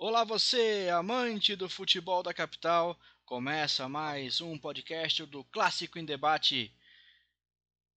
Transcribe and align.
Olá 0.00 0.22
você, 0.22 0.88
amante 0.96 1.56
do 1.56 1.68
futebol 1.68 2.22
da 2.22 2.32
capital. 2.32 2.96
Começa 3.24 3.88
mais 3.88 4.40
um 4.40 4.56
podcast 4.56 5.26
do 5.26 5.42
Clássico 5.42 5.98
em 5.98 6.04
Debate. 6.04 6.72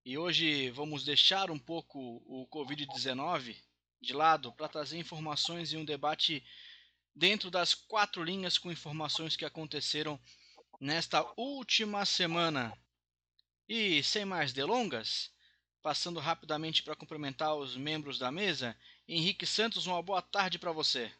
E 0.03 0.17
hoje 0.17 0.71
vamos 0.71 1.03
deixar 1.03 1.51
um 1.51 1.59
pouco 1.59 1.99
o 2.25 2.47
Covid-19 2.47 3.55
de 4.01 4.13
lado 4.13 4.51
para 4.51 4.67
trazer 4.67 4.97
informações 4.97 5.73
e 5.73 5.77
um 5.77 5.85
debate 5.85 6.43
dentro 7.15 7.51
das 7.51 7.75
quatro 7.75 8.23
linhas 8.23 8.57
com 8.57 8.71
informações 8.71 9.35
que 9.35 9.45
aconteceram 9.45 10.19
nesta 10.79 11.23
última 11.37 12.03
semana. 12.03 12.75
E 13.69 14.01
sem 14.01 14.25
mais 14.25 14.51
delongas, 14.51 15.29
passando 15.83 16.19
rapidamente 16.19 16.81
para 16.81 16.95
cumprimentar 16.95 17.55
os 17.55 17.77
membros 17.77 18.17
da 18.17 18.31
mesa, 18.31 18.75
Henrique 19.07 19.45
Santos, 19.45 19.85
uma 19.85 20.01
boa 20.01 20.23
tarde 20.23 20.57
para 20.57 20.71
você. 20.71 21.13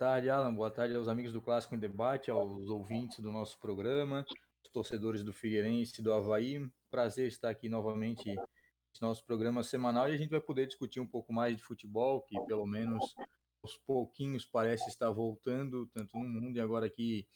Tarde, 0.00 0.30
Alan. 0.30 0.54
Boa 0.54 0.70
tarde 0.70 0.96
aos 0.96 1.08
amigos 1.08 1.30
do 1.30 1.42
Clássico 1.42 1.74
em 1.74 1.78
Debate, 1.78 2.30
aos 2.30 2.70
ouvintes 2.70 3.20
do 3.20 3.30
nosso 3.30 3.60
programa, 3.60 4.24
os 4.64 4.70
torcedores 4.72 5.22
do 5.22 5.30
Figueirense 5.30 6.00
do 6.00 6.10
Havaí. 6.10 6.66
Prazer 6.90 7.28
estar 7.28 7.50
aqui 7.50 7.68
novamente 7.68 8.24
nesse 8.24 9.02
nosso 9.02 9.22
programa 9.26 9.62
semanal 9.62 10.08
e 10.08 10.14
a 10.14 10.16
gente 10.16 10.30
vai 10.30 10.40
poder 10.40 10.66
discutir 10.66 11.00
um 11.00 11.06
pouco 11.06 11.34
mais 11.34 11.54
de 11.54 11.62
futebol, 11.62 12.22
que 12.22 12.34
pelo 12.46 12.64
menos 12.64 13.14
aos 13.62 13.76
pouquinhos 13.86 14.46
parece 14.46 14.88
estar 14.88 15.10
voltando, 15.10 15.86
tanto 15.88 16.18
no 16.18 16.26
mundo 16.26 16.56
e 16.56 16.60
agora 16.62 16.86
aqui, 16.86 17.28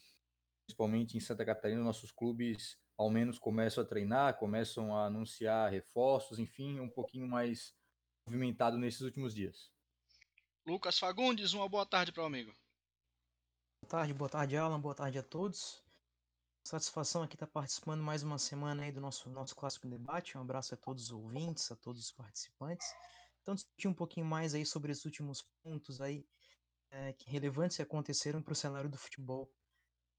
principalmente 0.65 1.19
em 1.19 1.21
Santa 1.21 1.45
Catarina, 1.45 1.83
nossos 1.83 2.11
clubes 2.11 2.79
ao 2.97 3.11
menos 3.11 3.39
começam 3.39 3.85
a 3.85 3.87
treinar, 3.87 4.39
começam 4.39 4.97
a 4.97 5.05
anunciar 5.05 5.71
reforços, 5.71 6.39
enfim, 6.39 6.81
um 6.81 6.89
pouquinho 6.89 7.29
mais 7.29 7.75
movimentado 8.27 8.79
nesses 8.79 9.03
últimos 9.03 9.35
dias. 9.35 9.74
Lucas 10.67 10.99
Fagundes, 10.99 11.53
uma 11.53 11.69
boa 11.69 11.85
tarde 11.85 12.11
para 12.11 12.23
o 12.23 12.27
amigo. 12.27 12.51
Boa 13.83 13.91
tarde, 13.91 14.15
boa 14.15 14.31
tarde, 14.31 14.57
Alan, 14.57 14.81
boa 14.81 14.95
tarde 14.95 15.19
a 15.19 15.23
todos. 15.23 15.85
Satisfação 16.67 17.23
aqui 17.23 17.35
estar 17.35 17.47
participando 17.47 18.03
mais 18.03 18.23
uma 18.23 18.39
semana 18.39 18.83
aí 18.83 18.91
do 18.91 18.99
nosso, 18.99 19.29
nosso 19.29 19.55
Clássico 19.55 19.87
Debate. 19.87 20.39
Um 20.39 20.41
abraço 20.41 20.73
a 20.73 20.77
todos 20.79 21.05
os 21.05 21.11
ouvintes, 21.11 21.71
a 21.71 21.77
todos 21.77 22.01
os 22.01 22.13
participantes. 22.13 22.87
Então, 23.43 23.55
discutir 23.55 23.89
um 23.89 23.93
pouquinho 23.93 24.25
mais 24.25 24.55
aí 24.55 24.65
sobre 24.65 24.91
os 24.91 25.05
últimos 25.05 25.43
pontos 25.63 26.01
aí 26.01 26.27
é, 26.91 27.13
que 27.13 27.29
relevantes 27.29 27.79
aconteceram 27.79 28.41
para 28.41 28.53
o 28.53 28.57
cenário 28.57 28.89
do 28.89 28.97
futebol 28.97 29.53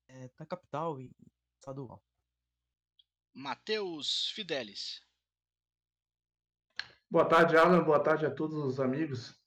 é, 0.08 0.30
da 0.38 0.45
capital 0.45 1.02
e 1.02 1.11
estadual. 1.59 2.03
Matheus 3.33 4.30
Fidelis. 4.30 5.02
Boa 7.09 7.27
tarde, 7.27 7.58
Alan. 7.58 7.83
Boa 7.83 8.00
tarde 8.00 8.27
a 8.27 8.31
todos 8.31 8.64
os 8.64 8.80
amigos 8.80 9.44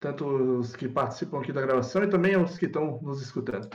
tanto 0.00 0.26
os 0.58 0.76
que 0.76 0.88
participam 0.88 1.40
aqui 1.40 1.52
da 1.52 1.60
gravação 1.60 2.02
e 2.02 2.10
também 2.10 2.36
os 2.36 2.56
que 2.56 2.66
estão 2.66 3.00
nos 3.02 3.20
escutando. 3.20 3.68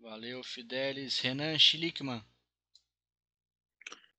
Valeu, 0.00 0.42
Fidelis. 0.44 1.18
Renan 1.20 1.58
Schlickman. 1.58 2.24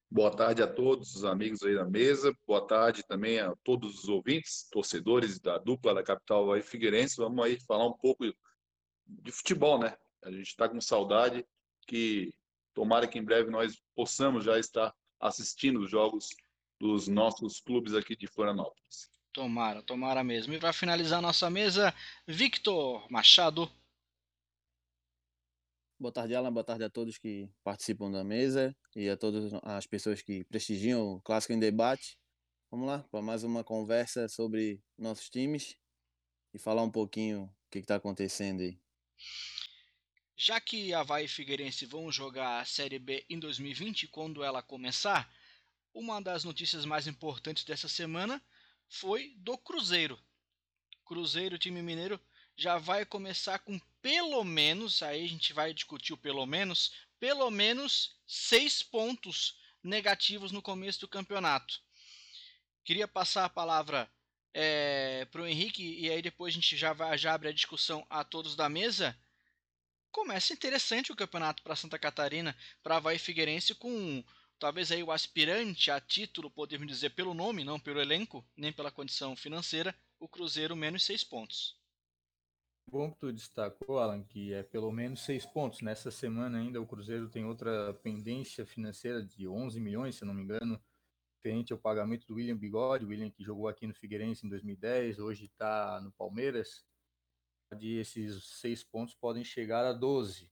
Boa 0.09 0.35
tarde 0.35 0.63
a 0.63 0.67
todos 0.67 1.15
os 1.15 1.25
amigos 1.25 1.63
aí 1.63 1.75
da 1.75 1.85
mesa. 1.85 2.33
Boa 2.45 2.65
tarde 2.65 3.03
também 3.03 3.39
a 3.39 3.53
todos 3.63 4.03
os 4.03 4.09
ouvintes, 4.09 4.67
torcedores 4.71 5.39
da 5.39 5.57
dupla 5.57 5.93
da 5.93 6.03
capital 6.03 6.51
aí 6.51 6.61
Figueirense. 6.61 7.17
Vamos 7.17 7.43
aí 7.43 7.59
falar 7.59 7.87
um 7.87 7.97
pouco 7.97 8.25
de 9.05 9.31
futebol, 9.31 9.79
né? 9.79 9.95
A 10.23 10.31
gente 10.31 10.47
está 10.47 10.67
com 10.69 10.79
saudade 10.79 11.45
que 11.87 12.33
tomara 12.73 13.07
que 13.07 13.17
em 13.17 13.23
breve 13.23 13.49
nós 13.49 13.81
possamos 13.95 14.45
já 14.45 14.59
estar 14.59 14.93
assistindo 15.19 15.81
os 15.81 15.89
jogos 15.89 16.29
dos 16.79 17.07
nossos 17.07 17.59
clubes 17.59 17.93
aqui 17.93 18.15
de 18.15 18.27
Florianópolis. 18.27 19.09
Tomara, 19.37 19.83
tomara 19.83 20.23
mesmo. 20.23 20.55
E 20.55 20.59
para 20.59 20.73
finalizar 20.73 21.21
nossa 21.21 21.47
mesa, 21.47 21.93
Victor 22.25 23.05
Machado. 23.07 23.71
Boa 25.99 26.11
tarde, 26.11 26.33
Alan. 26.33 26.51
Boa 26.51 26.63
tarde 26.63 26.83
a 26.83 26.89
todos 26.89 27.19
que 27.19 27.47
participam 27.63 28.09
da 28.09 28.23
mesa 28.23 28.75
e 28.95 29.07
a 29.07 29.15
todas 29.15 29.53
as 29.61 29.85
pessoas 29.85 30.23
que 30.23 30.43
prestigiam 30.45 31.03
o 31.03 31.21
Clássico 31.21 31.53
em 31.53 31.59
Debate. 31.59 32.17
Vamos 32.71 32.87
lá 32.87 33.05
para 33.11 33.21
mais 33.21 33.43
uma 33.43 33.63
conversa 33.63 34.27
sobre 34.27 34.81
nossos 34.97 35.29
times 35.29 35.77
e 36.51 36.57
falar 36.57 36.81
um 36.81 36.89
pouquinho 36.89 37.43
o 37.43 37.69
que 37.69 37.77
está 37.77 37.97
acontecendo 37.97 38.61
aí. 38.61 38.79
Já 40.35 40.59
que 40.59 40.95
Havaí 40.95 41.25
e 41.25 41.27
Figueirense 41.27 41.85
vão 41.85 42.11
jogar 42.11 42.61
a 42.61 42.65
Série 42.65 42.97
B 42.97 43.23
em 43.29 43.37
2020, 43.37 44.07
quando 44.07 44.43
ela 44.43 44.63
começar, 44.63 45.31
uma 45.93 46.19
das 46.19 46.43
notícias 46.43 46.85
mais 46.85 47.05
importantes 47.05 47.63
dessa 47.63 47.87
semana 47.87 48.41
foi 48.87 49.33
do 49.37 49.57
Cruzeiro. 49.57 50.19
Cruzeiro, 51.05 51.57
time 51.57 51.81
mineiro, 51.81 52.19
já 52.55 52.77
vai 52.77 53.05
começar 53.05 53.59
com 53.59 53.79
pelo 54.01 54.43
menos, 54.43 55.03
aí 55.03 55.23
a 55.23 55.27
gente 55.27 55.53
vai 55.53 55.73
discutir 55.73 56.13
o 56.13 56.17
pelo 56.17 56.45
menos, 56.45 56.91
pelo 57.19 57.49
menos 57.51 58.15
seis 58.25 58.81
pontos 58.81 59.57
negativos 59.83 60.51
no 60.51 60.61
começo 60.61 60.99
do 61.01 61.07
campeonato. 61.07 61.81
Queria 62.83 63.07
passar 63.07 63.45
a 63.45 63.49
palavra 63.49 64.09
é, 64.53 65.25
para 65.25 65.41
o 65.41 65.47
Henrique 65.47 65.83
e 65.99 66.09
aí 66.09 66.21
depois 66.21 66.53
a 66.53 66.55
gente 66.55 66.75
já, 66.75 66.93
vai, 66.93 67.17
já 67.17 67.33
abre 67.33 67.49
a 67.49 67.53
discussão 67.53 68.05
a 68.09 68.23
todos 68.23 68.55
da 68.55 68.67
mesa. 68.67 69.17
Começa 70.11 70.53
interessante 70.53 71.11
o 71.11 71.15
campeonato 71.15 71.61
para 71.61 71.75
Santa 71.75 71.99
Catarina, 71.99 72.57
para 72.81 72.97
Havaí 72.97 73.19
Figueirense 73.19 73.75
com 73.75 74.23
talvez 74.59 74.91
aí 74.91 75.03
o 75.03 75.11
aspirante 75.11 75.91
a 75.91 75.99
título, 75.99 76.49
podemos 76.49 76.87
dizer 76.87 77.11
pelo 77.11 77.33
nome, 77.33 77.63
não 77.63 77.79
pelo 77.79 78.01
elenco, 78.01 78.45
nem 78.55 78.73
pela 78.73 78.91
condição 78.91 79.35
financeira, 79.35 79.95
o 80.19 80.27
Cruzeiro 80.27 80.75
menos 80.75 81.03
seis 81.03 81.23
pontos. 81.23 81.77
Bom 82.89 83.11
que 83.11 83.19
tu 83.19 83.33
destacou, 83.33 83.99
Alan, 83.99 84.23
que 84.23 84.53
é 84.53 84.63
pelo 84.63 84.91
menos 84.91 85.21
seis 85.21 85.45
pontos. 85.45 85.81
Nessa 85.81 86.09
semana 86.09 86.57
ainda 86.57 86.81
o 86.81 86.87
Cruzeiro 86.87 87.29
tem 87.29 87.45
outra 87.45 87.93
pendência 87.95 88.65
financeira 88.65 89.21
de 89.21 89.47
11 89.47 89.79
milhões, 89.79 90.15
se 90.15 90.25
não 90.25 90.33
me 90.33 90.43
engano, 90.43 90.81
diferente 91.35 91.73
ao 91.73 91.79
pagamento 91.79 92.25
do 92.25 92.35
William 92.35 92.55
Bigode, 92.55 93.05
William 93.05 93.29
que 93.29 93.43
jogou 93.43 93.67
aqui 93.67 93.85
no 93.85 93.93
Figueirense 93.93 94.45
em 94.45 94.49
2010, 94.49 95.19
hoje 95.19 95.45
está 95.45 95.99
no 96.01 96.11
Palmeiras. 96.13 96.85
De 97.77 97.97
esses 97.97 98.45
seis 98.61 98.81
pontos 98.81 99.13
podem 99.13 99.43
chegar 99.43 99.85
a 99.85 99.91
12 99.91 100.49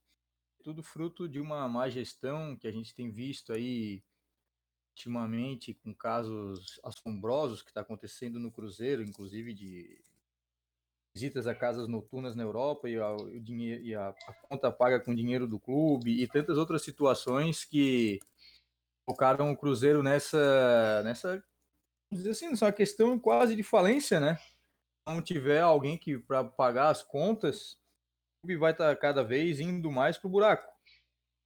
tudo 0.66 0.82
fruto 0.82 1.28
de 1.28 1.38
uma 1.38 1.68
má 1.68 1.88
gestão 1.88 2.56
que 2.56 2.66
a 2.66 2.72
gente 2.72 2.92
tem 2.92 3.08
visto 3.08 3.52
aí 3.52 4.02
ultimamente 4.90 5.72
com 5.72 5.94
casos 5.94 6.80
assombrosos 6.82 7.62
que 7.62 7.70
está 7.70 7.82
acontecendo 7.82 8.40
no 8.40 8.50
Cruzeiro, 8.50 9.00
inclusive 9.00 9.54
de 9.54 9.96
visitas 11.14 11.46
a 11.46 11.54
casas 11.54 11.86
noturnas 11.86 12.34
na 12.34 12.42
Europa 12.42 12.88
e 12.90 12.96
a, 12.96 13.14
o 13.14 13.38
dinheiro, 13.38 13.80
e 13.84 13.94
a, 13.94 14.08
a 14.08 14.32
conta 14.48 14.72
paga 14.72 14.98
com 14.98 15.14
dinheiro 15.14 15.46
do 15.46 15.60
clube 15.60 16.20
e 16.20 16.26
tantas 16.26 16.58
outras 16.58 16.82
situações 16.82 17.64
que 17.64 18.18
colocaram 19.06 19.52
o 19.52 19.56
Cruzeiro 19.56 20.02
nessa, 20.02 21.00
nessa 21.04 21.44
dizer 22.10 22.30
assim, 22.30 22.48
nessa 22.48 22.72
questão 22.72 23.20
quase 23.20 23.54
de 23.54 23.62
falência, 23.62 24.18
né? 24.18 24.36
Não 25.06 25.22
tiver 25.22 25.60
alguém 25.60 25.96
que 25.96 26.18
para 26.18 26.42
pagar 26.42 26.88
as 26.88 27.04
contas, 27.04 27.78
clube 28.46 28.56
vai 28.56 28.70
estar 28.70 28.94
tá 28.94 28.96
cada 28.96 29.24
vez 29.24 29.58
indo 29.58 29.90
mais 29.90 30.16
para 30.16 30.28
o 30.28 30.30
buraco. 30.30 30.72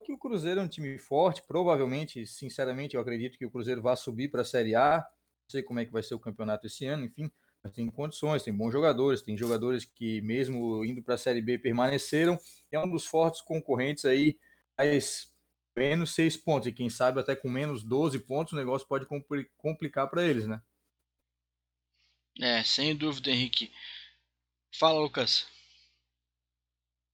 Que 0.04 0.12
o 0.12 0.18
Cruzeiro 0.18 0.60
é 0.60 0.62
um 0.62 0.68
time 0.68 0.98
forte, 0.98 1.42
provavelmente, 1.42 2.26
sinceramente, 2.26 2.94
eu 2.94 3.00
acredito 3.00 3.38
que 3.38 3.46
o 3.46 3.50
Cruzeiro 3.50 3.80
vai 3.80 3.96
subir 3.96 4.30
para 4.30 4.42
a 4.42 4.44
Série 4.44 4.74
A. 4.74 4.98
Não 4.98 5.50
sei 5.50 5.62
como 5.62 5.80
é 5.80 5.84
que 5.84 5.92
vai 5.92 6.02
ser 6.02 6.14
o 6.14 6.18
campeonato 6.18 6.66
esse 6.66 6.86
ano, 6.86 7.04
enfim, 7.04 7.30
mas 7.62 7.72
tem 7.72 7.90
condições, 7.90 8.42
tem 8.42 8.54
bons 8.54 8.72
jogadores, 8.72 9.22
tem 9.22 9.36
jogadores 9.36 9.84
que, 9.84 10.20
mesmo 10.20 10.84
indo 10.84 11.02
para 11.02 11.14
a 11.14 11.18
Série 11.18 11.40
B, 11.40 11.58
permaneceram. 11.58 12.38
É 12.70 12.78
um 12.78 12.90
dos 12.90 13.06
fortes 13.06 13.40
concorrentes 13.40 14.04
aí, 14.04 14.38
mas 14.76 15.30
menos 15.76 16.14
seis 16.14 16.36
pontos, 16.36 16.68
e 16.68 16.72
quem 16.72 16.90
sabe 16.90 17.20
até 17.20 17.34
com 17.34 17.48
menos 17.48 17.82
12 17.82 18.18
pontos, 18.20 18.52
o 18.52 18.56
negócio 18.56 18.86
pode 18.86 19.06
complicar 19.56 20.08
para 20.08 20.24
eles, 20.24 20.46
né? 20.46 20.60
É, 22.40 22.62
sem 22.64 22.96
dúvida, 22.96 23.30
Henrique. 23.30 23.72
Fala, 24.72 25.00
Lucas. 25.00 25.46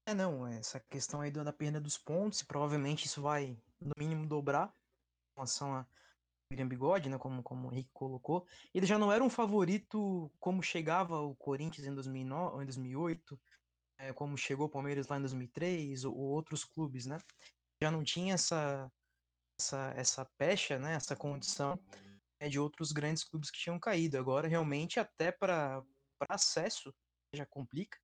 É, 0.09 0.15
não, 0.15 0.47
essa 0.47 0.79
questão 0.79 1.21
aí 1.21 1.33
da 1.33 1.53
perda 1.53 1.81
dos 1.81 1.99
pontos, 1.99 2.41
provavelmente 2.41 3.07
isso 3.07 3.21
vai, 3.21 3.59
no 3.81 3.91
mínimo, 3.99 4.25
dobrar 4.25 4.69
em 4.69 5.41
relação 5.41 5.75
a 5.75 5.85
William 6.49 6.69
Bigode, 6.69 7.09
né, 7.09 7.19
como, 7.19 7.43
como 7.43 7.69
o 7.69 7.73
Henrique 7.73 7.91
colocou. 7.93 8.47
Ele 8.73 8.87
já 8.87 9.01
não 9.01 9.11
era 9.11 9.25
um 9.25 9.29
favorito 9.29 10.31
como 10.39 10.63
chegava 10.63 11.19
o 11.19 11.35
Corinthians 11.35 11.89
em, 11.89 11.93
2009, 11.93 12.63
em 12.63 12.67
2008, 12.67 13.41
é, 13.99 14.13
como 14.13 14.39
chegou 14.39 14.67
o 14.67 14.71
Palmeiras 14.71 15.09
lá 15.09 15.17
em 15.17 15.23
2003, 15.23 16.05
ou, 16.05 16.17
ou, 16.17 16.29
outros 16.29 16.65
clubes, 16.65 17.05
né? 17.05 17.19
Já 17.83 17.91
não 17.91 18.05
tinha 18.05 18.35
essa, 18.35 18.89
essa, 19.59 19.93
essa 19.97 20.25
pecha, 20.39 20.79
né, 20.79 20.95
essa 20.95 21.17
condição 21.17 21.77
é, 22.39 22.49
de 22.49 22.61
outros 22.61 22.93
grandes 22.93 23.25
clubes 23.25 23.51
que 23.51 23.59
tinham 23.59 23.81
caído. 23.81 24.17
Agora, 24.17 24.47
realmente, 24.47 25.01
até 25.01 25.33
para 25.33 25.83
acesso, 26.31 26.95
já 27.35 27.45
complica 27.45 27.99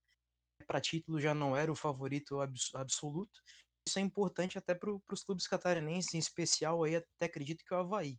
para 0.73 0.81
título 0.81 1.21
já 1.21 1.35
não 1.35 1.55
era 1.55 1.71
o 1.71 1.77
favorito 1.77 2.41
abs 2.41 2.75
absoluto. 2.75 3.43
Isso 3.87 3.99
é 3.99 4.03
importante 4.03 4.57
até 4.57 4.75
para 4.75 4.91
os 4.91 5.23
clubes 5.23 5.47
catarinenses, 5.47 6.15
em 6.15 6.19
especial 6.19 6.83
aí 6.83 6.97
até 6.97 7.27
acredito 7.27 7.63
que 7.63 7.75
o 7.75 7.77
Havaí, 7.77 8.19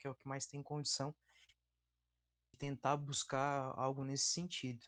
que 0.00 0.08
é 0.08 0.10
o 0.10 0.14
que 0.14 0.26
mais 0.26 0.44
tem 0.44 0.60
condição 0.60 1.14
de 2.52 2.58
tentar 2.58 2.96
buscar 2.96 3.72
algo 3.78 4.02
nesse 4.02 4.24
sentido. 4.24 4.84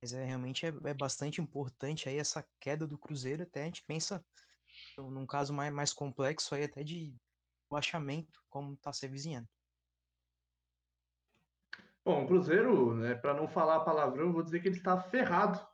Mas 0.00 0.12
é 0.12 0.24
realmente 0.24 0.64
é, 0.64 0.68
é 0.68 0.94
bastante 0.94 1.40
importante 1.40 2.08
aí 2.08 2.16
essa 2.16 2.46
queda 2.60 2.86
do 2.86 2.96
Cruzeiro, 2.96 3.42
até 3.42 3.62
a 3.62 3.64
gente 3.64 3.82
pensa 3.84 4.24
num 4.96 5.26
caso 5.26 5.52
mais, 5.52 5.72
mais 5.72 5.92
complexo 5.92 6.54
aí 6.54 6.62
até 6.62 6.84
de 6.84 7.12
baixamento, 7.68 8.40
como 8.48 8.74
está 8.74 8.92
se 8.92 9.04
avizinhando. 9.04 9.48
Bom, 12.04 12.22
o 12.22 12.26
Cruzeiro, 12.28 12.94
né, 12.94 13.16
para 13.16 13.34
não 13.34 13.48
falar 13.48 13.80
palavrão, 13.80 14.32
vou 14.32 14.44
dizer 14.44 14.60
que 14.60 14.68
ele 14.68 14.76
está 14.76 15.00
ferrado, 15.00 15.73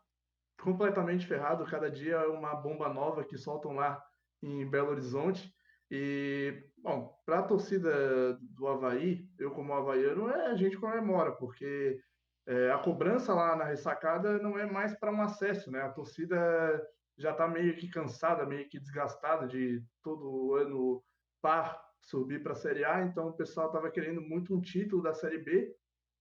completamente 0.60 1.26
ferrado. 1.26 1.64
Cada 1.64 1.90
dia 1.90 2.16
é 2.16 2.26
uma 2.26 2.54
bomba 2.54 2.88
nova 2.92 3.24
que 3.24 3.36
soltam 3.36 3.72
lá 3.72 4.02
em 4.42 4.68
Belo 4.68 4.90
Horizonte. 4.90 5.52
E, 5.90 6.64
bom, 6.78 7.12
para 7.26 7.40
a 7.40 7.42
torcida 7.42 8.38
do 8.40 8.68
Havaí, 8.68 9.28
eu 9.38 9.50
como 9.50 9.72
havaiano, 9.72 10.30
é, 10.30 10.46
a 10.46 10.54
gente 10.54 10.76
comemora, 10.76 11.32
porque 11.32 12.00
é, 12.46 12.70
a 12.70 12.78
cobrança 12.78 13.34
lá 13.34 13.56
na 13.56 13.64
ressacada 13.64 14.38
não 14.38 14.58
é 14.58 14.64
mais 14.64 14.96
para 14.98 15.12
um 15.12 15.20
acesso, 15.20 15.70
né? 15.70 15.82
A 15.82 15.90
torcida 15.90 16.80
já 17.18 17.32
está 17.32 17.48
meio 17.48 17.76
que 17.76 17.88
cansada, 17.88 18.46
meio 18.46 18.68
que 18.68 18.78
desgastada 18.78 19.46
de 19.46 19.82
todo 20.02 20.54
ano 20.54 21.02
par 21.42 21.84
subir 22.00 22.42
para 22.42 22.52
a 22.52 22.56
Série 22.56 22.84
A, 22.84 23.02
então 23.02 23.28
o 23.28 23.36
pessoal 23.36 23.66
estava 23.66 23.90
querendo 23.90 24.22
muito 24.22 24.54
um 24.54 24.60
título 24.60 25.02
da 25.02 25.12
Série 25.12 25.38
B, 25.38 25.74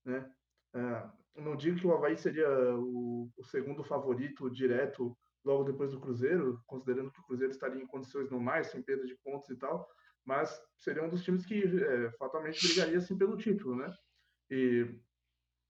né? 0.04 0.30
É, 0.74 1.10
não 1.36 1.56
digo 1.56 1.80
que 1.80 1.88
o 1.88 1.94
Havaí 1.94 2.18
seria 2.18 2.50
o, 2.76 3.30
o, 3.38 3.44
segundo 3.44 3.84
favorito 3.84 4.50
direto 4.50 5.18
logo 5.44 5.64
depois 5.64 5.92
do 5.92 6.00
Cruzeiro, 6.00 6.62
considerando 6.68 7.12
que 7.12 7.20
o 7.20 7.24
Cruzeiro 7.24 7.52
estaria 7.52 7.82
em 7.82 7.88
condições 7.88 8.30
normais, 8.30 8.68
sem 8.68 8.82
perda 8.82 9.06
de 9.06 9.16
pontos 9.24 9.50
e 9.50 9.56
tal, 9.56 9.88
mas 10.26 10.62
seria 10.78 11.04
um 11.04 11.10
dos 11.10 11.24
times 11.24 11.46
que 11.46 11.64
é, 11.64 12.12
fatalmente 12.12 12.66
brigaria 12.68 12.98
assim 12.98 13.18
pelo 13.18 13.38
título, 13.38 13.76
né? 13.76 13.92
E, 14.52 15.00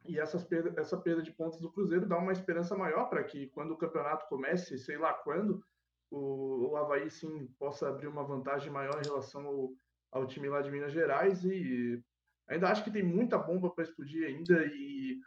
e 0.05 0.19
essas 0.19 0.43
perda, 0.43 0.79
essa 0.79 0.97
perda 0.97 1.21
de 1.21 1.31
pontos 1.31 1.61
do 1.61 1.71
Cruzeiro 1.71 2.07
dá 2.07 2.17
uma 2.17 2.31
esperança 2.31 2.75
maior 2.75 3.09
para 3.09 3.23
que 3.23 3.47
quando 3.49 3.71
o 3.71 3.77
campeonato 3.77 4.27
comece, 4.27 4.77
sei 4.77 4.97
lá 4.97 5.13
quando, 5.13 5.63
o, 6.09 6.71
o 6.71 6.75
Havaí 6.75 7.09
sim 7.09 7.47
possa 7.59 7.87
abrir 7.87 8.07
uma 8.07 8.23
vantagem 8.23 8.71
maior 8.71 8.99
em 8.99 9.07
relação 9.07 9.45
ao, 9.45 9.69
ao 10.11 10.27
time 10.27 10.49
lá 10.49 10.61
de 10.61 10.71
Minas 10.71 10.91
Gerais 10.91 11.43
e 11.43 12.03
ainda 12.49 12.69
acho 12.69 12.83
que 12.83 12.91
tem 12.91 13.03
muita 13.03 13.37
bomba 13.37 13.69
para 13.69 13.83
explodir 13.83 14.27
ainda 14.27 14.65
e, 14.65 15.19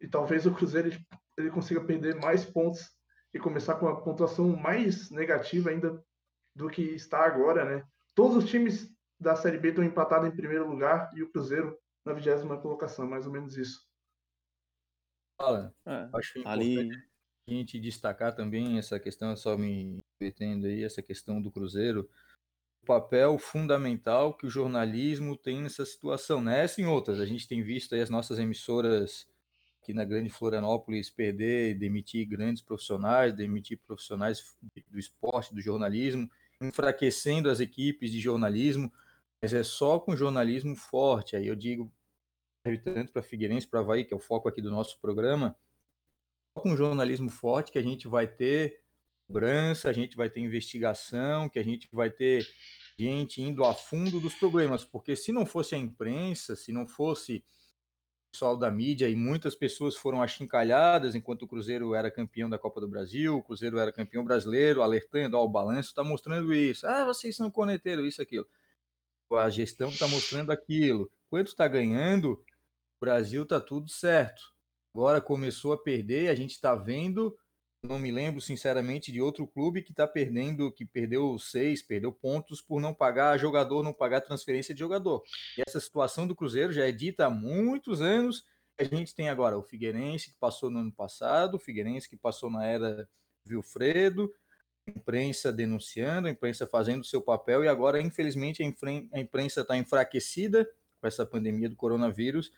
e 0.00 0.08
talvez 0.08 0.44
o 0.44 0.54
Cruzeiro 0.54 0.88
ele, 0.88 1.06
ele 1.38 1.50
consiga 1.50 1.82
perder 1.82 2.16
mais 2.16 2.44
pontos 2.44 2.82
e 3.32 3.38
começar 3.38 3.76
com 3.76 3.86
uma 3.86 4.02
pontuação 4.02 4.54
mais 4.56 5.10
negativa 5.10 5.70
ainda 5.70 6.02
do 6.54 6.68
que 6.68 6.82
está 6.82 7.24
agora, 7.24 7.64
né? 7.64 7.86
Todos 8.14 8.36
os 8.36 8.50
times 8.50 8.92
da 9.18 9.34
Série 9.34 9.58
B 9.58 9.68
estão 9.68 9.82
empatados 9.82 10.28
em 10.28 10.36
primeiro 10.36 10.68
lugar 10.68 11.10
e 11.14 11.22
o 11.22 11.30
Cruzeiro 11.30 11.76
na 12.04 12.12
vigésima 12.12 12.60
colocação, 12.60 13.06
mais 13.06 13.26
ou 13.26 13.32
menos 13.32 13.56
isso. 13.56 13.80
Fala, 15.40 15.74
é, 15.86 16.08
acho 16.14 16.46
ali 16.46 16.90
a 17.48 17.50
gente 17.50 17.80
destacar 17.80 18.34
também 18.34 18.78
essa 18.78 19.00
questão, 19.00 19.34
só 19.36 19.56
me 19.56 20.02
metendo 20.20 20.66
aí, 20.66 20.84
essa 20.84 21.02
questão 21.02 21.42
do 21.42 21.50
Cruzeiro, 21.50 22.08
papel 22.84 23.38
fundamental 23.38 24.34
que 24.34 24.46
o 24.46 24.50
jornalismo 24.50 25.36
tem 25.36 25.62
nessa 25.62 25.84
situação, 25.84 26.40
nessa 26.40 26.80
né? 26.80 26.86
e 26.86 26.88
em 26.88 26.92
outras. 26.92 27.20
A 27.20 27.26
gente 27.26 27.48
tem 27.48 27.62
visto 27.62 27.94
aí 27.94 28.00
as 28.00 28.10
nossas 28.10 28.38
emissoras 28.38 29.26
aqui 29.82 29.92
na 29.92 30.04
Grande 30.04 30.30
Florianópolis 30.30 31.10
perder, 31.10 31.74
demitir 31.78 32.26
grandes 32.26 32.62
profissionais, 32.62 33.34
demitir 33.34 33.78
profissionais 33.86 34.56
do 34.88 34.98
esporte, 34.98 35.54
do 35.54 35.60
jornalismo, 35.60 36.30
enfraquecendo 36.60 37.50
as 37.50 37.60
equipes 37.60 38.10
de 38.10 38.20
jornalismo, 38.20 38.92
mas 39.42 39.52
é 39.52 39.62
só 39.62 39.98
com 39.98 40.16
jornalismo 40.16 40.74
forte. 40.74 41.36
Aí 41.36 41.46
eu 41.46 41.54
digo 41.54 41.92
tanto 42.82 43.12
para 43.12 43.22
Figueirense, 43.22 43.66
para 43.66 43.80
Havaí, 43.80 44.04
que 44.04 44.14
é 44.14 44.16
o 44.16 44.20
foco 44.20 44.48
aqui 44.48 44.62
do 44.62 44.70
nosso 44.70 44.98
programa, 45.00 45.54
só 46.54 46.62
com 46.62 46.76
jornalismo 46.76 47.28
forte 47.28 47.70
que 47.70 47.78
a 47.78 47.82
gente 47.82 48.08
vai 48.08 48.26
ter 48.26 48.83
cobrança, 49.26 49.88
a 49.88 49.92
gente 49.92 50.16
vai 50.16 50.28
ter 50.30 50.40
investigação, 50.40 51.48
que 51.48 51.58
a 51.58 51.64
gente 51.64 51.88
vai 51.92 52.10
ter 52.10 52.46
gente 52.98 53.42
indo 53.42 53.64
a 53.64 53.74
fundo 53.74 54.20
dos 54.20 54.34
problemas, 54.34 54.84
porque 54.84 55.16
se 55.16 55.32
não 55.32 55.44
fosse 55.44 55.74
a 55.74 55.78
imprensa, 55.78 56.54
se 56.54 56.72
não 56.72 56.86
fosse 56.86 57.44
pessoal 58.34 58.56
da 58.56 58.68
mídia 58.68 59.08
e 59.08 59.14
muitas 59.14 59.54
pessoas 59.54 59.94
foram 59.94 60.20
achincalhadas 60.20 61.14
enquanto 61.14 61.42
o 61.42 61.48
Cruzeiro 61.48 61.94
era 61.94 62.10
campeão 62.10 62.50
da 62.50 62.58
Copa 62.58 62.80
do 62.80 62.88
Brasil, 62.88 63.36
o 63.36 63.42
Cruzeiro 63.42 63.78
era 63.78 63.92
campeão 63.92 64.24
brasileiro, 64.24 64.82
alertando, 64.82 65.36
ó, 65.38 65.44
o 65.44 65.48
balanço 65.48 65.90
está 65.90 66.02
mostrando 66.02 66.52
isso. 66.52 66.84
Ah, 66.84 67.04
vocês 67.04 67.36
são 67.36 67.48
coneteiros, 67.48 68.04
isso, 68.04 68.20
aquilo. 68.20 68.44
A 69.32 69.48
gestão 69.48 69.88
está 69.88 70.08
mostrando 70.08 70.50
aquilo. 70.50 71.10
Quanto 71.30 71.48
está 71.48 71.68
ganhando, 71.68 72.32
o 72.32 73.00
Brasil 73.00 73.44
está 73.44 73.60
tudo 73.60 73.88
certo. 73.88 74.42
Agora 74.92 75.20
começou 75.20 75.72
a 75.72 75.78
perder, 75.78 76.28
a 76.28 76.34
gente 76.34 76.52
está 76.52 76.74
vendo 76.74 77.36
não 77.84 77.98
me 77.98 78.10
lembro 78.10 78.40
sinceramente 78.40 79.12
de 79.12 79.20
outro 79.20 79.46
clube 79.46 79.82
que 79.82 79.90
está 79.90 80.06
perdendo, 80.06 80.72
que 80.72 80.84
perdeu 80.84 81.38
seis, 81.38 81.82
perdeu 81.82 82.10
pontos 82.12 82.60
por 82.60 82.80
não 82.80 82.94
pagar 82.94 83.38
jogador, 83.38 83.82
não 83.82 83.92
pagar 83.92 84.20
transferência 84.20 84.74
de 84.74 84.80
jogador. 84.80 85.22
E 85.58 85.62
essa 85.66 85.78
situação 85.78 86.26
do 86.26 86.34
Cruzeiro 86.34 86.72
já 86.72 86.88
é 86.88 86.92
dita 86.92 87.26
há 87.26 87.30
muitos 87.30 88.00
anos. 88.00 88.44
A 88.78 88.84
gente 88.84 89.14
tem 89.14 89.28
agora 89.28 89.58
o 89.58 89.62
Figueirense 89.62 90.30
que 90.30 90.38
passou 90.38 90.70
no 90.70 90.80
ano 90.80 90.92
passado, 90.92 91.56
o 91.56 91.60
Figueirense 91.60 92.08
que 92.08 92.16
passou 92.16 92.50
na 92.50 92.64
era 92.64 93.08
Vilfredo, 93.44 94.32
a 94.88 94.90
imprensa 94.90 95.52
denunciando, 95.52 96.26
a 96.26 96.30
imprensa 96.30 96.66
fazendo 96.66 97.02
o 97.02 97.06
seu 97.06 97.20
papel 97.20 97.64
e 97.64 97.68
agora, 97.68 98.00
infelizmente, 98.00 98.62
a 98.62 99.20
imprensa 99.20 99.60
está 99.60 99.76
enfraquecida 99.76 100.68
com 101.00 101.06
essa 101.06 101.24
pandemia 101.24 101.68
do 101.68 101.76
coronavírus. 101.76 102.50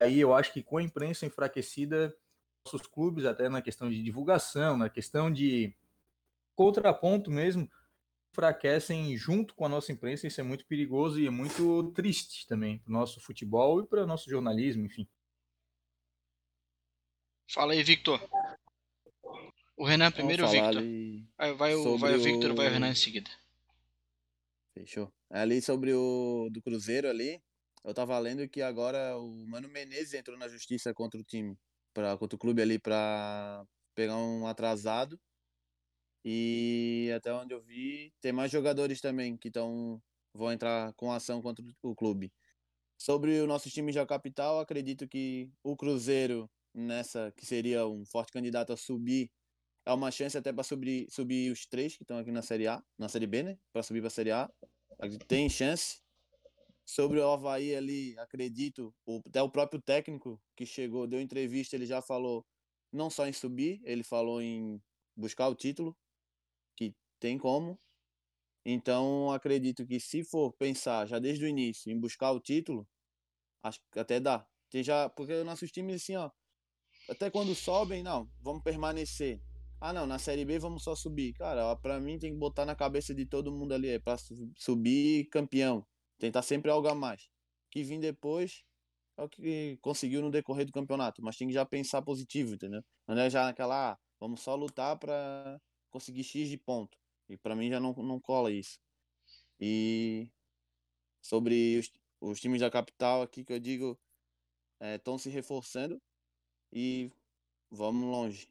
Aí 0.00 0.18
eu 0.18 0.34
acho 0.34 0.52
que 0.52 0.62
com 0.62 0.78
a 0.78 0.82
imprensa 0.82 1.26
enfraquecida 1.26 2.12
nossos 2.64 2.86
clubes, 2.86 3.24
até 3.24 3.48
na 3.48 3.60
questão 3.60 3.90
de 3.90 4.02
divulgação, 4.02 4.76
na 4.76 4.88
questão 4.88 5.30
de 5.30 5.74
contraponto 6.54 7.30
mesmo, 7.30 7.70
enfraquecem 8.32 9.16
junto 9.16 9.54
com 9.54 9.66
a 9.66 9.68
nossa 9.68 9.92
imprensa. 9.92 10.26
Isso 10.26 10.40
é 10.40 10.44
muito 10.44 10.66
perigoso 10.66 11.20
e 11.20 11.26
é 11.26 11.30
muito 11.30 11.92
triste 11.92 12.46
também 12.46 12.78
para 12.78 12.90
o 12.90 12.92
nosso 12.92 13.20
futebol 13.20 13.80
e 13.80 13.86
para 13.86 14.04
o 14.04 14.06
nosso 14.06 14.28
jornalismo, 14.30 14.86
enfim. 14.86 15.06
Fala 17.50 17.72
aí, 17.72 17.82
Victor. 17.82 18.20
O 19.76 19.84
Renan 19.84 20.10
primeiro, 20.10 20.48
Victor. 20.48 20.82
Aí 21.38 21.52
vai, 21.54 21.74
o, 21.74 21.98
vai 21.98 22.14
o 22.14 22.20
Victor, 22.20 22.52
o... 22.52 22.54
vai 22.54 22.68
o 22.68 22.70
Renan 22.70 22.90
em 22.90 22.94
seguida. 22.94 23.30
Fechou. 24.72 25.12
Ali 25.28 25.60
sobre 25.60 25.92
o 25.92 26.48
do 26.50 26.62
Cruzeiro 26.62 27.08
ali, 27.08 27.42
eu 27.84 27.92
tava 27.92 28.18
lendo 28.18 28.48
que 28.48 28.62
agora 28.62 29.18
o 29.18 29.46
Mano 29.46 29.68
Menezes 29.68 30.14
entrou 30.14 30.38
na 30.38 30.48
justiça 30.48 30.94
contra 30.94 31.20
o 31.20 31.24
time 31.24 31.58
para 31.92 32.16
contra 32.18 32.36
o 32.36 32.38
clube 32.38 32.62
ali 32.62 32.78
para 32.78 33.64
pegar 33.94 34.16
um 34.16 34.46
atrasado. 34.46 35.18
E 36.24 37.10
até 37.16 37.32
onde 37.32 37.52
eu 37.52 37.60
vi, 37.62 38.12
tem 38.20 38.32
mais 38.32 38.50
jogadores 38.50 39.00
também 39.00 39.36
que 39.36 39.48
estão 39.48 40.00
vão 40.34 40.52
entrar 40.52 40.92
com 40.94 41.12
ação 41.12 41.42
contra 41.42 41.64
o 41.82 41.94
clube. 41.94 42.32
Sobre 42.98 43.40
o 43.40 43.46
nosso 43.46 43.68
time 43.70 43.92
da 43.92 44.06
capital, 44.06 44.60
acredito 44.60 45.08
que 45.08 45.50
o 45.62 45.76
Cruzeiro 45.76 46.48
nessa 46.74 47.32
que 47.36 47.44
seria 47.44 47.86
um 47.86 48.04
forte 48.06 48.32
candidato 48.32 48.72
a 48.72 48.76
subir 48.76 49.30
é 49.84 49.92
uma 49.92 50.10
chance 50.10 50.38
até 50.38 50.52
para 50.52 50.62
subir, 50.62 51.08
subir 51.10 51.50
os 51.50 51.66
três 51.66 51.96
que 51.96 52.04
estão 52.04 52.18
aqui 52.18 52.30
na 52.30 52.42
Série 52.42 52.68
A, 52.68 52.82
na 52.96 53.08
Série 53.08 53.26
B, 53.26 53.42
né? 53.42 53.58
Para 53.72 53.82
subir 53.82 54.00
para 54.00 54.08
a 54.08 54.10
Série 54.10 54.30
A. 54.30 54.48
Tem 55.26 55.48
chance. 55.48 56.01
Sobre 56.84 57.20
o 57.20 57.30
Havaí 57.30 57.74
ali, 57.74 58.18
acredito, 58.18 58.94
até 59.26 59.40
o 59.40 59.50
próprio 59.50 59.80
técnico 59.80 60.40
que 60.56 60.66
chegou, 60.66 61.06
deu 61.06 61.20
entrevista, 61.20 61.76
ele 61.76 61.86
já 61.86 62.02
falou 62.02 62.44
não 62.92 63.08
só 63.08 63.26
em 63.26 63.32
subir, 63.32 63.80
ele 63.84 64.02
falou 64.02 64.42
em 64.42 64.80
buscar 65.16 65.48
o 65.48 65.54
título, 65.54 65.96
que 66.76 66.94
tem 67.20 67.38
como. 67.38 67.78
Então, 68.64 69.30
acredito 69.32 69.86
que 69.86 69.98
se 69.98 70.22
for 70.24 70.52
pensar 70.52 71.06
já 71.06 71.18
desde 71.18 71.44
o 71.44 71.48
início 71.48 71.90
em 71.90 71.98
buscar 71.98 72.32
o 72.32 72.40
título, 72.40 72.86
acho 73.62 73.80
que 73.90 73.98
até 73.98 74.20
dá. 74.20 74.46
Tem 74.70 74.82
já, 74.82 75.08
porque 75.08 75.32
os 75.32 75.44
nossos 75.44 75.70
times, 75.70 76.02
assim, 76.02 76.16
ó, 76.16 76.30
até 77.08 77.30
quando 77.30 77.54
sobem, 77.54 78.02
não, 78.02 78.30
vamos 78.40 78.62
permanecer. 78.62 79.40
Ah, 79.80 79.92
não, 79.92 80.06
na 80.06 80.18
Série 80.18 80.44
B 80.44 80.58
vamos 80.58 80.84
só 80.84 80.94
subir. 80.94 81.32
Cara, 81.32 81.74
para 81.76 81.98
mim 81.98 82.18
tem 82.18 82.32
que 82.32 82.38
botar 82.38 82.64
na 82.64 82.76
cabeça 82.76 83.12
de 83.12 83.26
todo 83.26 83.50
mundo 83.50 83.72
ali, 83.72 83.88
é 83.88 83.98
para 83.98 84.16
subir 84.56 85.28
campeão. 85.28 85.84
Tentar 86.22 86.42
sempre 86.42 86.70
algo 86.70 86.86
a 86.86 86.94
mais. 86.94 87.28
Que 87.68 87.82
vir 87.82 87.98
depois 87.98 88.62
é 89.16 89.24
o 89.24 89.28
que 89.28 89.76
conseguiu 89.82 90.22
no 90.22 90.30
decorrer 90.30 90.64
do 90.64 90.70
campeonato, 90.70 91.20
mas 91.20 91.36
tem 91.36 91.48
que 91.48 91.52
já 91.52 91.66
pensar 91.66 92.00
positivo, 92.00 92.54
entendeu? 92.54 92.80
Não 93.08 93.18
é 93.18 93.28
já 93.28 93.44
naquela, 93.44 93.94
ah, 93.94 93.98
vamos 94.20 94.40
só 94.40 94.54
lutar 94.54 94.96
para 94.96 95.60
conseguir 95.90 96.22
X 96.22 96.48
de 96.48 96.56
ponto. 96.56 96.96
E 97.28 97.36
para 97.36 97.56
mim 97.56 97.68
já 97.68 97.80
não, 97.80 97.92
não 97.94 98.20
cola 98.20 98.52
isso. 98.52 98.78
E 99.58 100.30
sobre 101.20 101.76
os, 101.78 101.90
os 102.20 102.40
times 102.40 102.60
da 102.60 102.70
capital 102.70 103.22
aqui 103.22 103.44
que 103.44 103.52
eu 103.52 103.58
digo 103.58 103.98
estão 104.80 105.16
é, 105.16 105.18
se 105.18 105.28
reforçando 105.28 106.00
e 106.72 107.10
vamos 107.68 108.08
longe. 108.08 108.48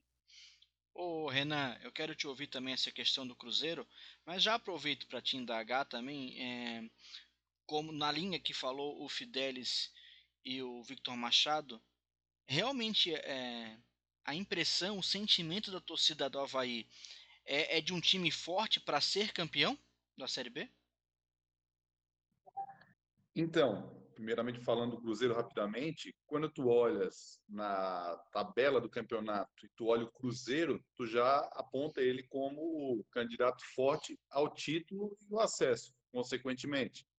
Ô 0.94 1.30
Renan, 1.30 1.78
eu 1.82 1.92
quero 1.94 2.14
te 2.14 2.28
ouvir 2.28 2.48
também 2.48 2.74
essa 2.74 2.92
questão 2.92 3.26
do 3.26 3.34
Cruzeiro, 3.34 3.88
mas 4.26 4.44
já 4.44 4.56
aproveito 4.56 5.08
para 5.08 5.22
te 5.22 5.38
indagar 5.38 5.86
também. 5.86 6.38
É, 6.38 6.90
como 7.72 7.94
na 7.94 8.12
linha 8.12 8.38
que 8.38 8.54
falou 8.54 9.02
o 9.02 9.08
Fidelis 9.08 9.94
e 10.44 10.62
o 10.62 10.84
Victor 10.84 11.16
Machado, 11.16 11.82
realmente 12.46 13.16
é, 13.16 13.78
a 14.26 14.36
impressão, 14.36 15.00
o 15.00 15.04
sentimento 15.04 15.72
da 15.72 15.80
torcida 15.80 16.30
do 16.30 16.38
Havaí 16.38 16.86
é, 17.46 17.78
é 17.78 17.82
de 17.82 17.94
um 17.94 18.02
time 18.02 18.30
forte 18.30 18.82
para 18.82 19.00
ser 19.00 19.32
campeão 19.32 19.80
da 20.18 20.28
Série 20.28 20.50
B? 20.50 20.70
Então, 23.34 23.90
primeiramente 24.16 24.60
falando 24.60 24.98
do 24.98 25.02
Cruzeiro 25.02 25.34
rapidamente, 25.34 26.14
quando 26.28 26.50
tu 26.50 26.68
olhas 26.68 27.42
na 27.48 28.18
tabela 28.34 28.82
do 28.82 28.90
campeonato 28.90 29.66
e 29.66 29.70
tu 29.78 29.86
olha 29.86 30.04
o 30.04 30.12
Cruzeiro, 30.12 30.84
tu 30.94 31.06
já 31.06 31.38
aponta 31.54 32.02
ele 32.02 32.24
como 32.24 32.60
o 32.60 33.06
candidato 33.12 33.64
forte 33.74 34.20
ao 34.30 34.54
título 34.54 35.18
e 35.22 35.34
o 35.34 35.40
acesso, 35.40 35.96
consequentemente. 36.12 37.10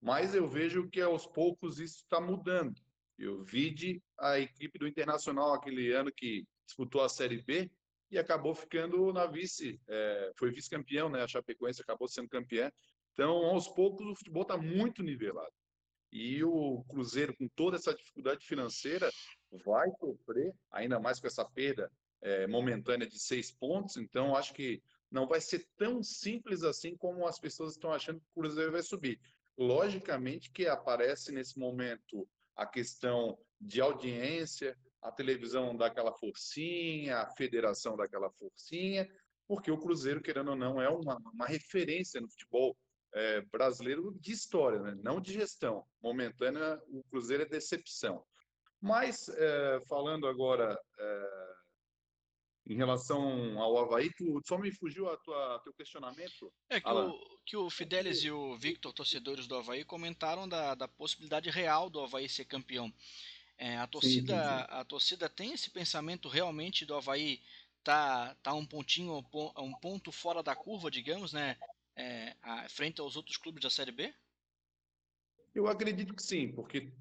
Mas 0.00 0.34
eu 0.34 0.48
vejo 0.48 0.88
que 0.88 1.00
aos 1.00 1.26
poucos 1.26 1.78
isso 1.78 1.98
está 1.98 2.20
mudando. 2.20 2.80
Eu 3.18 3.42
vi 3.44 3.70
de 3.70 4.02
a 4.18 4.38
equipe 4.38 4.78
do 4.78 4.88
Internacional 4.88 5.52
aquele 5.52 5.92
ano 5.92 6.10
que 6.10 6.46
disputou 6.64 7.02
a 7.02 7.08
Série 7.08 7.42
B 7.42 7.70
e 8.10 8.18
acabou 8.18 8.54
ficando 8.54 9.12
na 9.12 9.26
vice, 9.26 9.80
é, 9.86 10.32
foi 10.36 10.50
vice-campeão, 10.50 11.08
né? 11.08 11.22
A 11.22 11.28
Chapecoense 11.28 11.82
acabou 11.82 12.08
sendo 12.08 12.28
campeã. 12.28 12.72
Então, 13.12 13.30
aos 13.30 13.68
poucos, 13.68 14.06
o 14.06 14.16
futebol 14.16 14.42
está 14.42 14.56
muito 14.56 15.02
nivelado. 15.02 15.52
E 16.12 16.42
o 16.42 16.82
Cruzeiro, 16.88 17.36
com 17.36 17.46
toda 17.48 17.76
essa 17.76 17.94
dificuldade 17.94 18.44
financeira, 18.44 19.10
vai 19.64 19.88
sofrer, 20.00 20.52
ainda 20.70 20.98
mais 20.98 21.20
com 21.20 21.26
essa 21.26 21.44
perda 21.44 21.90
é, 22.20 22.46
momentânea 22.46 23.06
de 23.06 23.18
seis 23.18 23.52
pontos. 23.52 23.96
Então, 23.96 24.34
acho 24.34 24.52
que 24.54 24.82
não 25.10 25.26
vai 25.26 25.40
ser 25.40 25.66
tão 25.76 26.02
simples 26.02 26.64
assim 26.64 26.96
como 26.96 27.26
as 27.26 27.38
pessoas 27.38 27.72
estão 27.72 27.92
achando 27.92 28.20
que 28.20 28.26
o 28.30 28.40
Cruzeiro 28.40 28.72
vai 28.72 28.82
subir. 28.82 29.20
Logicamente 29.58 30.50
que 30.50 30.66
aparece 30.66 31.32
nesse 31.32 31.58
momento 31.58 32.28
a 32.56 32.66
questão 32.66 33.38
de 33.60 33.80
audiência, 33.80 34.76
a 35.02 35.10
televisão 35.10 35.76
dá 35.76 35.86
aquela 35.86 36.12
forcinha, 36.12 37.18
a 37.18 37.30
federação 37.30 37.96
dá 37.96 38.04
aquela 38.04 38.30
forcinha, 38.30 39.08
porque 39.46 39.70
o 39.70 39.78
Cruzeiro, 39.78 40.22
querendo 40.22 40.50
ou 40.50 40.56
não, 40.56 40.80
é 40.80 40.88
uma, 40.88 41.16
uma 41.16 41.46
referência 41.46 42.20
no 42.20 42.28
futebol 42.28 42.76
é, 43.12 43.40
brasileiro 43.42 44.16
de 44.20 44.32
história, 44.32 44.78
né? 44.78 44.96
não 45.02 45.20
de 45.20 45.32
gestão. 45.32 45.84
Momentânea, 46.02 46.80
o 46.88 47.02
Cruzeiro 47.04 47.42
é 47.42 47.46
decepção. 47.46 48.24
Mas, 48.80 49.28
é, 49.28 49.80
falando 49.88 50.26
agora 50.26 50.78
é, 50.98 51.49
em 52.66 52.76
relação 52.76 53.58
ao 53.60 53.78
Havaí, 53.78 54.10
tu, 54.12 54.40
só 54.44 54.58
me 54.58 54.70
fugiu 54.70 55.10
a 55.10 55.16
tua 55.16 55.58
teu 55.60 55.72
questionamento. 55.72 56.52
É 56.68 56.80
que 56.80 56.88
o, 56.88 57.38
que 57.44 57.56
o 57.56 57.70
Fidelis 57.70 58.22
e 58.22 58.30
o 58.30 58.56
Victor, 58.56 58.92
torcedores 58.92 59.46
do 59.46 59.56
Havaí, 59.56 59.84
comentaram 59.84 60.48
da, 60.48 60.74
da 60.74 60.86
possibilidade 60.86 61.50
real 61.50 61.90
do 61.90 62.00
Havaí 62.00 62.28
ser 62.28 62.44
campeão. 62.44 62.92
É, 63.58 63.76
a, 63.76 63.86
torcida, 63.86 64.34
sim, 64.34 64.48
sim, 64.48 64.58
sim. 64.58 64.66
a 64.68 64.84
torcida 64.84 65.28
tem 65.28 65.52
esse 65.52 65.70
pensamento 65.70 66.28
realmente 66.28 66.86
do 66.86 66.94
Havaí 66.94 67.42
tá, 67.82 68.34
tá 68.42 68.54
um 68.54 68.64
pontinho, 68.64 69.18
um 69.58 69.74
ponto 69.74 70.12
fora 70.12 70.42
da 70.42 70.54
curva, 70.54 70.90
digamos, 70.90 71.32
né? 71.32 71.56
É, 71.96 72.36
a, 72.40 72.68
frente 72.68 73.00
aos 73.00 73.16
outros 73.16 73.36
clubes 73.36 73.62
da 73.62 73.70
Série 73.70 73.92
B? 73.92 74.14
Eu 75.54 75.66
acredito 75.66 76.14
que 76.14 76.22
sim, 76.22 76.52
porque 76.52 76.92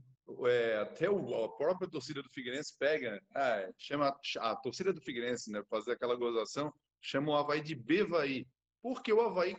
é, 0.48 0.78
até 0.78 1.10
o, 1.10 1.44
a 1.44 1.58
própria 1.58 1.90
torcida 1.90 2.22
do 2.22 2.30
Figueirense 2.30 2.76
pega, 2.78 3.22
ah, 3.36 3.70
chama 3.78 4.16
a 4.38 4.56
torcida 4.56 4.94
do 4.94 5.02
Figueirense, 5.02 5.52
né, 5.52 5.64
fazer 5.70 5.94
aquela 5.94 6.16
gozação, 6.16 6.74
chama 7.02 7.32
o 7.32 7.36
Havaí 7.36 7.62
de 7.62 7.76
Bevaí, 7.76 8.48
porque 8.82 9.12
o 9.12 9.22
Havaí, 9.22 9.56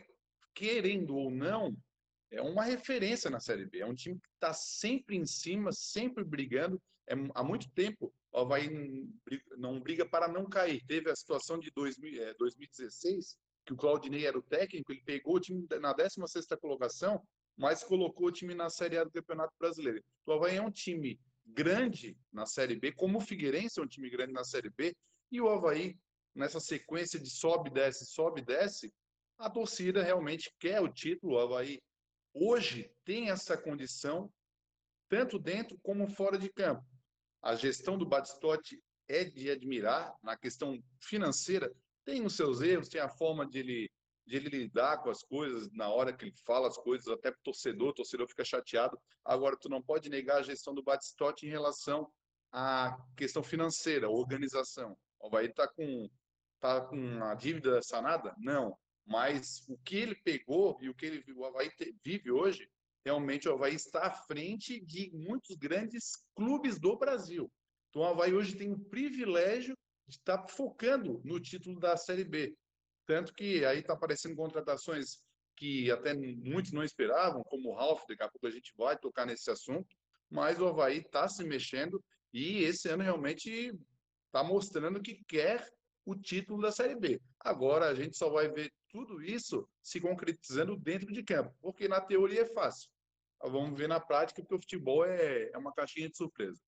querendo 0.53 1.15
ou 1.15 1.29
não, 1.29 1.75
é 2.31 2.41
uma 2.41 2.63
referência 2.63 3.29
na 3.29 3.39
Série 3.39 3.65
B, 3.65 3.79
é 3.79 3.85
um 3.85 3.95
time 3.95 4.19
que 4.19 4.29
está 4.33 4.53
sempre 4.53 5.17
em 5.17 5.25
cima, 5.25 5.71
sempre 5.71 6.23
brigando, 6.23 6.81
é, 7.07 7.13
há 7.35 7.43
muito 7.43 7.69
tempo 7.71 8.13
o 8.31 8.39
Havaí 8.39 8.69
não 9.57 9.79
briga 9.79 10.05
para 10.05 10.27
não 10.27 10.45
cair, 10.45 10.81
teve 10.87 11.11
a 11.11 11.15
situação 11.15 11.59
de 11.59 11.69
2000, 11.71 12.23
é, 12.23 12.33
2016, 12.35 13.37
que 13.65 13.73
o 13.73 13.77
Claudinei 13.77 14.25
era 14.25 14.37
o 14.37 14.41
técnico, 14.41 14.91
ele 14.91 15.03
pegou 15.03 15.35
o 15.35 15.39
time 15.39 15.67
na 15.79 15.93
16ª 15.93 16.57
colocação, 16.57 17.21
mas 17.57 17.83
colocou 17.83 18.27
o 18.27 18.31
time 18.31 18.53
na 18.53 18.69
Série 18.69 18.97
A 18.97 19.03
do 19.03 19.11
Campeonato 19.11 19.53
Brasileiro. 19.59 20.03
O 20.25 20.33
Havaí 20.33 20.57
é 20.57 20.61
um 20.61 20.71
time 20.71 21.19
grande 21.45 22.17
na 22.31 22.45
Série 22.45 22.75
B, 22.75 22.91
como 22.91 23.17
o 23.17 23.21
Figueirense 23.21 23.79
é 23.79 23.83
um 23.83 23.87
time 23.87 24.09
grande 24.09 24.33
na 24.33 24.43
Série 24.43 24.69
B, 24.69 24.95
e 25.31 25.41
o 25.41 25.49
Havaí, 25.49 25.97
nessa 26.35 26.59
sequência 26.59 27.19
de 27.19 27.29
sobe, 27.29 27.69
desce, 27.69 28.05
sobe, 28.05 28.41
desce, 28.41 28.91
a 29.37 29.49
torcida 29.49 30.03
realmente 30.03 30.53
quer 30.59 30.81
o 30.81 30.87
título. 30.87 31.33
O 31.33 31.39
Havaí 31.39 31.81
hoje 32.33 32.91
tem 33.03 33.29
essa 33.29 33.57
condição, 33.57 34.31
tanto 35.09 35.39
dentro 35.39 35.77
como 35.81 36.07
fora 36.07 36.37
de 36.37 36.49
campo. 36.49 36.85
A 37.41 37.55
gestão 37.55 37.97
do 37.97 38.05
Batistotti 38.05 38.79
é 39.07 39.23
de 39.23 39.49
admirar 39.49 40.15
na 40.21 40.37
questão 40.37 40.81
financeira, 41.01 41.73
tem 42.05 42.25
os 42.25 42.35
seus 42.35 42.61
erros, 42.61 42.87
tem 42.87 43.01
a 43.01 43.09
forma 43.09 43.45
de 43.45 43.59
ele 43.59 43.91
de 44.31 44.37
ele 44.37 44.49
lidar 44.49 44.97
com 45.03 45.09
as 45.09 45.21
coisas 45.21 45.69
na 45.73 45.89
hora 45.89 46.13
que 46.13 46.23
ele 46.23 46.33
fala 46.45 46.69
as 46.69 46.77
coisas, 46.77 47.07
até 47.09 47.29
para 47.31 47.39
o 47.39 47.43
torcedor, 47.43 47.89
o 47.89 47.93
torcedor 47.93 48.27
fica 48.29 48.45
chateado. 48.45 48.97
Agora, 49.25 49.57
tu 49.59 49.67
não 49.67 49.81
pode 49.81 50.09
negar 50.09 50.37
a 50.37 50.41
gestão 50.41 50.73
do 50.73 50.81
Batistotti 50.81 51.45
em 51.45 51.49
relação 51.49 52.09
à 52.49 52.97
questão 53.17 53.43
financeira, 53.43 54.09
organização. 54.09 54.97
O 55.19 55.27
Havaí 55.27 55.47
está 55.47 55.67
com, 55.67 56.09
tá 56.61 56.79
com 56.79 57.21
a 57.25 57.35
dívida 57.35 57.81
sanada? 57.81 58.33
Não. 58.39 58.77
Mas 59.05 59.67
o 59.67 59.77
que 59.79 59.97
ele 59.97 60.15
pegou 60.15 60.77
e 60.81 60.87
o 60.87 60.95
que 60.95 61.07
ele, 61.07 61.23
o 61.35 61.45
Havaí 61.45 61.69
vive 62.01 62.31
hoje, 62.31 62.69
realmente 63.03 63.49
o 63.49 63.53
Havaí 63.53 63.75
está 63.75 64.07
à 64.07 64.11
frente 64.11 64.79
de 64.79 65.11
muitos 65.13 65.57
grandes 65.57 66.23
clubes 66.33 66.79
do 66.79 66.97
Brasil. 66.97 67.51
Então 67.89 68.03
o 68.03 68.05
Havaí 68.05 68.33
hoje 68.33 68.55
tem 68.55 68.71
o 68.71 68.79
privilégio 68.79 69.77
de 70.07 70.15
estar 70.15 70.37
tá 70.37 70.47
focando 70.47 71.21
no 71.25 71.37
título 71.37 71.77
da 71.81 71.97
Série 71.97 72.23
B. 72.23 72.55
Tanto 73.11 73.33
que 73.33 73.65
aí 73.65 73.79
está 73.79 73.91
aparecendo 73.91 74.37
contratações 74.37 75.21
que 75.57 75.91
até 75.91 76.13
muitos 76.13 76.71
não 76.71 76.81
esperavam, 76.81 77.43
como 77.43 77.67
o 77.67 77.75
Ralf, 77.75 78.05
daqui 78.07 78.23
a 78.23 78.29
pouco 78.29 78.47
a 78.47 78.49
gente 78.49 78.71
vai 78.77 78.97
tocar 78.97 79.25
nesse 79.25 79.51
assunto, 79.51 79.93
mas 80.29 80.61
o 80.61 80.65
Havaí 80.65 80.99
está 80.99 81.27
se 81.27 81.43
mexendo 81.43 82.01
e 82.31 82.63
esse 82.63 82.87
ano 82.87 83.03
realmente 83.03 83.77
está 84.27 84.45
mostrando 84.45 85.01
que 85.01 85.21
quer 85.25 85.69
o 86.05 86.15
título 86.15 86.61
da 86.61 86.71
Série 86.71 86.95
B. 86.95 87.21
Agora 87.37 87.89
a 87.89 87.93
gente 87.93 88.15
só 88.15 88.29
vai 88.29 88.47
ver 88.47 88.71
tudo 88.87 89.21
isso 89.21 89.67
se 89.83 89.99
concretizando 89.99 90.77
dentro 90.77 91.11
de 91.11 91.21
campo, 91.21 91.53
porque 91.59 91.89
na 91.89 91.99
teoria 91.99 92.43
é 92.43 92.53
fácil. 92.53 92.89
Vamos 93.41 93.77
ver 93.77 93.89
na 93.89 93.99
prática, 93.99 94.41
porque 94.41 94.55
o 94.55 94.61
futebol 94.61 95.03
é, 95.03 95.49
é 95.51 95.57
uma 95.57 95.73
caixinha 95.73 96.09
de 96.09 96.15
surpresa. 96.15 96.61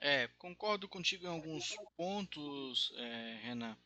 É, 0.00 0.28
concordo 0.38 0.88
contigo 0.88 1.26
em 1.26 1.28
alguns 1.28 1.76
pontos, 1.94 2.90
é, 2.96 3.40
Renan. 3.42 3.76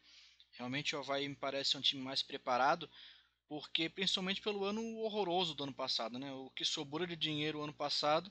Realmente 0.60 0.94
o 0.94 0.98
Havaí 0.98 1.26
me 1.26 1.34
parece 1.34 1.78
um 1.78 1.80
time 1.80 2.02
mais 2.02 2.22
preparado, 2.22 2.88
porque 3.48 3.88
principalmente 3.88 4.42
pelo 4.42 4.62
ano 4.62 4.98
horroroso 4.98 5.54
do 5.54 5.62
ano 5.62 5.72
passado, 5.72 6.18
né? 6.18 6.30
O 6.34 6.50
que 6.50 6.66
sobrou 6.66 7.06
de 7.06 7.16
dinheiro 7.16 7.62
ano 7.62 7.72
passado, 7.72 8.30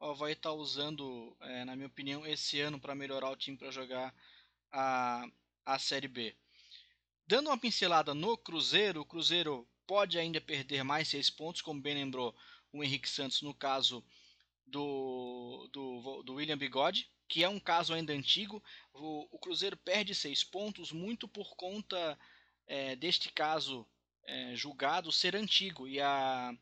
o 0.00 0.06
Havaí 0.06 0.32
está 0.32 0.50
usando, 0.50 1.36
é, 1.38 1.66
na 1.66 1.76
minha 1.76 1.86
opinião, 1.86 2.26
esse 2.26 2.58
ano 2.62 2.80
para 2.80 2.94
melhorar 2.94 3.28
o 3.28 3.36
time 3.36 3.58
para 3.58 3.70
jogar 3.70 4.14
a, 4.72 5.28
a 5.66 5.78
Série 5.78 6.08
B. 6.08 6.34
Dando 7.26 7.50
uma 7.50 7.58
pincelada 7.58 8.14
no 8.14 8.38
Cruzeiro, 8.38 9.02
o 9.02 9.04
Cruzeiro 9.04 9.68
pode 9.86 10.18
ainda 10.18 10.40
perder 10.40 10.82
mais 10.82 11.08
seis 11.08 11.28
pontos, 11.28 11.60
como 11.60 11.82
bem 11.82 11.94
lembrou 11.94 12.34
o 12.72 12.82
Henrique 12.82 13.08
Santos 13.08 13.42
no 13.42 13.52
caso 13.52 14.02
do, 14.66 15.68
do, 15.70 16.22
do 16.22 16.34
William 16.36 16.56
Bigode, 16.56 17.10
que 17.28 17.42
é 17.42 17.48
um 17.48 17.60
caso 17.60 17.94
ainda 17.94 18.12
antigo. 18.12 18.62
O, 18.92 19.28
o 19.36 19.38
Cruzeiro 19.38 19.76
perde 19.76 20.14
seis 20.14 20.44
pontos 20.44 20.92
muito 20.92 21.26
por 21.28 21.56
conta 21.56 22.18
é, 22.66 22.96
deste 22.96 23.30
caso 23.32 23.86
é, 24.24 24.54
julgado 24.56 25.12
ser 25.12 25.36
antigo 25.36 25.86
e 25.86 26.00
a 26.00 26.52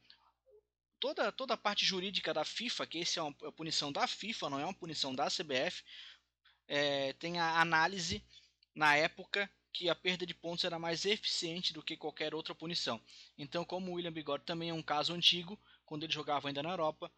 toda 1.00 1.32
toda 1.32 1.54
a 1.54 1.58
parte 1.58 1.84
jurídica 1.84 2.32
da 2.32 2.44
FIFA, 2.44 2.86
que 2.86 2.98
esse 2.98 3.18
é 3.18 3.22
uma, 3.22 3.34
é 3.42 3.50
punição 3.50 3.92
da 3.92 4.06
FIFA, 4.06 4.50
não 4.50 4.60
é 4.60 4.64
uma 4.64 4.74
punição 4.74 5.14
da 5.14 5.26
CBF, 5.26 5.82
é, 6.66 7.12
tem 7.14 7.38
a 7.38 7.60
análise 7.60 8.22
na 8.74 8.96
época 8.96 9.50
que 9.72 9.88
a 9.88 9.94
perda 9.94 10.24
de 10.24 10.32
pontos 10.32 10.64
era 10.64 10.78
mais 10.78 11.04
eficiente 11.04 11.72
do 11.72 11.82
que 11.82 11.96
qualquer 11.96 12.32
outra 12.32 12.54
punição. 12.54 13.00
Então, 13.36 13.64
como 13.64 13.90
o 13.90 13.94
William 13.94 14.12
Bigode 14.12 14.44
também 14.44 14.70
é 14.70 14.74
um 14.74 14.82
caso 14.82 15.12
antigo, 15.12 15.60
quando 15.84 16.04
ele 16.04 16.12
jogava 16.12 16.46
ainda 16.48 16.62
na 16.62 16.70
Europa, 16.70 17.10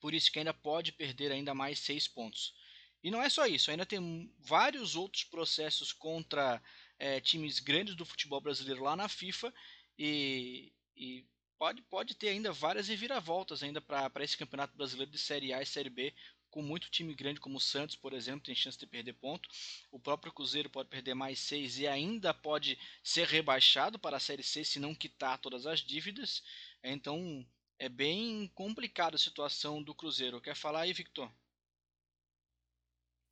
por 0.00 0.14
isso 0.14 0.30
que 0.30 0.38
ainda 0.38 0.54
pode 0.54 0.92
perder 0.92 1.32
ainda 1.32 1.54
mais 1.54 1.78
seis 1.78 2.06
pontos. 2.08 2.54
E 3.02 3.10
não 3.10 3.22
é 3.22 3.28
só 3.28 3.46
isso, 3.46 3.70
ainda 3.70 3.86
tem 3.86 4.32
vários 4.38 4.96
outros 4.96 5.24
processos 5.24 5.92
contra 5.92 6.60
é, 6.98 7.20
times 7.20 7.60
grandes 7.60 7.94
do 7.94 8.04
futebol 8.04 8.40
brasileiro 8.40 8.82
lá 8.82 8.96
na 8.96 9.08
FIFA 9.08 9.54
e, 9.96 10.72
e 10.96 11.24
pode, 11.56 11.82
pode 11.82 12.14
ter 12.14 12.30
ainda 12.30 12.52
várias 12.52 12.88
reviravoltas 12.88 13.62
ainda 13.62 13.80
para 13.80 14.24
esse 14.24 14.36
campeonato 14.36 14.76
brasileiro 14.76 15.10
de 15.10 15.18
Série 15.18 15.52
A 15.52 15.62
e 15.62 15.66
Série 15.66 15.90
B, 15.90 16.12
com 16.50 16.62
muito 16.62 16.90
time 16.90 17.14
grande 17.14 17.40
como 17.40 17.58
o 17.58 17.60
Santos, 17.60 17.94
por 17.94 18.12
exemplo, 18.12 18.46
tem 18.46 18.54
chance 18.54 18.78
de 18.78 18.86
perder 18.86 19.12
ponto. 19.14 19.48
O 19.92 20.00
próprio 20.00 20.32
Cruzeiro 20.32 20.70
pode 20.70 20.88
perder 20.88 21.14
mais 21.14 21.38
seis 21.38 21.78
e 21.78 21.86
ainda 21.86 22.32
pode 22.32 22.78
ser 23.02 23.26
rebaixado 23.26 23.98
para 23.98 24.16
a 24.16 24.20
Série 24.20 24.42
C 24.42 24.64
se 24.64 24.80
não 24.80 24.94
quitar 24.94 25.38
todas 25.38 25.66
as 25.66 25.80
dívidas. 25.80 26.42
Então 26.82 27.46
é 27.78 27.88
bem 27.88 28.50
complicada 28.54 29.16
a 29.16 29.18
situação 29.18 29.82
do 29.82 29.94
Cruzeiro. 29.94 30.40
Quer 30.40 30.56
falar 30.56 30.80
aí, 30.82 30.92
Victor? 30.92 31.30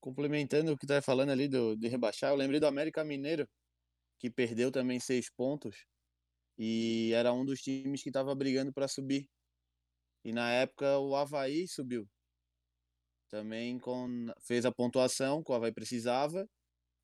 complementando 0.07 0.73
o 0.73 0.79
que 0.79 0.87
tá 0.87 1.03
falando 1.03 1.31
ali 1.31 1.49
do, 1.49 1.75
de 1.77 1.89
rebaixar, 1.89 2.31
eu 2.31 2.37
lembrei 2.37 2.61
do 2.61 2.67
América 2.69 3.03
Mineiro, 3.03 3.49
que 4.21 4.31
perdeu 4.31 4.71
também 4.71 5.01
seis 5.01 5.29
pontos 5.29 5.85
e 6.57 7.11
era 7.13 7.33
um 7.33 7.45
dos 7.45 7.61
times 7.61 8.05
que 8.05 8.09
estava 8.09 8.33
brigando 8.33 8.73
para 8.73 8.87
subir. 8.87 9.29
E 10.25 10.33
na 10.33 10.49
época 10.53 10.99
o 10.99 11.17
Havaí 11.17 11.67
subiu. 11.67 12.09
Também 13.29 13.81
com, 13.81 14.29
fez 14.41 14.65
a 14.65 14.71
pontuação 14.71 15.43
que 15.43 15.51
o 15.51 15.55
Havaí 15.55 15.73
precisava. 15.73 16.49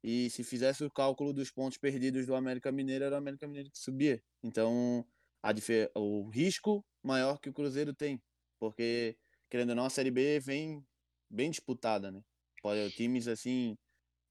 E 0.05 0.31
se 0.31 0.45
fizesse 0.45 0.85
o 0.85 0.91
cálculo 0.91 1.33
dos 1.33 1.51
pontos 1.51 1.79
perdidos 1.79 2.25
do 2.25 2.37
América 2.37 2.71
Mineiro, 2.71 3.05
era 3.05 3.17
o 3.17 3.19
América 3.19 3.49
Mineiro 3.49 3.71
que 3.71 3.79
subia. 3.79 4.23
Então, 4.45 5.05
a, 5.43 5.53
o 5.97 6.29
risco 6.29 6.85
maior 7.03 7.39
que 7.41 7.49
o 7.49 7.53
Cruzeiro 7.53 7.95
tem. 7.95 8.21
Porque, 8.59 9.17
querendo 9.51 9.71
ou 9.71 9.77
não, 9.77 9.85
a 9.85 9.91
Série 9.91 10.11
B 10.11 10.41
vem 10.41 10.85
bem 11.31 11.51
disputada, 11.51 12.11
né? 12.11 12.23
Pode, 12.63 12.91
times 12.93 13.27
assim, 13.29 13.77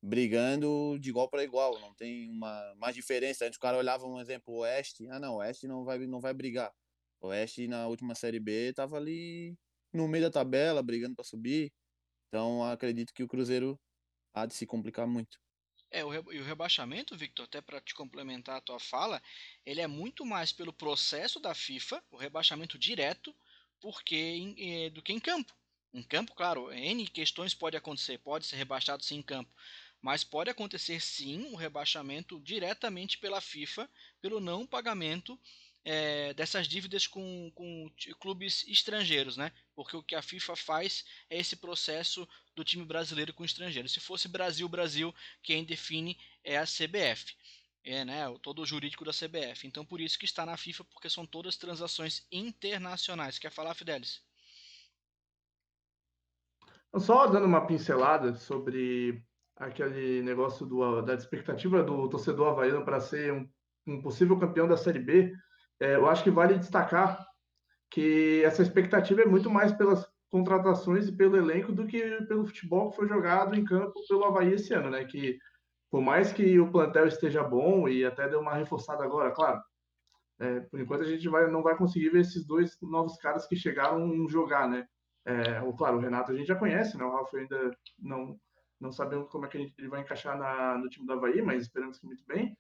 brigando 0.02 0.98
de 1.00 1.10
igual 1.10 1.30
para 1.30 1.44
igual, 1.44 1.80
não 1.80 1.94
tem 1.96 2.30
uma 2.32 2.74
mais 2.78 2.96
diferença. 2.96 3.46
Antes 3.46 3.58
o 3.58 3.62
cara 3.62 3.78
olhava 3.78 4.06
um 4.08 4.20
exemplo 4.20 4.56
Oeste, 4.60 5.08
ah 5.10 5.20
não, 5.20 5.36
Oeste 5.38 5.68
não 5.68 5.84
vai 5.86 6.00
não 6.08 6.20
vai 6.22 6.34
brigar. 6.34 6.74
Oeste 7.22 7.68
na 7.68 7.88
última 7.88 8.16
série 8.16 8.40
B 8.40 8.74
tava 8.74 8.98
ali 8.98 9.56
no 9.94 10.08
meio 10.08 10.26
da 10.26 10.32
tabela, 10.32 10.82
brigando 10.84 11.16
para 11.16 11.26
subir. 11.26 11.72
Então 12.30 12.64
acredito 12.64 13.14
que 13.14 13.24
o 13.24 13.28
Cruzeiro 13.28 13.80
há 14.34 14.46
de 14.46 14.56
se 14.56 14.66
complicar 14.66 15.08
muito. 15.08 15.38
É, 15.92 16.06
o, 16.06 16.14
e 16.32 16.40
o 16.40 16.44
rebaixamento, 16.44 17.18
Victor, 17.18 17.44
até 17.44 17.60
para 17.60 17.82
te 17.82 17.94
complementar 17.94 18.56
a 18.56 18.62
tua 18.62 18.80
fala, 18.80 19.22
ele 19.66 19.82
é 19.82 19.88
muito 19.88 20.26
mais 20.26 20.54
pelo 20.54 20.72
processo 20.72 21.38
da 21.38 21.54
FIFA, 21.54 22.02
o 22.10 22.16
rebaixamento 22.16 22.80
direto, 22.80 23.36
porque 23.82 24.16
em, 24.16 24.56
eh, 24.58 24.90
do 24.90 25.02
que 25.02 25.12
em 25.12 25.20
campo. 25.20 25.54
Em 25.94 26.02
campo, 26.02 26.34
claro, 26.34 26.72
N 26.72 27.06
questões 27.08 27.54
pode 27.54 27.76
acontecer, 27.76 28.18
pode 28.20 28.46
ser 28.46 28.56
rebaixado 28.56 29.04
sim 29.04 29.18
em 29.18 29.22
campo, 29.22 29.52
mas 30.02 30.24
pode 30.24 30.50
acontecer 30.50 31.02
sim 31.02 31.44
o 31.44 31.52
um 31.52 31.56
rebaixamento 31.56 32.40
diretamente 32.40 33.18
pela 33.18 33.42
FIFA 33.42 33.90
pelo 34.22 34.40
não 34.40 34.66
pagamento 34.66 35.38
é, 35.84 36.34
dessas 36.34 36.68
dívidas 36.68 37.08
com, 37.08 37.52
com 37.56 37.92
clubes 38.20 38.66
estrangeiros, 38.68 39.38
né? 39.38 39.52
Porque 39.76 39.96
o 39.96 40.04
que 40.04 40.16
a 40.16 40.22
FIFA 40.22 40.56
faz 40.56 41.06
é 41.30 41.40
esse 41.40 41.56
processo 41.56 42.28
do 42.56 42.64
time 42.64 42.86
brasileiro 42.86 43.34
com 43.34 43.44
estrangeiro. 43.44 43.90
Se 43.90 44.00
fosse 44.00 44.28
Brasil, 44.28 44.68
Brasil, 44.70 45.14
quem 45.42 45.64
define 45.64 46.18
é 46.44 46.58
a 46.58 46.66
CBF. 46.66 47.36
É, 47.84 48.06
né, 48.06 48.24
todo 48.44 48.62
o 48.62 48.66
jurídico 48.66 49.04
da 49.04 49.12
CBF. 49.12 49.66
Então, 49.66 49.84
por 49.84 50.00
isso 50.00 50.20
que 50.20 50.26
está 50.26 50.46
na 50.46 50.56
FIFA, 50.56 50.84
porque 50.84 51.10
são 51.10 51.26
todas 51.26 51.58
transações 51.58 52.28
internacionais. 52.32 53.40
Quer 53.40 53.52
falar, 53.52 53.74
Fidelis? 53.74 54.22
Só 57.00 57.26
dando 57.26 57.48
uma 57.48 57.66
pincelada 57.66 58.36
sobre 58.36 59.24
aquele 59.56 60.22
negócio 60.22 60.66
do, 60.66 61.02
da 61.02 61.14
expectativa 61.14 61.84
do 61.84 62.10
torcedor 62.10 62.50
havaiano 62.50 62.84
para 62.84 63.00
ser 63.00 63.32
um, 63.32 63.50
um, 63.88 64.02
possível 64.02 64.38
campeão 64.38 64.68
da 64.68 64.76
Série 64.76 65.00
B, 65.00 65.34
é, 65.82 65.96
eu 65.96 66.08
acho 66.08 66.24
que 66.24 66.30
vale 66.30 66.60
destacar 66.60 67.26
que 67.90 68.44
essa 68.46 68.62
expectativa 68.62 69.22
é 69.22 69.26
muito 69.26 69.50
mais 69.50 69.74
pelas 69.74 70.08
contratações 70.30 71.08
e 71.08 71.12
pelo 71.12 71.36
elenco 71.36 71.74
do 71.74 71.88
que 71.88 72.00
pelo 72.28 72.46
futebol 72.46 72.90
que 72.90 72.98
foi 72.98 73.08
jogado 73.08 73.56
em 73.56 73.66
campo 73.66 74.00
pelo 74.08 74.24
Havaí 74.24 74.54
esse 74.54 74.74
ano, 74.74 74.92
né? 74.92 75.04
Que 75.04 75.38
por 75.90 76.02
mais 76.02 76.32
que 76.32 76.60
o 76.60 76.72
plantel 76.72 77.08
esteja 77.08 77.44
bom 77.44 77.90
e 77.90 78.06
até 78.06 78.30
deu 78.30 78.40
uma 78.40 78.54
reforçada 78.54 79.04
agora, 79.04 79.32
claro, 79.32 79.62
é, 80.40 80.62
por 80.62 80.80
enquanto 80.80 81.02
a 81.02 81.08
gente 81.08 81.28
vai, 81.28 81.50
não 81.50 81.64
vai 81.64 81.76
conseguir 81.76 82.10
ver 82.10 82.22
esses 82.22 82.46
dois 82.46 82.78
novos 82.82 83.18
caras 83.18 83.48
que 83.48 83.56
chegaram 83.56 84.28
jogar, 84.30 84.70
né? 84.70 84.88
É, 85.26 85.62
ou, 85.64 85.76
claro, 85.76 85.98
o 85.98 86.00
Renato 86.00 86.32
a 86.32 86.36
gente 86.36 86.48
já 86.48 86.56
conhece, 86.56 86.96
né? 86.98 87.04
O 87.04 87.12
Rafa 87.12 87.38
ainda 87.38 87.76
não 88.00 88.40
não 88.80 88.92
sabemos 88.92 89.30
como 89.30 89.46
é 89.46 89.50
que 89.50 89.72
ele 89.78 89.88
vai 89.88 90.02
encaixar 90.02 90.36
na, 90.36 90.76
no 90.78 90.90
time 90.90 91.06
do 91.06 91.14
Havaí, 91.14 91.40
mas 91.40 91.64
esperamos 91.64 92.00
que 92.00 92.06
muito 92.08 92.26
bem. 92.26 92.58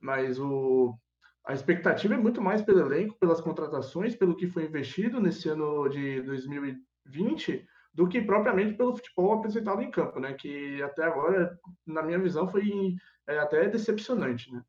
Mas 0.00 0.38
o, 0.38 0.98
a 1.44 1.52
expectativa 1.52 2.14
é 2.14 2.16
muito 2.16 2.40
mais 2.40 2.62
pelo 2.62 2.80
elenco, 2.80 3.18
pelas 3.18 3.40
contratações, 3.40 4.16
pelo 4.16 4.36
que 4.36 4.48
foi 4.48 4.64
investido 4.64 5.20
nesse 5.20 5.48
ano 5.48 5.88
de 5.88 6.22
2020, 6.22 7.68
do 7.92 8.08
que 8.08 8.22
propriamente 8.22 8.76
pelo 8.76 8.96
futebol 8.96 9.34
apresentado 9.34 9.82
em 9.82 9.90
campo, 9.90 10.18
né? 10.18 10.32
Que 10.32 10.82
até 10.82 11.04
agora, 11.04 11.58
na 11.86 12.02
minha 12.02 12.18
visão, 12.18 12.48
foi 12.48 12.96
é, 13.26 13.38
até 13.38 13.68
decepcionante, 13.68 14.50
né? 14.50 14.64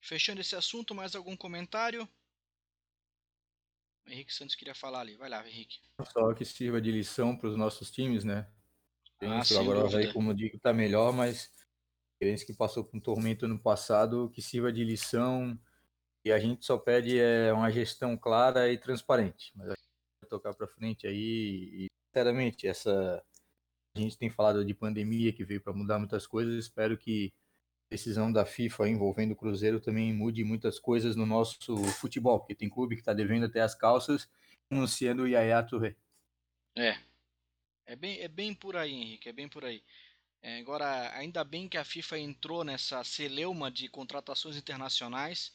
Fechando 0.00 0.40
esse 0.40 0.56
assunto, 0.56 0.94
mais 0.94 1.14
algum 1.14 1.36
comentário? 1.36 2.08
O 4.06 4.10
Henrique 4.10 4.32
Santos 4.32 4.54
queria 4.54 4.74
falar 4.74 5.00
ali. 5.00 5.16
Vai 5.16 5.28
lá, 5.28 5.46
Henrique. 5.46 5.78
Só 6.12 6.32
que 6.32 6.44
sirva 6.44 6.80
de 6.80 6.90
lição 6.90 7.36
para 7.36 7.48
os 7.48 7.56
nossos 7.56 7.90
times, 7.90 8.24
né? 8.24 8.48
Ah, 9.20 9.42
agora 9.58 9.98
aí, 9.98 10.12
como 10.12 10.30
eu 10.30 10.34
digo, 10.34 10.58
tá 10.58 10.72
melhor, 10.72 11.12
mas 11.12 11.50
Figueirense 12.18 12.46
que 12.46 12.54
passou 12.54 12.82
por 12.82 12.96
um 12.96 13.00
tormento 13.00 13.46
no 13.46 13.58
passado, 13.58 14.30
que 14.30 14.40
sirva 14.40 14.72
de 14.72 14.82
lição. 14.82 15.58
E 16.26 16.32
a 16.32 16.40
gente 16.40 16.66
só 16.66 16.76
pede 16.76 17.20
é, 17.20 17.52
uma 17.52 17.70
gestão 17.70 18.16
clara 18.16 18.68
e 18.72 18.76
transparente. 18.76 19.52
Mas 19.54 19.68
a 19.68 19.74
gente 19.74 20.28
tocar 20.28 20.52
para 20.52 20.66
frente 20.66 21.06
aí. 21.06 21.86
E, 21.86 21.86
sinceramente, 22.08 22.66
essa 22.66 23.24
a 23.96 24.00
gente 24.00 24.18
tem 24.18 24.28
falado 24.28 24.64
de 24.64 24.74
pandemia 24.74 25.32
que 25.32 25.44
veio 25.44 25.60
para 25.60 25.72
mudar 25.72 26.00
muitas 26.00 26.26
coisas. 26.26 26.56
Espero 26.56 26.98
que 26.98 27.32
a 27.88 27.94
decisão 27.94 28.32
da 28.32 28.44
FIFA 28.44 28.88
envolvendo 28.88 29.30
o 29.30 29.36
Cruzeiro 29.36 29.78
também 29.78 30.12
mude 30.12 30.42
muitas 30.42 30.80
coisas 30.80 31.14
no 31.14 31.24
nosso 31.24 31.76
futebol, 31.92 32.40
porque 32.40 32.56
tem 32.56 32.68
clube 32.68 32.96
que 32.96 33.02
está 33.02 33.14
devendo 33.14 33.46
até 33.46 33.60
as 33.60 33.76
calças, 33.76 34.28
anunciando 34.68 35.22
o 35.22 35.28
Yaya 35.28 35.62
Touré. 35.62 35.94
É, 36.76 36.98
é 37.86 37.94
bem, 37.94 38.18
é 38.18 38.26
bem 38.26 38.52
por 38.52 38.74
aí, 38.76 38.92
Henrique, 38.92 39.28
é 39.28 39.32
bem 39.32 39.48
por 39.48 39.64
aí. 39.64 39.80
É, 40.42 40.58
agora, 40.58 41.16
ainda 41.16 41.44
bem 41.44 41.68
que 41.68 41.78
a 41.78 41.84
FIFA 41.84 42.18
entrou 42.18 42.64
nessa 42.64 43.04
celeuma 43.04 43.70
de 43.70 43.88
contratações 43.88 44.56
internacionais 44.56 45.52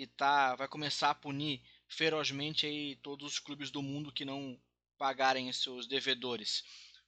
e 0.00 0.06
tá, 0.06 0.56
vai 0.56 0.66
começar 0.66 1.10
a 1.10 1.14
punir 1.14 1.60
ferozmente 1.86 2.64
aí 2.64 2.96
todos 3.02 3.34
os 3.34 3.38
clubes 3.38 3.70
do 3.70 3.82
mundo 3.82 4.10
que 4.10 4.24
não 4.24 4.58
pagarem 4.96 5.52
seus 5.52 5.86
devedores. 5.86 6.64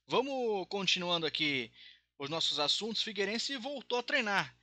Vamos 0.06 0.66
continuando 0.68 1.24
aqui 1.24 1.72
os 2.18 2.28
nossos 2.28 2.58
assuntos. 2.58 3.02
Figueirense 3.02 3.56
voltou 3.56 3.98
a 3.98 4.02
treinar. 4.02 4.54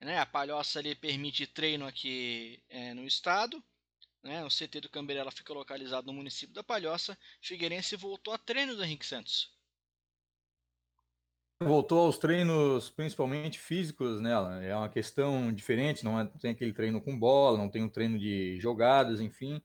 Né? 0.00 0.18
A 0.18 0.26
Palhoça 0.26 0.80
ali 0.80 0.96
permite 0.96 1.46
treino 1.46 1.86
aqui 1.86 2.60
é, 2.68 2.92
no 2.92 3.06
estado. 3.06 3.62
Né? 4.20 4.44
O 4.44 4.48
CT 4.48 4.80
do 4.80 4.88
Camberela 4.88 5.30
fica 5.30 5.54
localizado 5.54 6.08
no 6.08 6.12
município 6.12 6.56
da 6.56 6.64
Palhoça. 6.64 7.16
Figueirense 7.40 7.94
voltou 7.94 8.34
a 8.34 8.38
treino 8.38 8.74
do 8.74 8.82
Henrique 8.82 9.06
Santos. 9.06 9.55
Voltou 11.62 12.00
aos 12.00 12.18
treinos 12.18 12.90
principalmente 12.90 13.58
físicos 13.58 14.20
nela. 14.20 14.62
É 14.62 14.76
uma 14.76 14.90
questão 14.90 15.50
diferente, 15.52 16.04
não 16.04 16.20
é, 16.20 16.26
tem 16.38 16.50
aquele 16.50 16.72
treino 16.72 17.00
com 17.00 17.18
bola, 17.18 17.56
não 17.56 17.70
tem 17.70 17.82
um 17.82 17.88
treino 17.88 18.18
de 18.18 18.60
jogadas, 18.60 19.20
enfim. 19.20 19.62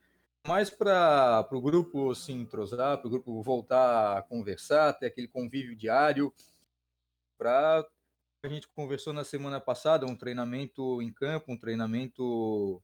Mais 0.47 0.69
para 0.69 1.47
o 1.51 1.61
grupo 1.61 2.15
se 2.15 2.31
entrosar, 2.31 2.97
para 2.97 3.07
o 3.07 3.09
grupo 3.11 3.43
voltar 3.43 4.17
a 4.17 4.21
conversar, 4.21 4.93
ter 4.93 5.07
aquele 5.07 5.27
convívio 5.27 5.75
diário. 5.75 6.33
Para 7.37 7.85
a 8.43 8.47
gente 8.47 8.69
conversou 8.69 9.11
na 9.11 9.25
semana 9.25 9.59
passada, 9.59 10.05
um 10.05 10.15
treinamento 10.15 11.01
em 11.01 11.11
campo, 11.11 11.51
um 11.51 11.57
treinamento 11.57 12.81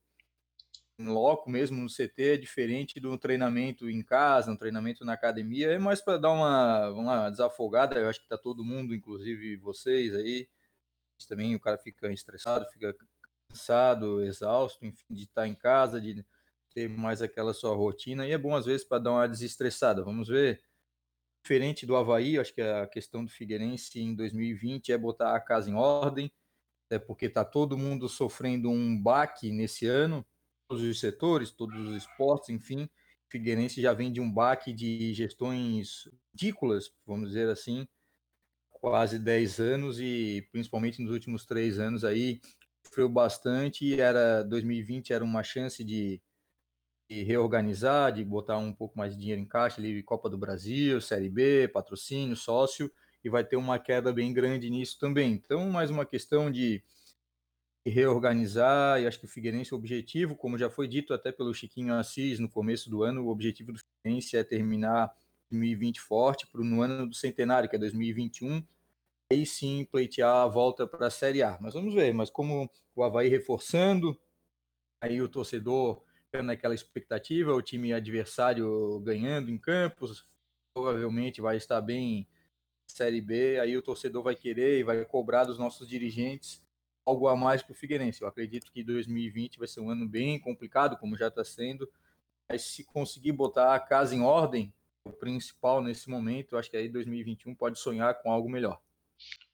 loco 1.00 1.50
mesmo 1.50 1.82
no 1.82 1.90
CT 1.90 2.34
é 2.34 2.38
diferente 2.38 3.00
do 3.00 3.18
treinamento 3.18 3.90
em 3.90 4.02
casa, 4.02 4.52
um 4.52 4.58
treinamento 4.58 5.06
na 5.06 5.14
academia, 5.14 5.72
é 5.72 5.78
mais 5.78 6.02
para 6.02 6.18
dar 6.18 6.32
uma, 6.32 6.90
uma 6.90 7.30
desafogada, 7.30 8.00
eu 8.00 8.10
acho 8.10 8.20
que 8.20 8.26
está 8.26 8.38
todo 8.38 8.64
mundo, 8.64 8.96
inclusive 8.96 9.58
vocês 9.58 10.16
aí, 10.16 10.48
também 11.28 11.56
o 11.56 11.60
cara 11.60 11.78
fica 11.78 12.12
estressado, 12.12 12.66
fica 12.72 12.96
cansado, 13.50 14.24
exausto, 14.24 14.86
enfim, 14.86 15.06
de 15.10 15.24
estar 15.24 15.42
tá 15.44 15.48
em 15.48 15.56
casa, 15.56 16.02
de 16.02 16.26
ter 16.74 16.90
mais 16.90 17.22
aquela 17.22 17.54
sua 17.54 17.76
rotina, 17.76 18.28
e 18.28 18.32
é 18.32 18.38
bom 18.38 18.56
às 18.56 18.66
vezes 18.66 18.86
para 18.86 19.00
dar 19.00 19.12
uma 19.12 19.28
desestressada, 19.28 20.04
vamos 20.04 20.28
ver, 20.28 20.64
diferente 21.44 21.86
do 21.86 21.96
Havaí, 21.96 22.40
acho 22.40 22.54
que 22.54 22.62
a 22.62 22.88
questão 22.88 23.24
do 23.24 23.32
Figueirense 23.32 24.00
em 24.00 24.16
2020 24.16 24.92
é 24.92 24.98
botar 24.98 25.36
a 25.36 25.40
casa 25.40 25.70
em 25.70 25.76
ordem, 25.76 26.32
é 26.90 26.98
porque 26.98 27.26
está 27.28 27.46
todo 27.46 27.78
mundo 27.78 28.10
sofrendo 28.10 28.70
um 28.70 29.00
baque 29.00 29.52
nesse 29.52 29.86
ano, 29.86 30.26
todos 30.68 30.84
os 30.84 31.00
setores, 31.00 31.52
todos 31.52 31.80
os 31.88 31.96
esportes, 31.96 32.50
enfim. 32.50 32.90
Figueirense 33.30 33.82
já 33.82 33.94
vem 33.94 34.12
de 34.12 34.22
um 34.22 34.32
baque 34.32 34.74
de 34.74 35.14
gestões 35.14 36.08
ridículas, 36.32 36.92
vamos 37.06 37.30
dizer 37.30 37.50
assim, 37.50 37.88
quase 38.70 39.20
10 39.20 39.60
anos 39.60 40.00
e 40.00 40.48
principalmente 40.52 41.02
nos 41.02 41.12
últimos 41.12 41.46
três 41.46 41.80
anos 41.80 42.04
aí 42.04 42.40
sofreu 42.86 43.10
bastante. 43.10 44.00
Era 44.00 44.44
2020 44.44 45.14
era 45.14 45.24
uma 45.24 45.44
chance 45.44 45.84
de, 45.84 46.22
de, 47.10 47.24
reorganizar, 47.24 48.14
de 48.14 48.24
botar 48.24 48.58
um 48.58 48.74
pouco 48.74 48.98
mais 48.98 49.14
de 49.14 49.20
dinheiro 49.20 49.42
em 49.42 49.46
caixa, 49.46 49.82
ali 49.82 50.02
Copa 50.04 50.30
do 50.30 50.38
Brasil, 50.38 51.02
Série 51.02 51.30
B, 51.30 51.68
patrocínio, 51.68 52.36
sócio 52.36 52.92
e 53.24 53.30
vai 53.30 53.44
ter 53.44 53.58
uma 53.58 53.78
queda 53.78 54.14
bem 54.14 54.32
grande 54.32 54.70
nisso 54.70 54.98
também. 55.00 55.34
Então, 55.34 55.70
mais 55.70 55.90
uma 55.90 56.06
questão 56.06 56.50
de 56.50 56.82
reorganizar, 57.86 59.02
e 59.02 59.08
acho 59.08 59.20
que 59.20 59.26
o 59.26 59.30
Figueirense, 59.30 59.74
o 59.74 59.78
objetivo, 59.78 60.36
como 60.36 60.58
já 60.58 60.70
foi 60.70 60.88
dito 60.88 61.14
até 61.14 61.32
pelo 61.32 61.54
Chiquinho 61.54 61.94
Assis 61.94 62.40
no 62.40 62.50
começo 62.50 62.90
do 62.90 63.04
ano, 63.04 63.26
o 63.26 63.30
objetivo 63.30 63.72
do 63.72 63.80
Figueirense 63.80 64.38
é 64.38 64.44
terminar 64.44 65.14
2020 65.50 66.02
forte 66.02 66.48
para 66.48 66.62
no 66.62 66.82
ano 66.82 67.08
do 67.08 67.16
centenário, 67.16 67.70
que 67.70 67.76
é 67.76 67.80
2021, 67.80 68.64
aí 69.32 69.46
sim 69.46 69.86
pleitear 69.86 70.44
a 70.44 70.48
volta 70.48 70.86
para 70.86 71.08
a 71.08 71.12
Série 71.12 71.42
A. 71.42 71.58
Mas 71.62 71.74
vamos 71.74 71.94
ver, 71.94 72.14
mas 72.14 72.30
como 72.30 72.70
o 72.96 73.04
Havaí 73.04 73.30
reforçando, 73.30 74.20
aí 75.02 75.22
o 75.22 75.30
torcedor 75.30 76.04
naquela 76.44 76.76
expectativa, 76.76 77.54
o 77.54 77.62
time 77.62 77.94
adversário 77.94 79.00
ganhando 79.00 79.50
em 79.50 79.58
campos, 79.58 80.28
provavelmente 80.74 81.42
vai 81.42 81.58
estar 81.58 81.82
bem 81.82 82.28
Série 82.86 83.22
B, 83.22 83.60
aí 83.60 83.76
o 83.76 83.82
torcedor 83.82 84.24
vai 84.24 84.36
querer 84.36 84.80
e 84.80 84.84
vai 84.84 85.04
cobrar 85.06 85.46
dos 85.46 85.58
nossos 85.58 85.88
dirigentes 85.88 86.64
algo 87.08 87.30
a 87.30 87.36
mais 87.36 87.64
para 87.64 87.72
o 87.72 87.76
Figueirense. 87.76 88.22
Eu 88.22 88.28
acredito 88.28 88.70
que 88.72 88.84
2020 88.84 89.60
vai 89.60 89.68
ser 89.68 89.80
um 89.80 89.90
ano 89.90 90.08
bem 90.08 90.38
complicado, 90.40 90.98
como 90.98 91.16
já 91.16 91.30
está 91.30 91.44
sendo, 91.44 91.90
mas 92.50 92.64
se 92.64 92.84
conseguir 92.84 93.32
botar 93.32 93.74
a 93.74 93.80
casa 93.80 94.14
em 94.14 94.22
ordem, 94.22 94.74
o 95.06 95.14
principal 95.14 95.82
nesse 95.82 96.10
momento, 96.10 96.58
acho 96.58 96.70
que 96.70 96.76
aí 96.76 96.90
2021 96.90 97.56
pode 97.56 97.80
sonhar 97.80 98.22
com 98.22 98.30
algo 98.30 98.50
melhor. 98.50 98.78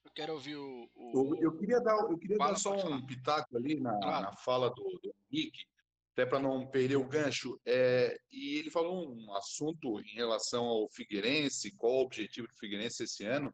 Eu 0.03 0.11
quero 0.11 0.33
ouvir 0.33 0.55
o. 0.55 0.89
o... 0.95 1.35
Eu, 1.35 1.43
eu, 1.43 1.57
queria 1.57 1.79
dar, 1.79 1.95
eu 2.09 2.17
queria 2.17 2.37
dar 2.37 2.55
só 2.55 2.75
um 2.75 3.05
pitaco 3.05 3.55
ali 3.55 3.79
na, 3.79 3.99
claro. 3.99 4.25
na 4.25 4.35
fala 4.35 4.71
do, 4.71 4.99
do 5.03 5.13
Henrique, 5.31 5.65
até 6.13 6.25
para 6.25 6.39
não 6.39 6.65
perder 6.65 6.95
o 6.95 7.07
gancho. 7.07 7.59
É, 7.65 8.17
e 8.31 8.57
ele 8.57 8.71
falou 8.71 9.15
um 9.15 9.31
assunto 9.35 9.99
em 10.01 10.15
relação 10.15 10.65
ao 10.65 10.89
Figueirense, 10.89 11.71
qual 11.71 11.93
o 11.93 12.01
objetivo 12.01 12.47
do 12.47 12.55
Figueirense 12.55 13.03
esse 13.03 13.23
ano. 13.23 13.53